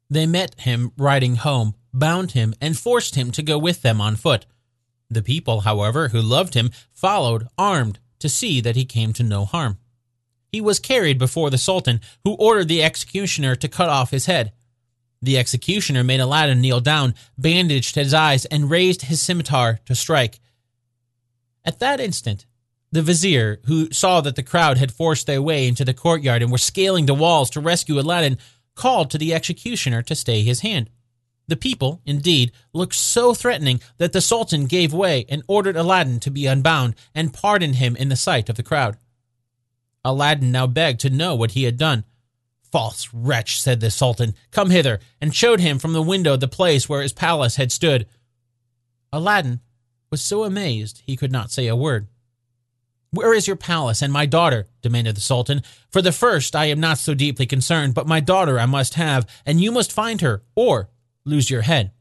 They 0.09 0.25
met 0.25 0.59
him 0.61 0.91
riding 0.97 1.35
home, 1.35 1.75
bound 1.93 2.31
him, 2.31 2.53
and 2.61 2.77
forced 2.77 3.15
him 3.15 3.31
to 3.31 3.43
go 3.43 3.57
with 3.57 3.81
them 3.81 3.99
on 3.99 4.15
foot. 4.15 4.45
The 5.09 5.21
people, 5.21 5.61
however, 5.61 6.09
who 6.09 6.21
loved 6.21 6.53
him, 6.53 6.71
followed, 6.93 7.47
armed, 7.57 7.99
to 8.19 8.29
see 8.29 8.61
that 8.61 8.75
he 8.75 8.85
came 8.85 9.13
to 9.13 9.23
no 9.23 9.45
harm. 9.45 9.77
He 10.51 10.61
was 10.61 10.79
carried 10.79 11.17
before 11.17 11.49
the 11.49 11.57
Sultan, 11.57 12.01
who 12.23 12.33
ordered 12.33 12.67
the 12.67 12.83
executioner 12.83 13.55
to 13.55 13.67
cut 13.67 13.89
off 13.89 14.11
his 14.11 14.25
head. 14.25 14.53
The 15.21 15.37
executioner 15.37 16.03
made 16.03 16.19
Aladdin 16.19 16.61
kneel 16.61 16.79
down, 16.79 17.15
bandaged 17.37 17.95
his 17.95 18.13
eyes, 18.13 18.45
and 18.45 18.69
raised 18.69 19.03
his 19.03 19.21
scimitar 19.21 19.79
to 19.85 19.95
strike. 19.95 20.39
At 21.65 21.79
that 21.79 21.99
instant, 21.99 22.45
the 22.91 23.01
vizier, 23.01 23.59
who 23.65 23.91
saw 23.91 24.21
that 24.21 24.35
the 24.35 24.43
crowd 24.43 24.77
had 24.77 24.91
forced 24.91 25.27
their 25.27 25.41
way 25.41 25.67
into 25.67 25.83
the 25.83 25.93
courtyard 25.93 26.41
and 26.41 26.51
were 26.51 26.57
scaling 26.57 27.05
the 27.05 27.13
walls 27.13 27.49
to 27.51 27.59
rescue 27.59 27.99
Aladdin, 27.99 28.37
called 28.77 29.11
to 29.11 29.17
the 29.17 29.33
executioner 29.33 30.01
to 30.03 30.15
stay 30.15 30.43
his 30.43 30.61
hand. 30.61 30.89
The 31.47 31.57
people, 31.57 32.01
indeed, 32.05 32.51
looked 32.73 32.95
so 32.95 33.33
threatening 33.33 33.81
that 33.97 34.13
the 34.13 34.21
Sultan 34.21 34.65
gave 34.65 34.93
way 34.93 35.25
and 35.27 35.43
ordered 35.47 35.75
Aladdin 35.75 36.19
to 36.21 36.31
be 36.31 36.45
unbound 36.45 36.95
and 37.15 37.33
pardoned 37.33 37.75
him 37.75 37.95
in 37.95 38.09
the 38.09 38.15
sight 38.15 38.49
of 38.49 38.55
the 38.55 38.63
crowd. 38.63 38.97
Aladdin 40.03 40.51
now 40.51 40.67
begged 40.67 40.99
to 41.01 41.09
know 41.09 41.35
what 41.35 41.51
he 41.51 41.63
had 41.63 41.77
done. 41.77 42.05
False 42.71 43.09
wretch, 43.13 43.61
said 43.61 43.79
the 43.79 43.89
Sultan, 43.89 44.35
come 44.51 44.69
hither, 44.69 44.99
and 45.21 45.33
showed 45.33 45.61
him 45.61 45.79
from 45.79 45.93
the 45.93 46.01
window 46.01 46.35
the 46.35 46.47
place 46.47 46.87
where 46.87 47.01
his 47.01 47.13
palace 47.13 47.55
had 47.55 47.71
stood. 47.71 48.07
Aladdin 49.11 49.61
was 50.11 50.21
so 50.21 50.43
amazed 50.43 51.01
he 51.05 51.15
could 51.15 51.31
not 51.31 51.51
say 51.51 51.67
a 51.67 51.75
word. 51.75 52.07
Where 53.11 53.33
is 53.33 53.47
your 53.47 53.55
palace 53.55 54.01
and 54.01 54.11
my 54.11 54.25
daughter? 54.25 54.67
demanded 54.81 55.15
the 55.15 55.21
Sultan. 55.21 55.61
For 55.89 56.01
the 56.01 56.11
first 56.11 56.55
I 56.55 56.65
am 56.65 56.79
not 56.79 56.97
so 56.97 57.13
deeply 57.13 57.45
concerned, 57.45 57.93
but 57.93 58.07
my 58.07 58.19
daughter 58.19 58.59
I 58.59 58.65
must 58.65 58.95
have, 58.95 59.25
and 59.45 59.61
you 59.61 59.71
must 59.71 59.91
find 59.91 60.21
her, 60.21 60.43
or 60.55 60.89
lose 61.25 61.49
your 61.49 61.61
head. 61.61 61.91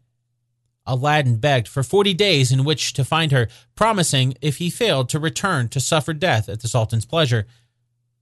Aladdin 0.84 1.36
begged 1.36 1.68
for 1.68 1.82
forty 1.82 2.14
days 2.14 2.52
in 2.52 2.64
which 2.64 2.92
to 2.92 3.04
find 3.04 3.32
her, 3.32 3.48
promising, 3.74 4.34
if 4.40 4.58
he 4.58 4.70
failed, 4.70 5.08
to 5.08 5.18
return 5.18 5.68
to 5.68 5.80
suffer 5.80 6.12
death 6.12 6.48
at 6.48 6.60
the 6.60 6.68
Sultan's 6.68 7.06
pleasure. 7.06 7.46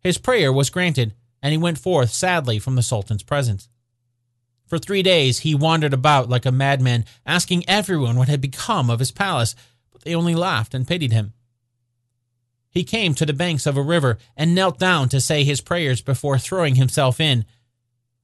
His 0.00 0.18
prayer 0.18 0.52
was 0.52 0.70
granted, 0.70 1.14
and 1.42 1.52
he 1.52 1.58
went 1.58 1.78
forth 1.78 2.10
sadly 2.10 2.58
from 2.58 2.74
the 2.74 2.82
Sultan's 2.82 3.22
presence. 3.22 3.68
For 4.66 4.78
three 4.78 5.02
days 5.02 5.40
he 5.40 5.54
wandered 5.54 5.92
about 5.92 6.30
like 6.30 6.46
a 6.46 6.52
madman, 6.52 7.04
asking 7.26 7.68
everyone 7.68 8.16
what 8.16 8.28
had 8.28 8.40
become 8.40 8.88
of 8.88 8.98
his 8.98 9.10
palace, 9.10 9.54
but 9.92 10.02
they 10.02 10.14
only 10.14 10.34
laughed 10.34 10.74
and 10.74 10.88
pitied 10.88 11.12
him. 11.12 11.34
He 12.74 12.82
came 12.82 13.14
to 13.14 13.24
the 13.24 13.32
banks 13.32 13.66
of 13.66 13.76
a 13.76 13.82
river 13.82 14.18
and 14.36 14.52
knelt 14.54 14.80
down 14.80 15.08
to 15.10 15.20
say 15.20 15.44
his 15.44 15.60
prayers 15.60 16.02
before 16.02 16.38
throwing 16.38 16.74
himself 16.74 17.20
in. 17.20 17.44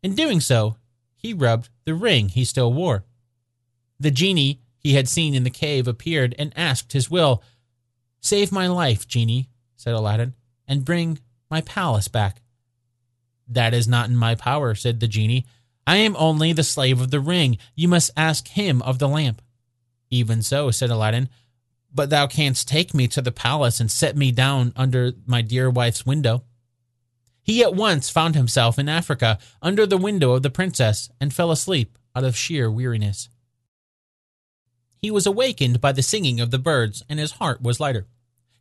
In 0.02 0.16
doing 0.16 0.40
so, 0.40 0.76
he 1.14 1.32
rubbed 1.32 1.68
the 1.84 1.94
ring 1.94 2.28
he 2.28 2.44
still 2.44 2.72
wore. 2.72 3.04
The 4.00 4.10
genie 4.10 4.60
he 4.76 4.94
had 4.94 5.08
seen 5.08 5.34
in 5.34 5.44
the 5.44 5.50
cave 5.50 5.86
appeared 5.86 6.34
and 6.36 6.52
asked 6.56 6.92
his 6.92 7.10
will. 7.10 7.42
Save 8.20 8.50
my 8.50 8.66
life, 8.66 9.06
genie, 9.06 9.48
said 9.76 9.94
Aladdin, 9.94 10.34
and 10.66 10.84
bring 10.84 11.20
my 11.48 11.60
palace 11.60 12.08
back. 12.08 12.42
That 13.46 13.72
is 13.72 13.86
not 13.86 14.08
in 14.08 14.16
my 14.16 14.34
power, 14.34 14.74
said 14.74 14.98
the 14.98 15.08
genie. 15.08 15.46
I 15.86 15.96
am 15.96 16.16
only 16.16 16.52
the 16.52 16.64
slave 16.64 17.00
of 17.00 17.10
the 17.10 17.20
ring. 17.20 17.58
You 17.74 17.88
must 17.88 18.10
ask 18.16 18.48
him 18.48 18.82
of 18.82 18.98
the 18.98 19.08
lamp. 19.08 19.42
Even 20.10 20.42
so, 20.42 20.70
said 20.70 20.90
Aladdin, 20.90 21.28
but 21.92 22.10
thou 22.10 22.26
canst 22.26 22.68
take 22.68 22.94
me 22.94 23.08
to 23.08 23.20
the 23.20 23.32
palace 23.32 23.80
and 23.80 23.90
set 23.90 24.16
me 24.16 24.32
down 24.32 24.72
under 24.76 25.12
my 25.26 25.42
dear 25.42 25.68
wife's 25.68 26.06
window. 26.06 26.44
He 27.42 27.62
at 27.62 27.74
once 27.74 28.10
found 28.10 28.34
himself 28.34 28.78
in 28.78 28.88
Africa 28.88 29.38
under 29.60 29.86
the 29.86 29.96
window 29.98 30.32
of 30.32 30.42
the 30.42 30.50
princess 30.50 31.10
and 31.20 31.34
fell 31.34 31.50
asleep 31.50 31.98
out 32.14 32.24
of 32.24 32.36
sheer 32.36 32.70
weariness. 32.70 33.28
He 34.98 35.10
was 35.10 35.26
awakened 35.26 35.80
by 35.80 35.92
the 35.92 36.02
singing 36.02 36.40
of 36.40 36.50
the 36.50 36.58
birds, 36.58 37.02
and 37.08 37.18
his 37.18 37.32
heart 37.32 37.62
was 37.62 37.80
lighter. 37.80 38.06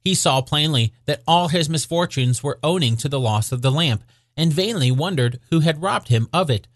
he 0.01 0.15
saw 0.15 0.41
plainly 0.41 0.93
that 1.05 1.21
all 1.27 1.49
his 1.49 1.69
misfortunes 1.69 2.41
were 2.41 2.57
owing 2.63 2.95
to 2.97 3.09
the 3.09 3.19
loss 3.19 3.51
of 3.51 3.61
the 3.61 3.71
lamp, 3.71 4.03
and 4.37 4.53
vainly 4.53 4.89
wondered 4.89 5.39
who 5.49 5.59
had 5.59 5.81
robbed 5.81 6.07
him 6.07 6.29
of 6.31 6.49
it. 6.49 6.67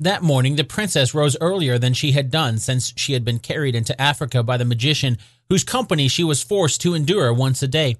That 0.00 0.22
morning, 0.22 0.54
the 0.54 0.62
princess 0.62 1.12
rose 1.12 1.36
earlier 1.40 1.76
than 1.76 1.92
she 1.92 2.12
had 2.12 2.30
done 2.30 2.58
since 2.58 2.92
she 2.96 3.14
had 3.14 3.24
been 3.24 3.40
carried 3.40 3.74
into 3.74 4.00
Africa 4.00 4.44
by 4.44 4.56
the 4.56 4.64
magician, 4.64 5.18
whose 5.48 5.64
company 5.64 6.06
she 6.06 6.22
was 6.22 6.42
forced 6.42 6.80
to 6.82 6.94
endure 6.94 7.32
once 7.32 7.62
a 7.64 7.68
day. 7.68 7.96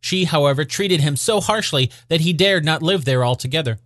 She, 0.00 0.24
however, 0.24 0.64
treated 0.64 1.00
him 1.00 1.14
so 1.14 1.40
harshly 1.40 1.90
that 2.08 2.22
he 2.22 2.32
dared 2.32 2.64
not 2.64 2.82
live 2.82 3.04
there 3.04 3.24
altogether. 3.24 3.78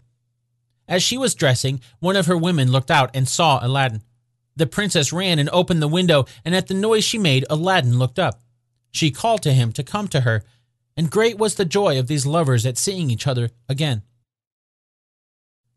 As 0.88 1.02
she 1.02 1.18
was 1.18 1.34
dressing, 1.34 1.80
one 1.98 2.16
of 2.16 2.26
her 2.26 2.36
women 2.36 2.72
looked 2.72 2.90
out 2.90 3.10
and 3.14 3.28
saw 3.28 3.58
Aladdin. 3.62 4.02
The 4.56 4.66
princess 4.66 5.12
ran 5.12 5.38
and 5.38 5.50
opened 5.50 5.82
the 5.82 5.88
window, 5.88 6.24
and 6.44 6.54
at 6.54 6.66
the 6.66 6.74
noise 6.74 7.04
she 7.04 7.18
made, 7.18 7.44
Aladdin 7.50 7.98
looked 7.98 8.18
up. 8.18 8.42
She 8.90 9.10
called 9.10 9.42
to 9.42 9.52
him 9.52 9.72
to 9.72 9.82
come 9.82 10.08
to 10.08 10.22
her, 10.22 10.42
and 10.96 11.10
great 11.10 11.38
was 11.38 11.54
the 11.54 11.64
joy 11.64 11.98
of 11.98 12.08
these 12.08 12.26
lovers 12.26 12.64
at 12.64 12.78
seeing 12.78 13.10
each 13.10 13.26
other 13.26 13.50
again. 13.68 14.02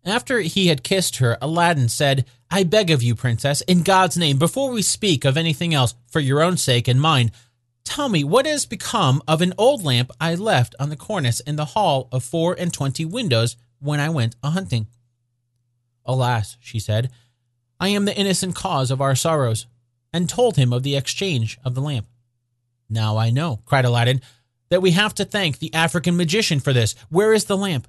After 0.06 0.42
he 0.42 0.68
had 0.68 0.84
kissed 0.84 1.18
her, 1.18 1.38
Aladdin 1.42 1.88
said, 1.88 2.26
I 2.52 2.64
beg 2.64 2.92
of 2.92 3.02
you, 3.02 3.16
princess, 3.16 3.62
in 3.62 3.84
God's 3.84 4.18
name, 4.18 4.38
before 4.38 4.72
we 4.72 4.82
speak 4.82 5.24
of 5.24 5.38
anything 5.38 5.74
else, 5.74 5.96
for 6.12 6.20
your 6.20 6.42
own 6.42 6.58
sake 6.58 6.88
and 6.88 7.00
mine, 7.00 7.32
tell 7.86 8.10
me 8.10 8.24
what 8.24 8.46
has 8.46 8.66
become 8.66 9.22
of 9.28 9.42
an 9.42 9.54
old 9.58 9.84
lamp 9.84 10.12
I 10.20 10.36
left 10.36 10.76
on 10.80 10.90
the 10.90 10.98
cornice 10.98 11.40
in 11.40 11.56
the 11.56 11.66
hall 11.66 12.10
of 12.12 12.24
four 12.24 12.54
and 12.54 12.74
twenty 12.74 13.06
windows 13.06 13.56
when 13.80 14.00
I 14.00 14.10
went 14.10 14.36
a 14.44 14.50
hunting. 14.50 14.88
Alas, 16.06 16.58
she 16.60 16.80
said, 16.80 17.10
I 17.80 17.88
am 17.90 18.06
the 18.06 18.18
innocent 18.18 18.56
cause 18.56 18.92
of 18.92 19.02
our 19.02 19.16
sorrows, 19.16 19.68
and 20.12 20.30
told 20.30 20.58
him 20.58 20.74
of 20.74 20.84
the 20.84 20.98
exchange 20.98 21.58
of 21.64 21.76
the 21.76 21.82
lamp. 21.82 22.08
Now 22.90 23.18
I 23.18 23.30
know, 23.30 23.62
cried 23.66 23.86
Aladdin, 23.86 24.22
that 24.70 24.82
we 24.82 24.92
have 24.92 25.16
to 25.16 25.26
thank 25.26 25.60
the 25.60 25.74
African 25.74 26.18
magician 26.18 26.60
for 26.60 26.74
this. 26.74 26.94
Where 27.10 27.34
is 27.34 27.46
the 27.46 27.58
lamp? 27.58 27.88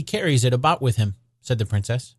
He 0.00 0.04
carries 0.04 0.44
it 0.44 0.54
about 0.54 0.80
with 0.80 0.96
him, 0.96 1.14
said 1.42 1.58
the 1.58 1.66
princess. 1.66 2.14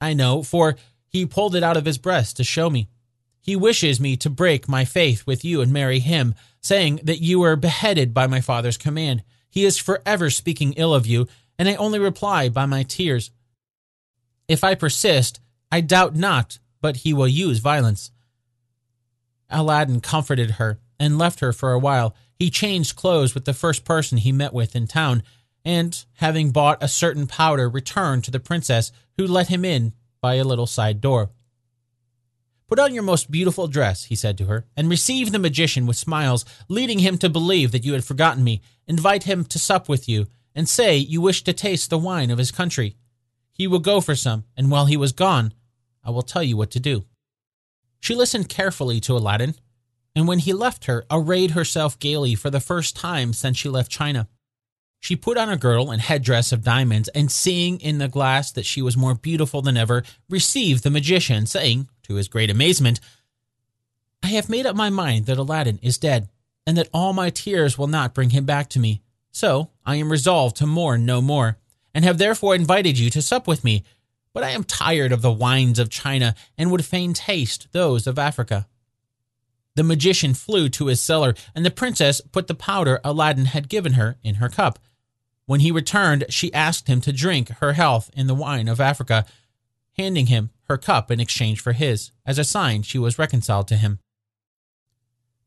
I 0.00 0.12
know, 0.12 0.42
for 0.42 0.74
he 1.06 1.24
pulled 1.24 1.54
it 1.54 1.62
out 1.62 1.76
of 1.76 1.84
his 1.84 1.98
breast 1.98 2.36
to 2.36 2.42
show 2.42 2.68
me. 2.68 2.88
He 3.40 3.54
wishes 3.54 4.00
me 4.00 4.16
to 4.16 4.28
break 4.28 4.68
my 4.68 4.84
faith 4.84 5.24
with 5.24 5.44
you 5.44 5.60
and 5.60 5.72
marry 5.72 6.00
him, 6.00 6.34
saying 6.60 6.98
that 7.04 7.20
you 7.20 7.38
were 7.38 7.54
beheaded 7.54 8.12
by 8.12 8.26
my 8.26 8.40
father's 8.40 8.76
command. 8.76 9.22
He 9.50 9.64
is 9.64 9.78
forever 9.78 10.30
speaking 10.30 10.72
ill 10.72 10.92
of 10.92 11.06
you, 11.06 11.28
and 11.60 11.68
I 11.68 11.76
only 11.76 12.00
reply 12.00 12.48
by 12.48 12.66
my 12.66 12.82
tears. 12.82 13.30
If 14.48 14.64
I 14.64 14.74
persist, 14.74 15.38
I 15.70 15.80
doubt 15.80 16.16
not 16.16 16.58
but 16.80 16.96
he 16.96 17.12
will 17.12 17.28
use 17.28 17.60
violence. 17.60 18.10
Aladdin 19.48 20.00
comforted 20.00 20.52
her 20.52 20.80
and 20.98 21.18
left 21.18 21.38
her 21.38 21.52
for 21.52 21.70
a 21.70 21.78
while. 21.78 22.16
He 22.34 22.50
changed 22.50 22.96
clothes 22.96 23.32
with 23.32 23.44
the 23.44 23.54
first 23.54 23.84
person 23.84 24.18
he 24.18 24.32
met 24.32 24.52
with 24.52 24.74
in 24.74 24.88
town, 24.88 25.22
and, 25.64 26.04
having 26.14 26.50
bought 26.50 26.82
a 26.82 26.88
certain 26.88 27.26
powder, 27.26 27.68
returned 27.68 28.24
to 28.24 28.30
the 28.30 28.40
princess, 28.40 28.92
who 29.16 29.26
let 29.26 29.48
him 29.48 29.64
in 29.64 29.92
by 30.20 30.34
a 30.34 30.44
little 30.44 30.66
side 30.66 31.00
door. 31.00 31.30
Put 32.68 32.78
on 32.78 32.94
your 32.94 33.02
most 33.02 33.30
beautiful 33.30 33.68
dress, 33.68 34.04
he 34.04 34.14
said 34.14 34.38
to 34.38 34.46
her, 34.46 34.64
and 34.76 34.88
receive 34.88 35.30
the 35.30 35.38
magician 35.38 35.86
with 35.86 35.96
smiles, 35.96 36.44
leading 36.68 37.00
him 37.00 37.18
to 37.18 37.28
believe 37.28 37.70
that 37.72 37.84
you 37.84 37.92
had 37.92 38.04
forgotten 38.04 38.42
me. 38.42 38.62
Invite 38.86 39.24
him 39.24 39.44
to 39.44 39.58
sup 39.58 39.88
with 39.88 40.08
you, 40.08 40.26
and 40.54 40.68
say 40.68 40.96
you 40.96 41.20
wish 41.20 41.44
to 41.44 41.52
taste 41.52 41.90
the 41.90 41.98
wine 41.98 42.30
of 42.30 42.38
his 42.38 42.50
country. 42.50 42.96
He 43.52 43.66
will 43.66 43.78
go 43.78 44.00
for 44.00 44.14
some, 44.14 44.44
and 44.56 44.70
while 44.70 44.86
he 44.86 44.96
was 44.96 45.12
gone, 45.12 45.52
I 46.02 46.10
will 46.10 46.22
tell 46.22 46.42
you 46.42 46.56
what 46.56 46.70
to 46.70 46.80
do. 46.80 47.04
She 48.00 48.14
listened 48.14 48.48
carefully 48.48 49.00
to 49.00 49.16
Aladdin, 49.16 49.54
and 50.16 50.26
when 50.26 50.38
he 50.38 50.52
left 50.52 50.86
her, 50.86 51.04
arrayed 51.10 51.52
herself 51.52 51.98
gaily 51.98 52.34
for 52.34 52.50
the 52.50 52.58
first 52.58 52.96
time 52.96 53.32
since 53.32 53.58
she 53.58 53.68
left 53.68 53.90
China. 53.90 54.28
She 55.02 55.16
put 55.16 55.36
on 55.36 55.48
a 55.48 55.56
girdle 55.56 55.90
and 55.90 56.00
headdress 56.00 56.52
of 56.52 56.62
diamonds, 56.62 57.08
and 57.08 57.28
seeing 57.28 57.80
in 57.80 57.98
the 57.98 58.06
glass 58.06 58.52
that 58.52 58.64
she 58.64 58.80
was 58.80 58.96
more 58.96 59.16
beautiful 59.16 59.60
than 59.60 59.76
ever, 59.76 60.04
received 60.30 60.84
the 60.84 60.90
magician, 60.90 61.44
saying, 61.46 61.88
to 62.04 62.14
his 62.14 62.28
great 62.28 62.50
amazement, 62.50 63.00
I 64.22 64.28
have 64.28 64.48
made 64.48 64.64
up 64.64 64.76
my 64.76 64.90
mind 64.90 65.26
that 65.26 65.38
Aladdin 65.38 65.80
is 65.82 65.98
dead, 65.98 66.28
and 66.64 66.76
that 66.76 66.88
all 66.94 67.12
my 67.12 67.30
tears 67.30 67.76
will 67.76 67.88
not 67.88 68.14
bring 68.14 68.30
him 68.30 68.44
back 68.44 68.68
to 68.70 68.78
me. 68.78 69.02
So 69.32 69.70
I 69.84 69.96
am 69.96 70.12
resolved 70.12 70.54
to 70.58 70.68
mourn 70.68 71.04
no 71.04 71.20
more, 71.20 71.58
and 71.92 72.04
have 72.04 72.18
therefore 72.18 72.54
invited 72.54 72.96
you 72.96 73.10
to 73.10 73.20
sup 73.20 73.48
with 73.48 73.64
me. 73.64 73.82
But 74.32 74.44
I 74.44 74.50
am 74.50 74.62
tired 74.62 75.10
of 75.10 75.20
the 75.20 75.32
wines 75.32 75.80
of 75.80 75.90
China, 75.90 76.36
and 76.56 76.70
would 76.70 76.84
fain 76.84 77.12
taste 77.12 77.66
those 77.72 78.06
of 78.06 78.20
Africa. 78.20 78.68
The 79.74 79.82
magician 79.82 80.34
flew 80.34 80.68
to 80.68 80.86
his 80.86 81.00
cellar, 81.00 81.34
and 81.56 81.66
the 81.66 81.72
princess 81.72 82.20
put 82.20 82.46
the 82.46 82.54
powder 82.54 83.00
Aladdin 83.02 83.46
had 83.46 83.68
given 83.68 83.94
her 83.94 84.16
in 84.22 84.36
her 84.36 84.48
cup. 84.48 84.78
When 85.46 85.60
he 85.60 85.72
returned, 85.72 86.24
she 86.28 86.52
asked 86.54 86.88
him 86.88 87.00
to 87.02 87.12
drink 87.12 87.48
her 87.60 87.72
health 87.72 88.10
in 88.14 88.26
the 88.26 88.34
wine 88.34 88.68
of 88.68 88.80
Africa, 88.80 89.24
handing 89.98 90.26
him 90.26 90.50
her 90.64 90.78
cup 90.78 91.10
in 91.10 91.20
exchange 91.20 91.60
for 91.60 91.72
his, 91.72 92.12
as 92.24 92.38
a 92.38 92.44
sign 92.44 92.82
she 92.82 92.98
was 92.98 93.18
reconciled 93.18 93.68
to 93.68 93.76
him. 93.76 93.98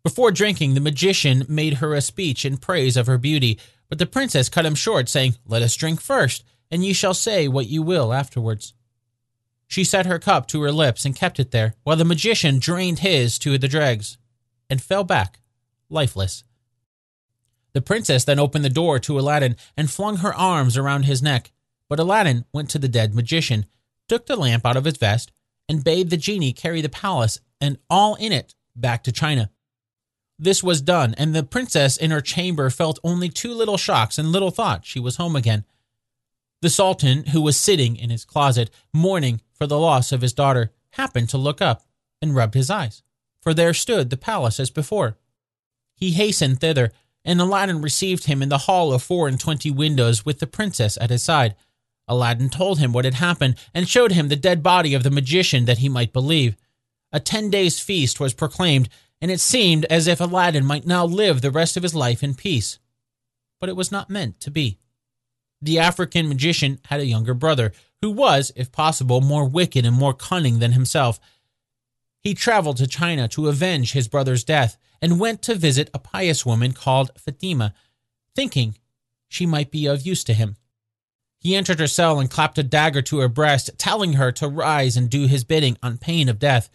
Before 0.03 0.31
drinking, 0.31 0.73
the 0.73 0.81
magician 0.81 1.45
made 1.47 1.75
her 1.75 1.95
a 1.95 2.01
speech 2.01 2.45
in 2.45 2.57
praise 2.57 2.95
of 2.95 3.07
her 3.07 3.17
beauty, 3.17 3.59
but 3.89 3.97
the 3.97 4.05
princess 4.05 4.49
cut 4.49 4.65
him 4.65 4.75
short, 4.75 5.09
saying, 5.09 5.35
Let 5.47 5.63
us 5.63 5.75
drink 5.75 5.99
first, 5.99 6.43
and 6.69 6.85
ye 6.85 6.93
shall 6.93 7.13
say 7.13 7.47
what 7.47 7.67
you 7.67 7.81
will 7.81 8.13
afterwards. 8.13 8.73
She 9.67 9.83
set 9.83 10.05
her 10.05 10.19
cup 10.19 10.47
to 10.49 10.61
her 10.61 10.71
lips 10.71 11.05
and 11.05 11.15
kept 11.15 11.39
it 11.39 11.51
there, 11.51 11.73
while 11.83 11.95
the 11.95 12.05
magician 12.05 12.59
drained 12.59 12.99
his 12.99 13.39
to 13.39 13.57
the 13.57 13.67
dregs, 13.67 14.17
and 14.69 14.81
fell 14.81 15.03
back, 15.03 15.39
lifeless. 15.89 16.43
The 17.75 17.81
princess 17.81 18.23
then 18.23 18.39
opened 18.39 18.63
the 18.63 18.69
door 18.69 18.99
to 18.99 19.19
Aladdin 19.19 19.57
and 19.75 19.91
flung 19.91 20.17
her 20.17 20.33
arms 20.33 20.77
around 20.77 21.03
his 21.03 21.21
neck. 21.21 21.51
But 21.89 21.99
Aladdin 21.99 22.45
went 22.53 22.69
to 22.69 22.79
the 22.79 22.87
dead 22.87 23.13
magician, 23.13 23.65
took 24.07 24.25
the 24.25 24.37
lamp 24.37 24.65
out 24.65 24.77
of 24.77 24.85
his 24.85 24.95
vest, 24.95 25.33
and 25.67 25.83
bade 25.83 26.09
the 26.09 26.15
genie 26.15 26.53
carry 26.53 26.79
the 26.79 26.87
palace 26.87 27.41
and 27.59 27.77
all 27.89 28.15
in 28.15 28.31
it 28.31 28.55
back 28.77 29.03
to 29.03 29.11
China. 29.11 29.51
This 30.39 30.63
was 30.63 30.79
done, 30.79 31.15
and 31.17 31.35
the 31.35 31.43
princess 31.43 31.97
in 31.97 32.11
her 32.11 32.21
chamber 32.21 32.69
felt 32.69 32.99
only 33.03 33.27
two 33.27 33.53
little 33.53 33.77
shocks 33.77 34.17
and 34.17 34.31
little 34.31 34.51
thought 34.51 34.85
she 34.85 34.99
was 35.01 35.17
home 35.17 35.35
again. 35.35 35.65
The 36.61 36.69
sultan, 36.69 37.25
who 37.27 37.41
was 37.41 37.57
sitting 37.57 37.97
in 37.97 38.09
his 38.09 38.23
closet, 38.23 38.69
mourning 38.93 39.41
for 39.53 39.67
the 39.67 39.77
loss 39.77 40.13
of 40.13 40.21
his 40.21 40.33
daughter, 40.33 40.71
happened 40.91 41.27
to 41.29 41.37
look 41.37 41.61
up 41.61 41.83
and 42.21 42.33
rubbed 42.33 42.53
his 42.53 42.69
eyes, 42.69 43.03
for 43.41 43.53
there 43.53 43.73
stood 43.73 44.11
the 44.11 44.17
palace 44.17 44.61
as 44.61 44.69
before. 44.69 45.17
He 45.93 46.11
hastened 46.11 46.61
thither 46.61 46.91
and 47.25 47.41
Aladdin 47.41 47.81
received 47.81 48.25
him 48.25 48.41
in 48.41 48.49
the 48.49 48.59
hall 48.59 48.93
of 48.93 49.03
four 49.03 49.27
and 49.27 49.39
twenty 49.39 49.71
windows 49.71 50.25
with 50.25 50.39
the 50.39 50.47
princess 50.47 50.97
at 51.01 51.09
his 51.09 51.23
side. 51.23 51.55
Aladdin 52.07 52.49
told 52.49 52.79
him 52.79 52.93
what 52.93 53.03
had 53.03 53.15
happened 53.15 53.55
and 53.73 53.89
showed 53.89 54.11
him 54.11 54.27
the 54.29 54.35
dead 54.35 54.61
body 54.61 54.93
of 54.93 55.03
the 55.03 55.09
magician 55.09 55.65
that 55.65 55.79
he 55.79 55.89
might 55.89 56.13
believe. 56.13 56.55
A 57.11 57.19
ten 57.19 57.49
days' 57.49 57.79
feast 57.79 58.19
was 58.19 58.33
proclaimed, 58.33 58.89
and 59.19 59.31
it 59.31 59.39
seemed 59.39 59.85
as 59.85 60.07
if 60.07 60.21
Aladdin 60.21 60.65
might 60.65 60.85
now 60.85 61.03
live 61.05 61.41
the 61.41 61.51
rest 61.51 61.75
of 61.75 61.83
his 61.83 61.95
life 61.95 62.21
in 62.21 62.35
peace. 62.35 62.77
But 63.59 63.69
it 63.69 63.75
was 63.75 63.91
not 63.91 64.09
meant 64.09 64.39
to 64.41 64.51
be. 64.51 64.77
The 65.61 65.79
African 65.79 66.29
magician 66.29 66.79
had 66.85 66.99
a 66.99 67.05
younger 67.05 67.33
brother, 67.33 67.71
who 68.01 68.11
was, 68.11 68.51
if 68.55 68.71
possible, 68.71 69.21
more 69.21 69.45
wicked 69.45 69.85
and 69.85 69.95
more 69.95 70.13
cunning 70.13 70.59
than 70.59 70.73
himself. 70.73 71.19
He 72.25 72.33
traveled 72.33 72.77
to 72.77 72.87
China 72.87 73.27
to 73.27 73.49
avenge 73.49 73.91
his 73.91 74.07
brother's 74.07 74.43
death 74.43 74.77
and 74.99 75.19
went 75.19 75.43
to 75.43 75.53
visit 75.53 75.91
a 75.93 75.99
pious 75.99 76.43
woman 76.43 76.71
called 76.71 77.11
Fatima, 77.19 77.75
thinking 78.33 78.79
she 79.27 79.45
might 79.45 79.69
be 79.69 79.85
of 79.85 80.07
use 80.07 80.23
to 80.23 80.33
him. 80.33 80.55
He 81.37 81.55
entered 81.55 81.79
her 81.79 81.85
cell 81.85 82.19
and 82.19 82.27
clapped 82.27 82.57
a 82.57 82.63
dagger 82.63 83.03
to 83.03 83.19
her 83.19 83.27
breast, 83.27 83.69
telling 83.77 84.13
her 84.13 84.31
to 84.31 84.47
rise 84.47 84.97
and 84.97 85.07
do 85.07 85.27
his 85.27 85.43
bidding 85.43 85.77
on 85.83 85.99
pain 85.99 86.27
of 86.27 86.39
death. 86.39 86.71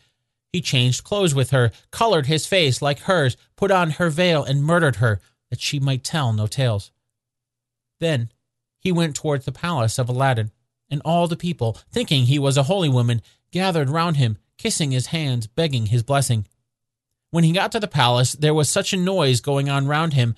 He 0.52 0.60
changed 0.60 1.02
clothes 1.02 1.34
with 1.34 1.50
her, 1.50 1.72
colored 1.90 2.26
his 2.26 2.46
face 2.46 2.80
like 2.80 3.00
hers, 3.00 3.36
put 3.56 3.72
on 3.72 3.90
her 3.90 4.08
veil, 4.08 4.44
and 4.44 4.62
murdered 4.62 4.96
her, 4.96 5.20
that 5.50 5.60
she 5.60 5.80
might 5.80 6.04
tell 6.04 6.32
no 6.32 6.46
tales. 6.46 6.92
Then 7.98 8.30
he 8.78 8.92
went 8.92 9.16
towards 9.16 9.46
the 9.46 9.50
palace 9.50 9.98
of 9.98 10.08
Aladdin, 10.08 10.52
and 10.88 11.02
all 11.04 11.26
the 11.26 11.34
people, 11.34 11.76
thinking 11.90 12.26
he 12.26 12.38
was 12.38 12.56
a 12.56 12.62
holy 12.62 12.88
woman, 12.88 13.20
gathered 13.50 13.90
round 13.90 14.16
him 14.16 14.38
kissing 14.60 14.90
his 14.90 15.06
hands, 15.06 15.46
begging 15.46 15.86
his 15.86 16.02
blessing. 16.02 16.46
When 17.30 17.44
he 17.44 17.52
got 17.52 17.72
to 17.72 17.80
the 17.80 17.88
palace, 17.88 18.34
there 18.34 18.52
was 18.52 18.68
such 18.68 18.92
a 18.92 18.96
noise 18.98 19.40
going 19.40 19.70
on 19.70 19.86
round 19.86 20.12
him 20.12 20.34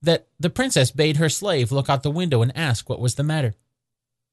that 0.00 0.28
the 0.38 0.48
princess 0.48 0.92
bade 0.92 1.16
her 1.16 1.28
slave 1.28 1.72
look 1.72 1.90
out 1.90 2.04
the 2.04 2.10
window 2.10 2.40
and 2.40 2.56
ask 2.56 2.88
what 2.88 3.00
was 3.00 3.16
the 3.16 3.24
matter. 3.24 3.54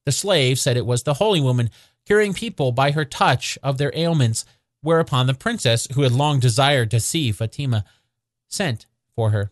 The 0.06 0.12
slave 0.12 0.60
said 0.60 0.78
it 0.78 0.86
was 0.86 1.04
the 1.04 1.16
holy 1.16 1.42
woman 1.42 1.72
curing 2.06 2.36
people 2.36 2.72
by 2.72 2.92
her 2.92 3.04
touch 3.04 3.58
of 3.64 3.80
their 3.80 3.92
ailments, 3.96 4.46
whereupon 4.82 5.26
the 5.26 5.34
princess, 5.34 5.88
who 5.96 6.04
had 6.04 6.12
long 6.12 6.40
desired 6.40 6.92
to 6.92 7.00
see 7.00 7.32
Fatima, 7.32 7.84
sent 8.48 8.86
for 9.16 9.32
her. 9.32 9.52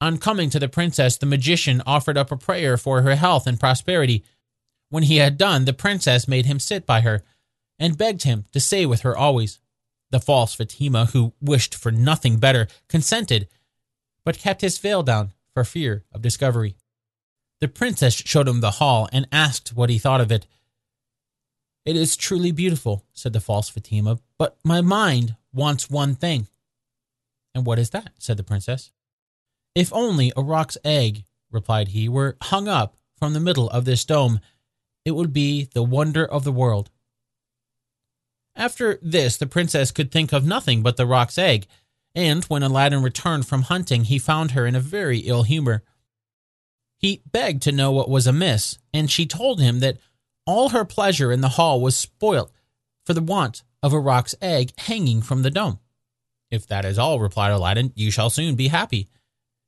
On 0.00 0.18
coming 0.18 0.50
to 0.50 0.58
the 0.58 0.68
princess, 0.68 1.16
the 1.16 1.26
magician 1.26 1.82
offered 1.86 2.18
up 2.18 2.32
a 2.32 2.36
prayer 2.36 2.76
for 2.76 3.02
her 3.02 3.14
health 3.14 3.46
and 3.46 3.60
prosperity. 3.60 4.24
When 4.88 5.04
he 5.04 5.18
had 5.18 5.38
done, 5.38 5.66
the 5.66 5.72
princess 5.72 6.26
made 6.26 6.46
him 6.46 6.58
sit 6.58 6.84
by 6.84 7.02
her 7.02 7.22
and 7.82 7.98
begged 7.98 8.22
him 8.22 8.44
to 8.52 8.60
stay 8.60 8.86
with 8.86 9.00
her 9.00 9.16
always. 9.16 9.58
The 10.12 10.20
false 10.20 10.54
Fatima, 10.54 11.06
who 11.06 11.32
wished 11.40 11.74
for 11.74 11.90
nothing 11.90 12.38
better, 12.38 12.68
consented, 12.88 13.48
but 14.24 14.38
kept 14.38 14.60
his 14.60 14.78
veil 14.78 15.02
down 15.02 15.32
for 15.52 15.64
fear 15.64 16.04
of 16.12 16.22
discovery. 16.22 16.76
The 17.60 17.66
princess 17.66 18.14
showed 18.14 18.46
him 18.46 18.60
the 18.60 18.72
hall 18.72 19.08
and 19.12 19.26
asked 19.32 19.74
what 19.74 19.90
he 19.90 19.98
thought 19.98 20.20
of 20.20 20.30
it. 20.30 20.46
It 21.84 21.96
is 21.96 22.16
truly 22.16 22.52
beautiful, 22.52 23.04
said 23.12 23.32
the 23.32 23.40
false 23.40 23.68
Fatima, 23.68 24.20
but 24.38 24.56
my 24.62 24.80
mind 24.80 25.34
wants 25.52 25.90
one 25.90 26.14
thing. 26.14 26.46
And 27.56 27.66
what 27.66 27.80
is 27.80 27.90
that? 27.90 28.10
said 28.20 28.36
the 28.36 28.44
princess. 28.44 28.92
If 29.74 29.92
only 29.92 30.32
a 30.36 30.42
roc's 30.42 30.78
egg, 30.84 31.24
replied 31.50 31.88
he, 31.88 32.08
were 32.08 32.36
hung 32.42 32.68
up 32.68 32.96
from 33.18 33.32
the 33.32 33.40
middle 33.40 33.68
of 33.70 33.86
this 33.86 34.04
dome, 34.04 34.38
it 35.04 35.16
would 35.16 35.32
be 35.32 35.64
the 35.74 35.82
wonder 35.82 36.24
of 36.24 36.44
the 36.44 36.52
world. 36.52 36.91
After 38.54 38.98
this, 39.02 39.36
the 39.36 39.46
princess 39.46 39.90
could 39.90 40.10
think 40.10 40.32
of 40.32 40.44
nothing 40.44 40.82
but 40.82 40.96
the 40.96 41.06
roc's 41.06 41.38
egg, 41.38 41.66
and 42.14 42.44
when 42.44 42.62
Aladdin 42.62 43.02
returned 43.02 43.46
from 43.46 43.62
hunting, 43.62 44.04
he 44.04 44.18
found 44.18 44.50
her 44.52 44.66
in 44.66 44.74
a 44.74 44.80
very 44.80 45.20
ill 45.20 45.42
humor. 45.42 45.82
He 46.98 47.22
begged 47.30 47.62
to 47.62 47.72
know 47.72 47.90
what 47.90 48.10
was 48.10 48.26
amiss, 48.26 48.78
and 48.92 49.10
she 49.10 49.26
told 49.26 49.60
him 49.60 49.80
that 49.80 49.98
all 50.46 50.70
her 50.70 50.84
pleasure 50.84 51.32
in 51.32 51.40
the 51.40 51.50
hall 51.50 51.80
was 51.80 51.96
spoilt 51.96 52.52
for 53.04 53.14
the 53.14 53.22
want 53.22 53.62
of 53.82 53.92
a 53.92 53.98
roc's 53.98 54.34
egg 54.40 54.72
hanging 54.78 55.22
from 55.22 55.42
the 55.42 55.50
dome. 55.50 55.78
If 56.50 56.66
that 56.66 56.84
is 56.84 56.98
all, 56.98 57.18
replied 57.18 57.50
Aladdin, 57.50 57.92
you 57.96 58.10
shall 58.10 58.30
soon 58.30 58.54
be 58.54 58.68
happy. 58.68 59.08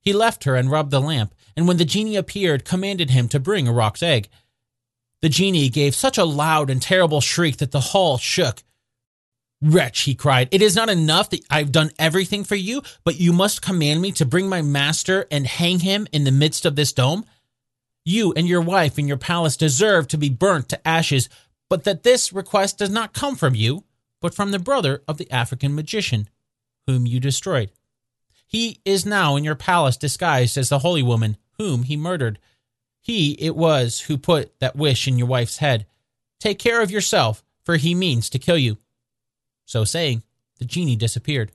He 0.00 0.12
left 0.12 0.44
her 0.44 0.54
and 0.54 0.70
rubbed 0.70 0.90
the 0.90 1.00
lamp, 1.00 1.34
and 1.56 1.66
when 1.66 1.78
the 1.78 1.84
genie 1.86 2.16
appeared, 2.16 2.64
commanded 2.64 3.10
him 3.10 3.26
to 3.28 3.40
bring 3.40 3.66
a 3.66 3.72
roc's 3.72 4.02
egg. 4.02 4.28
The 5.22 5.30
genie 5.30 5.70
gave 5.70 5.94
such 5.94 6.18
a 6.18 6.24
loud 6.24 6.68
and 6.68 6.82
terrible 6.82 7.22
shriek 7.22 7.56
that 7.56 7.70
the 7.70 7.80
hall 7.80 8.18
shook. 8.18 8.62
Wretch, 9.64 10.00
he 10.00 10.14
cried, 10.14 10.48
it 10.50 10.60
is 10.60 10.76
not 10.76 10.90
enough 10.90 11.30
that 11.30 11.44
I've 11.48 11.72
done 11.72 11.90
everything 11.98 12.44
for 12.44 12.54
you, 12.54 12.82
but 13.02 13.18
you 13.18 13.32
must 13.32 13.62
command 13.62 14.02
me 14.02 14.12
to 14.12 14.26
bring 14.26 14.46
my 14.46 14.60
master 14.60 15.26
and 15.30 15.46
hang 15.46 15.78
him 15.78 16.06
in 16.12 16.24
the 16.24 16.30
midst 16.30 16.66
of 16.66 16.76
this 16.76 16.92
dome? 16.92 17.24
You 18.04 18.34
and 18.36 18.46
your 18.46 18.60
wife 18.60 18.98
and 18.98 19.08
your 19.08 19.16
palace 19.16 19.56
deserve 19.56 20.06
to 20.08 20.18
be 20.18 20.28
burnt 20.28 20.68
to 20.68 20.86
ashes, 20.86 21.30
but 21.70 21.84
that 21.84 22.02
this 22.02 22.30
request 22.30 22.76
does 22.76 22.90
not 22.90 23.14
come 23.14 23.36
from 23.36 23.54
you, 23.54 23.84
but 24.20 24.34
from 24.34 24.50
the 24.50 24.58
brother 24.58 25.02
of 25.08 25.16
the 25.16 25.30
African 25.30 25.74
magician, 25.74 26.28
whom 26.86 27.06
you 27.06 27.18
destroyed. 27.18 27.70
He 28.46 28.80
is 28.84 29.06
now 29.06 29.34
in 29.34 29.44
your 29.44 29.54
palace 29.54 29.96
disguised 29.96 30.58
as 30.58 30.68
the 30.68 30.80
holy 30.80 31.02
woman 31.02 31.38
whom 31.58 31.84
he 31.84 31.96
murdered. 31.96 32.38
He 33.00 33.32
it 33.40 33.56
was 33.56 34.00
who 34.02 34.18
put 34.18 34.58
that 34.60 34.76
wish 34.76 35.08
in 35.08 35.16
your 35.16 35.26
wife's 35.26 35.58
head. 35.58 35.86
Take 36.38 36.58
care 36.58 36.82
of 36.82 36.90
yourself, 36.90 37.42
for 37.64 37.76
he 37.76 37.94
means 37.94 38.28
to 38.30 38.38
kill 38.38 38.58
you. 38.58 38.76
So 39.64 39.84
saying, 39.84 40.22
the 40.58 40.64
genie 40.64 40.96
disappeared. 40.96 41.52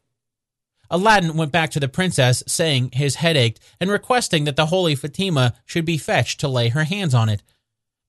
Aladdin 0.92 1.38
went 1.38 1.52
back 1.52 1.70
to 1.72 1.80
the 1.80 1.88
princess, 1.88 2.44
saying 2.48 2.92
his 2.94 3.16
head 3.16 3.38
ached 3.38 3.60
and 3.80 3.92
requesting 3.92 4.46
that 4.46 4.56
the 4.56 4.68
holy 4.68 4.96
Fatima 4.96 5.54
should 5.66 5.86
be 5.86 5.98
fetched 5.98 6.40
to 6.40 6.48
lay 6.48 6.70
her 6.70 6.84
hands 6.84 7.14
on 7.14 7.30
it. 7.30 7.44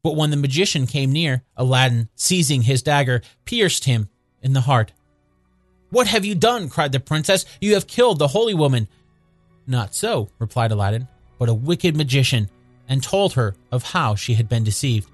But 0.03 0.17
when 0.17 0.31
the 0.31 0.37
magician 0.37 0.87
came 0.87 1.13
near, 1.13 1.43
Aladdin, 1.57 2.09
seizing 2.15 2.63
his 2.63 2.83
dagger, 2.83 3.21
pierced 3.45 3.85
him 3.85 4.09
in 4.43 4.55
the 4.55 4.63
heart. 4.63 4.93
What 5.91 6.07
have 6.07 6.25
you 6.25 6.35
done? 6.35 6.71
cried 6.71 6.93
the 6.93 7.01
princess. 7.01 7.45
You 7.61 7.75
have 7.75 7.87
killed 7.87 8.19
the 8.19 8.29
holy 8.29 8.55
woman. 8.55 8.89
Not 9.67 9.95
so, 9.95 10.31
replied 10.39 10.73
Aladdin, 10.73 11.07
but 11.39 11.51
a 11.51 11.55
wicked 11.55 11.97
magician, 11.97 12.49
and 12.89 13.03
told 13.03 13.35
her 13.35 13.55
of 13.71 13.83
how 13.83 14.15
she 14.15 14.35
had 14.35 14.49
been 14.49 14.65
deceived. 14.65 15.11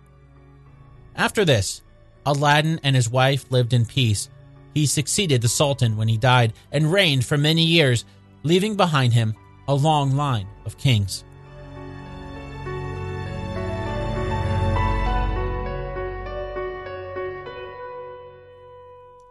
After 1.17 1.45
this, 1.45 1.83
Aladdin 2.25 2.79
and 2.85 2.95
his 2.95 3.11
wife 3.11 3.51
lived 3.51 3.73
in 3.73 3.87
peace 3.87 4.29
he 4.77 4.85
succeeded 4.85 5.41
the 5.41 5.49
Sultan 5.49 5.97
when 5.97 6.07
he 6.07 6.19
died 6.19 6.53
and 6.71 6.93
reigned 6.93 7.25
for 7.25 7.39
many 7.39 7.63
years, 7.63 8.05
leaving 8.43 8.77
behind 8.77 9.15
him 9.15 9.35
a 9.67 9.75
long 9.75 10.15
line 10.15 10.47
of 10.67 10.77
kings. 10.77 11.25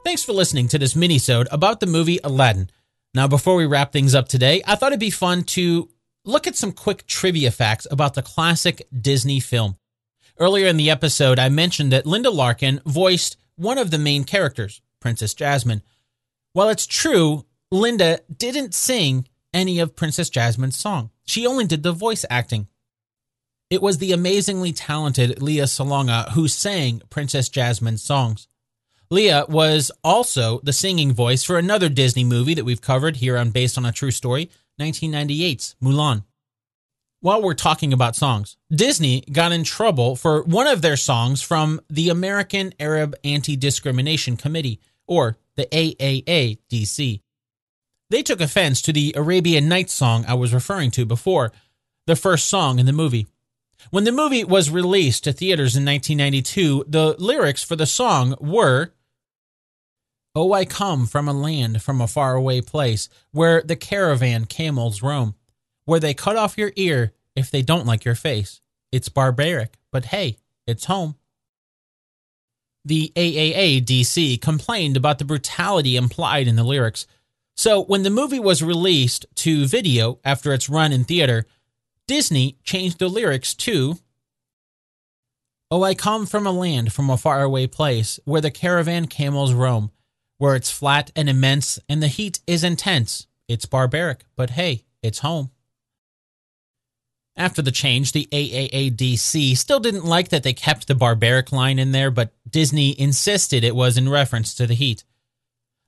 Thanks 0.04 0.24
for 0.24 0.34
listening 0.34 0.68
to 0.70 0.80
this 0.80 0.96
mini-sode 0.96 1.48
about 1.52 1.80
the 1.80 1.86
movie 1.86 2.20
Aladdin. 2.24 2.72
Now, 3.14 3.28
before 3.28 3.56
we 3.56 3.68
wrap 3.68 3.94
things 3.94 4.16
up 4.16 4.28
today, 4.28 4.64
I 4.66 4.74
thought 4.74 4.94
it'd 4.94 5.00
be 5.00 5.12
fun 5.12 5.44
to 5.44 5.90
look 6.24 6.48
at 6.48 6.56
some 6.56 6.72
quick 6.72 7.06
trivia 7.06 7.52
facts 7.52 7.86
about 7.92 8.16
the 8.16 8.24
classic 8.24 8.88
Disney 9.00 9.40
film. 9.40 9.78
Earlier 10.40 10.66
in 10.66 10.78
the 10.78 10.90
episode, 10.90 11.38
I 11.38 11.50
mentioned 11.50 11.92
that 11.92 12.08
Linda 12.08 12.32
Larkin 12.32 12.82
voiced 12.84 13.38
one 13.58 13.78
of 13.78 13.92
the 13.92 14.00
main 14.00 14.24
characters, 14.24 14.82
Princess 15.06 15.36
Jasmine. 15.36 15.84
While 16.54 16.70
it's 16.70 16.88
true, 16.88 17.46
Linda 17.70 18.22
didn't 18.36 18.74
sing 18.74 19.28
any 19.54 19.80
of 19.80 19.96
Princess 19.96 20.32
Jasmine's 20.32 20.78
song. 20.78 21.12
She 21.26 21.46
only 21.46 21.68
did 21.68 21.84
the 21.84 21.92
voice 21.92 22.26
acting. 22.28 22.70
It 23.70 23.84
was 23.84 24.00
the 24.00 24.14
amazingly 24.14 24.74
talented 24.74 25.44
Lea 25.44 25.68
Salonga 25.68 26.32
who 26.32 26.48
sang 26.48 27.04
Princess 27.12 27.50
Jasmine's 27.50 28.02
songs. 28.02 28.48
Lea 29.12 29.44
was 29.48 29.92
also 30.04 30.60
the 30.64 30.74
singing 30.74 31.14
voice 31.14 31.44
for 31.44 31.60
another 31.60 31.88
Disney 31.88 32.24
movie 32.24 32.56
that 32.56 32.66
we've 32.66 32.82
covered 32.82 33.18
here 33.18 33.38
on 33.38 33.52
Based 33.52 33.78
on 33.78 33.86
a 33.86 33.92
True 33.92 34.10
Story, 34.10 34.50
1998's 34.82 35.76
Mulan. 35.84 36.24
While 37.20 37.44
we're 37.44 37.54
talking 37.54 37.94
about 37.94 38.16
songs, 38.16 38.58
Disney 38.72 39.22
got 39.32 39.52
in 39.52 39.64
trouble 39.64 40.16
for 40.16 40.42
one 40.42 40.66
of 40.66 40.82
their 40.82 40.98
songs 40.98 41.44
from 41.44 41.80
the 41.92 42.10
American 42.10 42.74
Arab 42.80 43.16
Anti 43.24 43.56
Discrimination 43.56 44.36
Committee 44.36 44.80
or 45.08 45.38
the 45.56 45.66
AAADC. 45.66 47.22
They 48.10 48.22
took 48.24 48.42
offense 48.42 48.82
to 48.84 48.94
the 48.94 49.14
Arabian 49.16 49.68
Nights 49.68 49.94
song 49.94 50.26
I 50.28 50.36
was 50.36 50.54
referring 50.54 50.92
to 50.92 51.06
before, 51.06 51.52
the 52.06 52.16
first 52.16 52.46
song 52.46 52.80
in 52.80 52.86
the 52.86 52.94
movie. 52.94 53.28
When 53.90 54.04
the 54.04 54.12
movie 54.12 54.44
was 54.44 54.70
released 54.70 55.24
to 55.24 55.34
theaters 55.34 55.76
in 55.76 55.86
1992, 55.86 56.86
the 56.88 57.16
lyrics 57.18 57.64
for 57.64 57.76
the 57.76 57.86
song 57.86 58.36
were 58.40 58.92
Oh, 60.38 60.52
I 60.52 60.66
come 60.66 61.08
from 61.08 61.30
a 61.30 61.34
land 61.34 61.82
from 61.82 62.02
a 62.02 62.08
faraway 62.08 62.60
place 62.60 63.08
where 63.32 63.62
the 63.62 63.78
caravan 63.78 64.46
camels 64.46 65.02
roam, 65.02 65.36
where 65.86 66.00
they 66.00 66.14
cut 66.14 66.36
off 66.36 66.58
your 66.58 66.74
ear 66.76 67.14
if 67.38 67.50
they 67.50 67.62
don't 67.62 67.86
like 67.86 68.04
your 68.04 68.16
face. 68.16 68.60
It's 68.92 69.08
barbaric, 69.08 69.78
but 69.92 70.06
hey, 70.06 70.38
it's 70.68 70.86
home. 70.86 71.16
The 72.86 73.12
AAADC 73.16 74.40
complained 74.42 74.96
about 74.96 75.18
the 75.18 75.26
brutality 75.26 75.96
implied 75.98 76.48
in 76.48 76.56
the 76.56 76.64
lyrics. 76.64 77.08
So, 77.58 77.84
when 77.84 78.04
the 78.04 78.10
movie 78.10 78.40
was 78.40 78.62
released 78.62 79.26
to 79.36 79.66
video 79.66 80.20
after 80.24 80.54
its 80.54 80.70
run 80.70 80.94
in 80.94 81.04
theater, 81.04 81.46
Disney 82.08 82.58
changed 82.64 83.00
the 83.00 83.08
lyrics 83.08 83.56
to 83.56 83.98
Oh, 85.72 85.82
I 85.82 85.96
come 85.96 86.28
from 86.28 86.46
a 86.46 86.52
land 86.52 86.94
from 86.94 87.10
a 87.10 87.18
faraway 87.18 87.66
place 87.66 88.20
where 88.24 88.42
the 88.42 88.52
caravan 88.52 89.08
camels 89.08 89.52
roam, 89.52 89.90
where 90.38 90.56
it's 90.56 90.70
flat 90.70 91.12
and 91.16 91.28
immense 91.28 91.80
and 91.90 92.04
the 92.04 92.08
heat 92.08 92.40
is 92.46 92.64
intense. 92.64 93.26
It's 93.48 93.66
barbaric, 93.66 94.26
but 94.36 94.52
hey, 94.52 94.86
it's 95.02 95.20
home. 95.20 95.50
After 97.38 97.62
the 97.62 97.72
change, 97.72 98.14
the 98.14 98.28
AAADC 98.32 99.58
still 99.58 99.82
didn't 99.82 100.06
like 100.06 100.30
that 100.30 100.44
they 100.44 100.54
kept 100.54 100.88
the 100.88 100.96
barbaric 100.96 101.52
line 101.52 101.80
in 101.80 101.92
there, 101.92 102.10
but 102.10 102.34
Disney 102.50 102.98
insisted 103.00 103.64
it 103.64 103.76
was 103.76 103.98
in 103.98 104.08
reference 104.08 104.54
to 104.56 104.66
the 104.66 104.74
heat. 104.74 105.04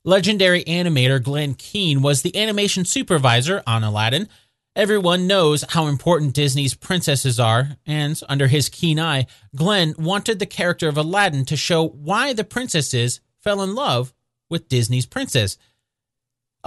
Legendary 0.04 0.64
animator 0.66 1.24
Glen 1.24 1.54
Keane 1.54 2.02
was 2.02 2.22
the 2.22 2.36
animation 2.38 2.84
supervisor 2.84 3.64
on 3.66 3.84
Aladdin. 3.84 4.28
Everyone 4.76 5.26
knows 5.26 5.64
how 5.70 5.88
important 5.88 6.34
Disney's 6.34 6.74
princesses 6.74 7.40
are, 7.40 7.78
and 7.86 8.20
under 8.28 8.48
his 8.48 8.70
keen 8.70 9.00
eye, 9.00 9.26
Glen 9.56 9.96
wanted 9.98 10.40
the 10.40 10.46
character 10.46 10.88
of 10.88 10.98
Aladdin 10.98 11.46
to 11.46 11.56
show 11.56 11.88
why 11.88 12.34
the 12.34 12.44
princesses 12.44 13.22
fell 13.42 13.62
in 13.62 13.74
love 13.74 14.14
with 14.50 14.70
Disney's 14.70 15.06
princess 15.06 15.58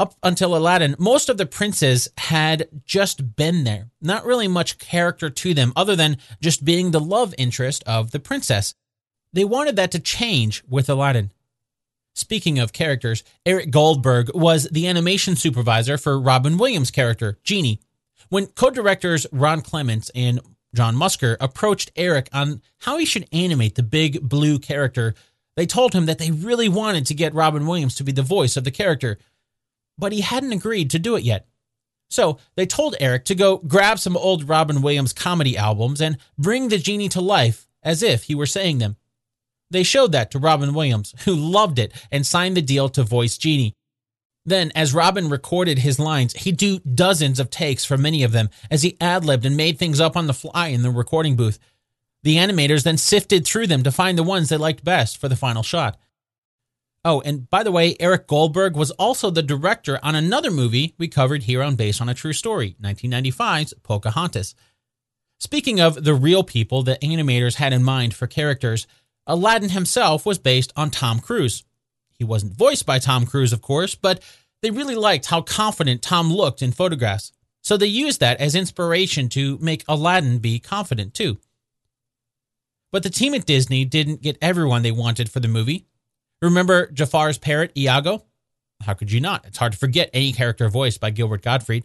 up 0.01 0.15
until 0.23 0.57
Aladdin, 0.57 0.97
most 0.99 1.29
of 1.29 1.37
the 1.37 1.45
princes 1.45 2.09
had 2.17 2.69
just 2.87 3.37
been 3.37 3.65
there. 3.65 3.91
Not 4.01 4.25
really 4.25 4.49
much 4.49 4.79
character 4.79 5.29
to 5.29 5.53
them 5.53 5.75
other 5.77 5.95
than 5.95 6.17
just 6.41 6.65
being 6.65 6.91
the 6.91 6.99
love 6.99 7.35
interest 7.37 7.85
of 7.87 8.11
the 8.11 8.19
princess. 8.19 8.75
They 9.35 9.45
wanted 9.45 9.77
that 9.77 9.91
to 9.91 9.99
change 9.99 10.65
with 10.67 10.89
Aladdin. 10.89 11.33
Speaking 12.15 12.59
of 12.59 12.73
characters, 12.73 13.23
Eric 13.45 13.71
Goldberg 13.71 14.35
was 14.35 14.65
the 14.73 14.89
animation 14.89 15.37
supervisor 15.37 15.99
for 15.99 16.19
Robin 16.19 16.57
Williams' 16.57 16.91
character, 16.91 17.39
Genie. 17.45 17.81
When 18.31 18.47
co 18.47 18.71
directors 18.71 19.27
Ron 19.31 19.61
Clements 19.61 20.11
and 20.15 20.41
John 20.75 20.97
Musker 20.97 21.37
approached 21.41 21.93
Eric 21.95 22.31
on 22.33 22.63
how 22.79 22.97
he 22.97 23.05
should 23.05 23.29
animate 23.33 23.75
the 23.75 23.83
big 23.83 24.27
blue 24.27 24.59
character, 24.59 25.15
they 25.57 25.67
told 25.67 25.93
him 25.93 26.07
that 26.07 26.19
they 26.19 26.31
really 26.31 26.71
wanted 26.71 27.05
to 27.07 27.15
get 27.15 27.35
Robin 27.35 27.67
Williams 27.67 27.97
to 27.97 28.05
be 28.05 28.13
the 28.13 28.23
voice 28.23 28.57
of 28.57 28.65
the 28.65 28.71
character, 28.71 29.19
but 30.01 30.13
he 30.13 30.23
hadn't 30.23 30.53
agreed 30.53 30.91
to 30.91 30.99
do 30.99 31.15
it 31.15 31.23
yet. 31.23 31.47
So 32.09 32.39
they 32.57 32.67
told 32.67 32.97
Eric 32.99 33.25
to 33.27 33.37
go 33.37 33.59
grab 33.59 33.99
some 33.99 34.17
old 34.17 34.49
Robin 34.49 34.83
Williams 34.83 35.13
comedy 35.13 35.57
albums 35.57 36.01
and 36.01 36.19
bring 36.37 36.69
the 36.69 36.79
genie 36.79 37.09
to 37.11 37.21
life 37.21 37.69
as 37.83 38.03
if 38.03 38.25
he 38.25 38.35
were 38.35 38.47
saying 38.47 38.79
them. 38.79 38.97
They 39.71 39.85
showed 39.85 40.13
that 40.13 40.33
to 40.33 40.41
Robin 40.41 40.75
Williams, 40.75 41.15
who 41.25 41.35
loved 41.35 41.79
it 41.79 41.93
and 42.11 42.27
signed 42.27 42.57
the 42.57 42.63
deal 42.63 42.89
to 42.89 43.05
voice 43.05 43.39
Genie. 43.39 43.77
Then, 44.45 44.73
as 44.75 44.95
Robin 44.95 45.29
recorded 45.29 45.79
his 45.79 45.99
lines, 46.01 46.33
he'd 46.33 46.57
do 46.57 46.81
dozens 46.81 47.39
of 47.39 47.51
takes 47.51 47.85
for 47.85 47.97
many 47.97 48.25
of 48.25 48.33
them 48.33 48.51
as 48.71 48.83
he 48.83 48.97
ad 49.01 49.25
libbed 49.25 49.47
and 49.47 49.57
made 49.57 49.79
things 49.79 50.01
up 50.01 50.17
on 50.17 50.27
the 50.27 50.35
fly 50.35 50.69
in 50.69 50.83
the 50.83 50.91
recording 50.91 51.37
booth. 51.37 51.59
The 52.23 52.37
animators 52.37 52.83
then 52.83 52.97
sifted 52.97 53.47
through 53.47 53.69
them 53.69 53.83
to 53.85 53.93
find 53.93 54.19
the 54.19 54.23
ones 54.23 54.49
they 54.49 54.57
liked 54.57 54.83
best 54.83 55.19
for 55.19 55.29
the 55.29 55.37
final 55.37 55.63
shot. 55.63 55.99
Oh, 57.05 57.23
and 57.23 57.49
by 57.49 57.63
the 57.63 57.73
way, 57.73 57.97
Eric 57.99 58.27
Goldberg 58.27 58.77
was 58.77 58.91
also 58.93 59.31
the 59.31 59.43
director 59.43 59.99
on 60.03 60.15
another 60.15 60.51
movie 60.51 60.95
we 60.99 61.09
covered 61.09 61.45
here 61.45 61.63
on 61.63 61.75
Based 61.75 62.01
on 62.01 62.11
a 62.11 62.15
True 62.15 62.35
Story, 62.35 62.77
1995's 62.83 63.73
Pocahontas. 63.83 64.55
Speaking 65.39 65.81
of 65.81 66.05
the 66.05 66.13
real 66.13 66.45
people 66.45 66.83
the 66.83 66.99
animators 67.03 67.55
had 67.55 67.73
in 67.73 67.83
mind 67.83 68.13
for 68.13 68.27
characters, 68.27 68.87
Aladdin 69.27 69.71
himself 69.71 70.27
was 70.27 70.39
based 70.39 70.73
on 70.77 70.91
Tom 70.91 71.21
Cruise. 71.21 71.65
He 72.11 72.25
wasn't 72.25 72.57
voiced 72.57 72.85
by 72.85 72.99
Tom 72.99 73.25
Cruise, 73.25 73.55
of 73.55 73.63
course, 73.63 73.95
but 73.95 74.23
they 74.61 74.71
really 74.71 74.95
liked 74.95 75.27
how 75.27 75.41
confident 75.41 76.03
Tom 76.03 76.31
looked 76.31 76.61
in 76.61 76.73
photographs. 76.73 77.33
So 77.63 77.79
they 77.79 77.87
used 77.87 78.21
that 78.21 78.41
as 78.41 78.55
inspiration 78.55 79.31
to 79.31 79.57
make 79.59 79.85
Aladdin 79.89 80.39
be 80.39 80.59
confident 80.59 81.15
too. 81.15 81.39
But 82.93 83.03
the 83.03 83.11
team 83.11 83.33
at 83.33 83.47
Disney 83.47 83.87
didn't 83.87 84.21
get 84.21 84.37
everyone 84.43 84.83
they 84.83 84.93
wanted 84.93 85.31
for 85.31 85.41
the 85.41 85.49
movie. 85.49 85.87
Remember 86.43 86.91
Jafar's 86.91 87.39
parrot, 87.39 87.73
Iago? 87.77 88.25
How 88.83 88.95
could 88.95 89.13
you 89.13 89.21
not? 89.21 89.45
It's 89.47 89.59
hard 89.59 89.73
to 89.73 89.79
forget 89.79 90.11
any 90.13 90.33
character 90.33 90.69
voiced 90.69 91.01
by 91.01 91.11
Gilbert 91.11 91.43
Gottfried. 91.43 91.85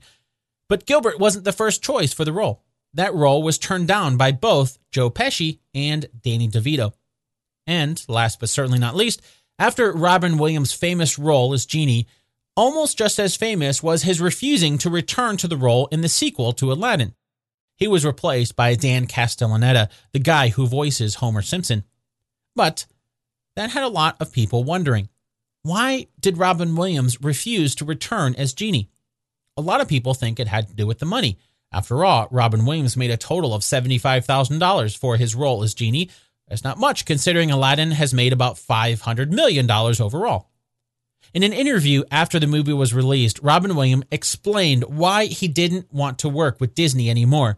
But 0.69 0.85
Gilbert 0.85 1.19
wasn't 1.19 1.45
the 1.45 1.51
first 1.51 1.83
choice 1.83 2.13
for 2.13 2.25
the 2.25 2.33
role. 2.33 2.63
That 2.93 3.13
role 3.13 3.43
was 3.43 3.57
turned 3.57 3.87
down 3.87 4.15
by 4.15 4.31
both 4.31 4.77
Joe 4.91 5.09
Pesci 5.09 5.59
and 5.73 6.05
Danny 6.21 6.47
DeVito. 6.47 6.93
And 7.67 8.01
last 8.07 8.39
but 8.39 8.49
certainly 8.49 8.79
not 8.79 8.95
least, 8.95 9.21
after 9.59 9.91
Robin 9.91 10.37
Williams' 10.37 10.73
famous 10.73 11.19
role 11.19 11.53
as 11.53 11.65
Genie, 11.65 12.07
almost 12.55 12.97
just 12.97 13.19
as 13.19 13.35
famous 13.35 13.83
was 13.83 14.03
his 14.03 14.21
refusing 14.21 14.77
to 14.77 14.89
return 14.89 15.35
to 15.37 15.47
the 15.47 15.57
role 15.57 15.87
in 15.87 16.01
the 16.01 16.09
sequel 16.09 16.53
to 16.53 16.71
Aladdin. 16.71 17.13
He 17.77 17.87
was 17.87 18.05
replaced 18.05 18.55
by 18.55 18.75
Dan 18.75 19.05
Castellaneta, 19.07 19.89
the 20.13 20.19
guy 20.19 20.47
who 20.49 20.65
voices 20.65 21.15
Homer 21.15 21.41
Simpson. 21.41 21.83
But 22.55 22.85
that 23.55 23.71
had 23.71 23.83
a 23.83 23.89
lot 23.89 24.17
of 24.19 24.31
people 24.31 24.63
wondering 24.63 25.09
why 25.63 26.07
did 26.19 26.37
Robin 26.37 26.75
Williams 26.75 27.19
refuse 27.23 27.73
to 27.75 27.85
return 27.85 28.35
as 28.35 28.53
Genie? 28.53 28.91
A 29.57 29.61
lot 29.61 29.81
of 29.81 29.87
people 29.87 30.13
think 30.13 30.39
it 30.39 30.47
had 30.47 30.67
to 30.67 30.75
do 30.75 30.85
with 30.85 30.99
the 30.99 31.07
money. 31.07 31.39
After 31.71 32.05
all, 32.05 32.27
Robin 32.29 32.65
Williams 32.65 32.95
made 32.95 33.09
a 33.09 33.17
total 33.17 33.53
of 33.53 33.63
$75,000 33.63 34.95
for 34.95 35.17
his 35.17 35.33
role 35.33 35.63
as 35.63 35.73
Genie. 35.73 36.11
That's 36.47 36.63
not 36.63 36.77
much 36.77 37.05
considering 37.05 37.49
Aladdin 37.49 37.91
has 37.91 38.13
made 38.13 38.31
about 38.31 38.57
$500 38.57 39.31
million 39.31 39.69
overall. 39.71 40.49
In 41.33 41.41
an 41.41 41.51
interview 41.51 42.03
after 42.11 42.39
the 42.39 42.47
movie 42.47 42.71
was 42.71 42.93
released, 42.93 43.39
Robin 43.41 43.75
Williams 43.75 44.05
explained 44.11 44.83
why 44.83 45.25
he 45.25 45.47
didn't 45.47 45.91
want 45.91 46.19
to 46.19 46.29
work 46.29 46.61
with 46.61 46.75
Disney 46.75 47.09
anymore, 47.09 47.57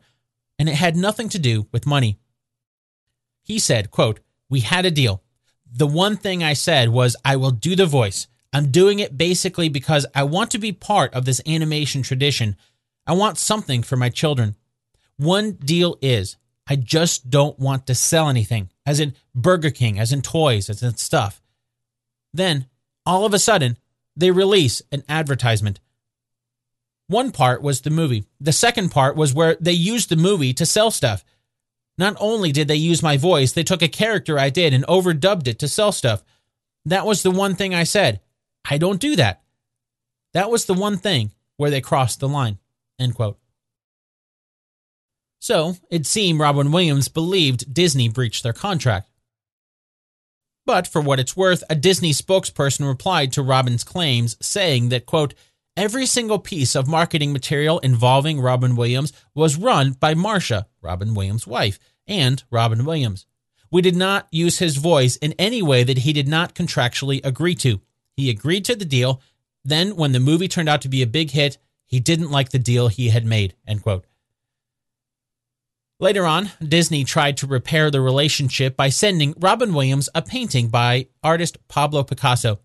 and 0.58 0.70
it 0.70 0.76
had 0.76 0.96
nothing 0.96 1.30
to 1.30 1.40
do 1.40 1.68
with 1.72 1.86
money. 1.86 2.18
He 3.44 3.60
said, 3.60 3.92
quote, 3.92 4.22
"We 4.50 4.62
had 4.62 4.86
a 4.86 4.92
deal. 4.92 5.22
The 5.72 5.88
one 5.88 6.18
thing 6.18 6.44
I 6.44 6.54
said 6.54 6.90
was 6.90 7.16
I 7.24 7.36
will 7.36 7.52
do 7.52 7.76
the 7.76 7.86
voice. 7.86 8.28
I'm 8.54 8.72
doing 8.72 9.00
it 9.00 9.18
basically 9.18 9.70
because 9.70 10.06
I 10.16 10.24
want 10.24 10.52
to 10.52 10.58
be 10.58 10.72
part 10.72 11.14
of 11.14 11.26
this 11.26 11.42
animation 11.46 12.02
tradition. 12.02 12.56
I 13.06 13.14
want 13.14 13.38
something 13.38 13.84
for 13.84 13.96
my 13.96 14.10
children. 14.10 14.56
One 15.18 15.54
deal 15.54 15.98
is 16.02 16.38
I 16.68 16.76
just 16.76 17.30
don't 17.30 17.58
want 17.60 17.88
to 17.88 17.96
sell 17.96 18.30
anything, 18.30 18.70
as 18.86 19.00
in 19.00 19.16
Burger 19.34 19.70
King, 19.70 20.00
as 20.00 20.12
in 20.12 20.22
toys, 20.22 20.70
as 20.70 20.84
in 20.84 20.98
stuff. 20.98 21.42
Then, 22.34 22.68
all 23.06 23.26
of 23.26 23.34
a 23.34 23.40
sudden, 23.40 23.78
they 24.16 24.32
release 24.32 24.82
an 24.92 25.04
advertisement. 25.08 25.80
One 27.08 27.32
part 27.32 27.62
was 27.62 27.82
the 27.82 27.90
movie. 27.90 28.26
The 28.42 28.52
second 28.52 28.90
part 28.90 29.16
was 29.16 29.34
where 29.34 29.56
they 29.62 29.72
used 29.72 30.10
the 30.10 30.18
movie 30.18 30.54
to 30.56 30.66
sell 30.66 30.92
stuff. 30.92 31.24
Not 31.98 32.16
only 32.20 32.52
did 32.52 32.68
they 32.68 32.76
use 32.76 33.02
my 33.02 33.18
voice, 33.18 33.52
they 33.52 33.64
took 33.64 33.82
a 33.82 33.88
character 33.88 34.38
I 34.38 34.50
did 34.50 34.74
and 34.74 34.86
overdubbed 34.86 35.48
it 35.48 35.60
to 35.60 35.68
sell 35.68 35.92
stuff. 35.92 36.24
That 36.86 37.06
was 37.06 37.24
the 37.24 37.32
one 37.32 37.56
thing 37.56 37.74
I 37.74 37.84
said. 37.84 38.22
I 38.70 38.78
don't 38.78 39.02
do 39.02 39.16
that. 39.16 39.42
That 40.34 40.52
was 40.52 40.66
the 40.66 40.74
one 40.74 40.98
thing 40.98 41.32
where 41.58 41.72
they 41.72 41.82
crossed 41.82 42.20
the 42.20 42.28
line. 42.28 42.60
End 43.00 43.16
quote. 43.16 43.40
So, 45.40 45.76
it 45.90 46.06
seemed 46.06 46.40
Robin 46.40 46.72
Williams 46.72 47.08
believed 47.08 47.74
Disney 47.74 48.10
breached 48.10 48.44
their 48.44 48.54
contract. 48.54 49.10
But 50.66 50.88
for 50.88 51.00
what 51.00 51.20
it's 51.20 51.38
worth, 51.38 51.64
a 51.70 51.76
Disney 51.76 52.12
spokesperson 52.12 52.88
replied 52.88 53.32
to 53.34 53.42
Robin's 53.42 53.84
claims, 53.84 54.36
saying 54.42 54.90
that, 54.90 55.06
quote, 55.06 55.34
every 55.78 56.08
single 56.08 56.40
piece 56.40 56.76
of 56.76 56.88
marketing 56.88 57.32
material 57.32 57.80
involving 57.80 58.42
Robin 58.42 58.76
Williams 58.76 59.14
was 59.36 59.56
run 59.56 59.94
by 59.94 60.16
Marsha, 60.16 60.66
Robin 60.82 61.14
Williams' 61.14 61.48
wife, 61.48 61.80
and 62.08 62.44
Robin 62.50 62.84
Williams. 62.84 63.26
We 63.70 63.82
did 63.82 63.96
not 63.96 64.28
use 64.32 64.60
his 64.60 64.78
voice 64.78 65.16
in 65.18 65.34
any 65.34 65.62
way 65.62 65.84
that 65.84 66.00
he 66.00 66.14
did 66.14 66.28
not 66.28 66.56
contractually 66.56 67.24
agree 67.24 67.56
to. 67.56 67.82
He 68.16 68.30
agreed 68.30 68.66
to 68.66 68.76
the 68.76 68.86
deal. 68.86 69.22
Then, 69.64 69.96
when 69.96 70.14
the 70.14 70.20
movie 70.20 70.48
turned 70.48 70.70
out 70.70 70.82
to 70.82 70.90
be 70.90 71.02
a 71.02 71.08
big 71.08 71.32
hit, 71.32 71.58
he 71.86 72.00
didn't 72.00 72.32
like 72.32 72.50
the 72.50 72.60
deal 72.60 72.88
he 72.88 73.10
had 73.10 73.26
made. 73.26 73.54
End 73.68 73.84
quote. 73.84 74.06
Later 76.00 76.26
on, 76.26 76.52
Disney 76.66 77.04
tried 77.04 77.38
to 77.38 77.48
repair 77.48 77.90
the 77.90 78.02
relationship 78.02 78.78
by 78.78 78.90
sending 78.90 79.34
Robin 79.38 79.74
Williams 79.74 80.10
a 80.14 80.22
painting 80.22 80.70
by 80.70 81.08
artist 81.24 81.58
Pablo 81.68 82.04
Picasso. 82.04 82.60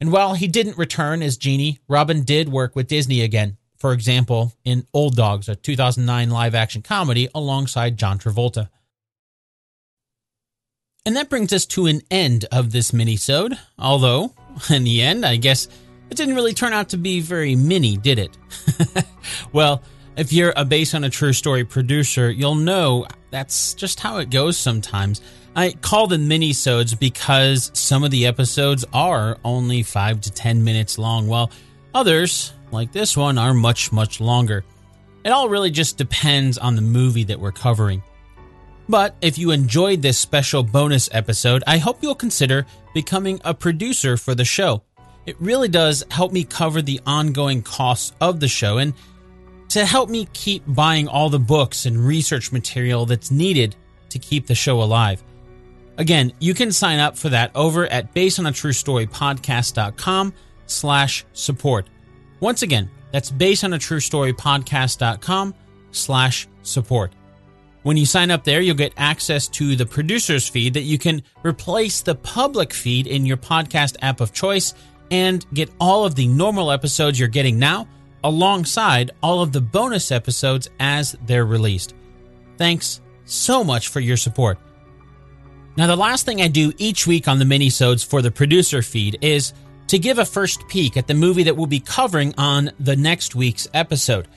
And 0.00 0.12
while 0.12 0.34
he 0.34 0.48
didn't 0.48 0.78
return 0.78 1.22
as 1.22 1.36
Genie, 1.36 1.78
Robin 1.88 2.22
did 2.22 2.48
work 2.48 2.74
with 2.76 2.88
Disney 2.88 3.22
again, 3.22 3.56
for 3.76 3.92
example, 3.92 4.52
in 4.64 4.86
Old 4.92 5.16
Dogs, 5.16 5.48
a 5.48 5.56
2009 5.56 6.30
live 6.30 6.54
action 6.54 6.82
comedy 6.82 7.28
alongside 7.34 7.96
John 7.96 8.18
Travolta. 8.18 8.68
And 11.06 11.16
that 11.16 11.28
brings 11.28 11.52
us 11.52 11.66
to 11.66 11.86
an 11.86 12.00
end 12.10 12.46
of 12.50 12.72
this 12.72 12.92
minisode, 12.92 13.58
although, 13.78 14.34
in 14.70 14.84
the 14.84 15.02
end, 15.02 15.24
I 15.24 15.36
guess 15.36 15.68
it 16.10 16.16
didn't 16.16 16.34
really 16.34 16.54
turn 16.54 16.72
out 16.72 16.90
to 16.90 16.96
be 16.96 17.20
very 17.20 17.54
mini, 17.56 17.96
did 17.96 18.18
it? 18.18 18.36
well, 19.52 19.82
if 20.16 20.32
you're 20.32 20.52
a 20.56 20.64
based 20.64 20.94
on 20.94 21.04
a 21.04 21.10
true 21.10 21.32
story 21.32 21.64
producer, 21.64 22.30
you'll 22.30 22.54
know 22.54 23.06
that's 23.30 23.74
just 23.74 24.00
how 24.00 24.18
it 24.18 24.30
goes 24.30 24.56
sometimes. 24.56 25.20
I 25.56 25.72
call 25.72 26.06
them 26.06 26.28
mini-sodes 26.28 26.94
because 26.94 27.70
some 27.74 28.04
of 28.04 28.10
the 28.10 28.26
episodes 28.26 28.84
are 28.92 29.38
only 29.44 29.82
5 29.82 30.20
to 30.22 30.32
10 30.32 30.64
minutes 30.64 30.98
long, 30.98 31.28
while 31.28 31.50
others, 31.94 32.52
like 32.72 32.92
this 32.92 33.16
one, 33.16 33.38
are 33.38 33.54
much, 33.54 33.92
much 33.92 34.20
longer. 34.20 34.64
It 35.24 35.30
all 35.30 35.48
really 35.48 35.70
just 35.70 35.96
depends 35.96 36.58
on 36.58 36.76
the 36.76 36.82
movie 36.82 37.24
that 37.24 37.40
we're 37.40 37.52
covering. 37.52 38.02
But 38.88 39.16
if 39.22 39.38
you 39.38 39.50
enjoyed 39.52 40.02
this 40.02 40.18
special 40.18 40.62
bonus 40.62 41.08
episode, 41.12 41.64
I 41.66 41.78
hope 41.78 42.02
you'll 42.02 42.14
consider 42.14 42.66
becoming 42.92 43.40
a 43.44 43.54
producer 43.54 44.16
for 44.16 44.34
the 44.34 44.44
show. 44.44 44.82
It 45.24 45.40
really 45.40 45.68
does 45.68 46.04
help 46.10 46.32
me 46.32 46.44
cover 46.44 46.82
the 46.82 47.00
ongoing 47.06 47.62
costs 47.62 48.12
of 48.20 48.40
the 48.40 48.48
show 48.48 48.78
and 48.78 48.92
to 49.68 49.84
help 49.84 50.10
me 50.10 50.28
keep 50.32 50.62
buying 50.66 51.06
all 51.08 51.30
the 51.30 51.38
books 51.38 51.86
and 51.86 51.96
research 51.98 52.50
material 52.52 53.06
that's 53.06 53.30
needed 53.30 53.76
to 54.10 54.18
keep 54.18 54.46
the 54.46 54.54
show 54.54 54.82
alive. 54.82 55.22
Again, 55.96 56.32
you 56.40 56.54
can 56.54 56.72
sign 56.72 56.98
up 56.98 57.16
for 57.16 57.28
that 57.30 57.52
over 57.54 57.86
at 57.86 58.12
basedonatruestorypodcast.com 58.14 60.34
slash 60.66 61.24
support. 61.32 61.86
Once 62.40 62.62
again, 62.62 62.90
that's 63.12 63.30
basedonatruestorypodcast.com 63.30 65.54
slash 65.92 66.48
support. 66.62 67.12
When 67.82 67.96
you 67.96 68.04
sign 68.06 68.30
up 68.30 68.44
there, 68.44 68.60
you'll 68.60 68.76
get 68.76 68.92
access 68.96 69.48
to 69.48 69.74
the 69.76 69.86
producer's 69.86 70.48
feed 70.48 70.74
that 70.74 70.82
you 70.82 70.98
can 70.98 71.22
replace 71.44 72.00
the 72.00 72.14
public 72.14 72.72
feed 72.72 73.06
in 73.06 73.26
your 73.26 73.36
podcast 73.36 73.96
app 74.00 74.20
of 74.20 74.32
choice 74.32 74.74
and 75.10 75.44
get 75.52 75.70
all 75.78 76.04
of 76.04 76.14
the 76.14 76.26
normal 76.26 76.72
episodes 76.72 77.20
you're 77.20 77.28
getting 77.28 77.58
now 77.58 77.86
alongside 78.24 79.12
all 79.22 79.42
of 79.42 79.52
the 79.52 79.60
bonus 79.60 80.10
episodes 80.10 80.68
as 80.80 81.16
they're 81.26 81.46
released. 81.46 81.94
Thanks 82.56 83.00
so 83.24 83.62
much 83.62 83.88
for 83.88 84.00
your 84.00 84.16
support. 84.16 84.58
Now, 85.76 85.86
the 85.86 85.96
last 85.96 86.24
thing 86.24 86.40
I 86.40 86.48
do 86.48 86.72
each 86.78 87.06
week 87.06 87.28
on 87.28 87.38
the 87.38 87.44
minisodes 87.44 88.04
for 88.04 88.22
the 88.22 88.30
producer 88.30 88.80
feed 88.80 89.18
is 89.20 89.52
to 89.88 89.98
give 89.98 90.18
a 90.18 90.24
first 90.24 90.66
peek 90.68 90.96
at 90.96 91.06
the 91.06 91.14
movie 91.14 91.42
that 91.42 91.56
we'll 91.56 91.66
be 91.66 91.80
covering 91.80 92.32
on 92.38 92.70
the 92.80 92.96
next 92.96 93.34
week's 93.34 93.68
episode. 93.74 94.28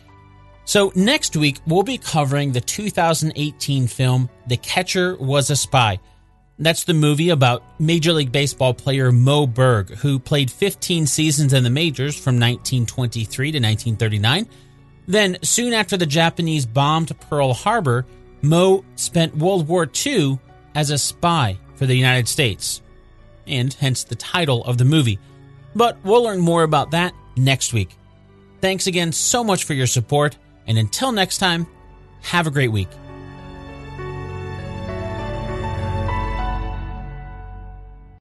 So, 0.65 0.91
next 0.95 1.37
week, 1.37 1.59
we'll 1.65 1.83
be 1.83 1.97
covering 1.97 2.51
the 2.51 2.59
2018 2.59 3.87
film 3.87 4.29
The 4.47 4.57
Catcher 4.57 5.15
Was 5.15 5.49
a 5.49 5.55
Spy. 5.55 5.99
That's 6.59 6.85
the 6.85 6.93
movie 6.93 7.29
about 7.29 7.63
Major 7.79 8.13
League 8.13 8.31
Baseball 8.31 8.73
player 8.73 9.11
Moe 9.11 9.45
Berg, 9.45 9.91
who 9.97 10.17
played 10.17 10.49
15 10.49 11.05
seasons 11.05 11.53
in 11.53 11.63
the 11.63 11.69
majors 11.69 12.15
from 12.15 12.35
1923 12.35 13.51
to 13.51 13.57
1939. 13.57 14.47
Then, 15.07 15.37
soon 15.43 15.73
after 15.73 15.97
the 15.97 16.05
Japanese 16.05 16.65
bombed 16.65 17.17
Pearl 17.29 17.53
Harbor, 17.53 18.05
Moe 18.41 18.83
spent 18.95 19.37
World 19.37 19.67
War 19.67 19.87
II 20.05 20.39
as 20.73 20.89
a 20.89 20.97
spy 20.97 21.57
for 21.75 21.85
the 21.85 21.95
United 21.95 22.27
States, 22.27 22.81
and 23.45 23.73
hence 23.73 24.03
the 24.03 24.15
title 24.15 24.65
of 24.65 24.77
the 24.77 24.85
movie. 24.85 25.19
But 25.75 25.97
we'll 26.03 26.23
learn 26.23 26.39
more 26.39 26.63
about 26.63 26.91
that 26.91 27.13
next 27.35 27.71
week. 27.71 27.95
Thanks 28.61 28.87
again 28.87 29.11
so 29.11 29.43
much 29.43 29.63
for 29.63 29.73
your 29.75 29.87
support, 29.87 30.37
and 30.65 30.77
until 30.77 31.11
next 31.11 31.37
time, 31.37 31.67
have 32.21 32.47
a 32.47 32.51
great 32.51 32.71
week. 32.71 32.89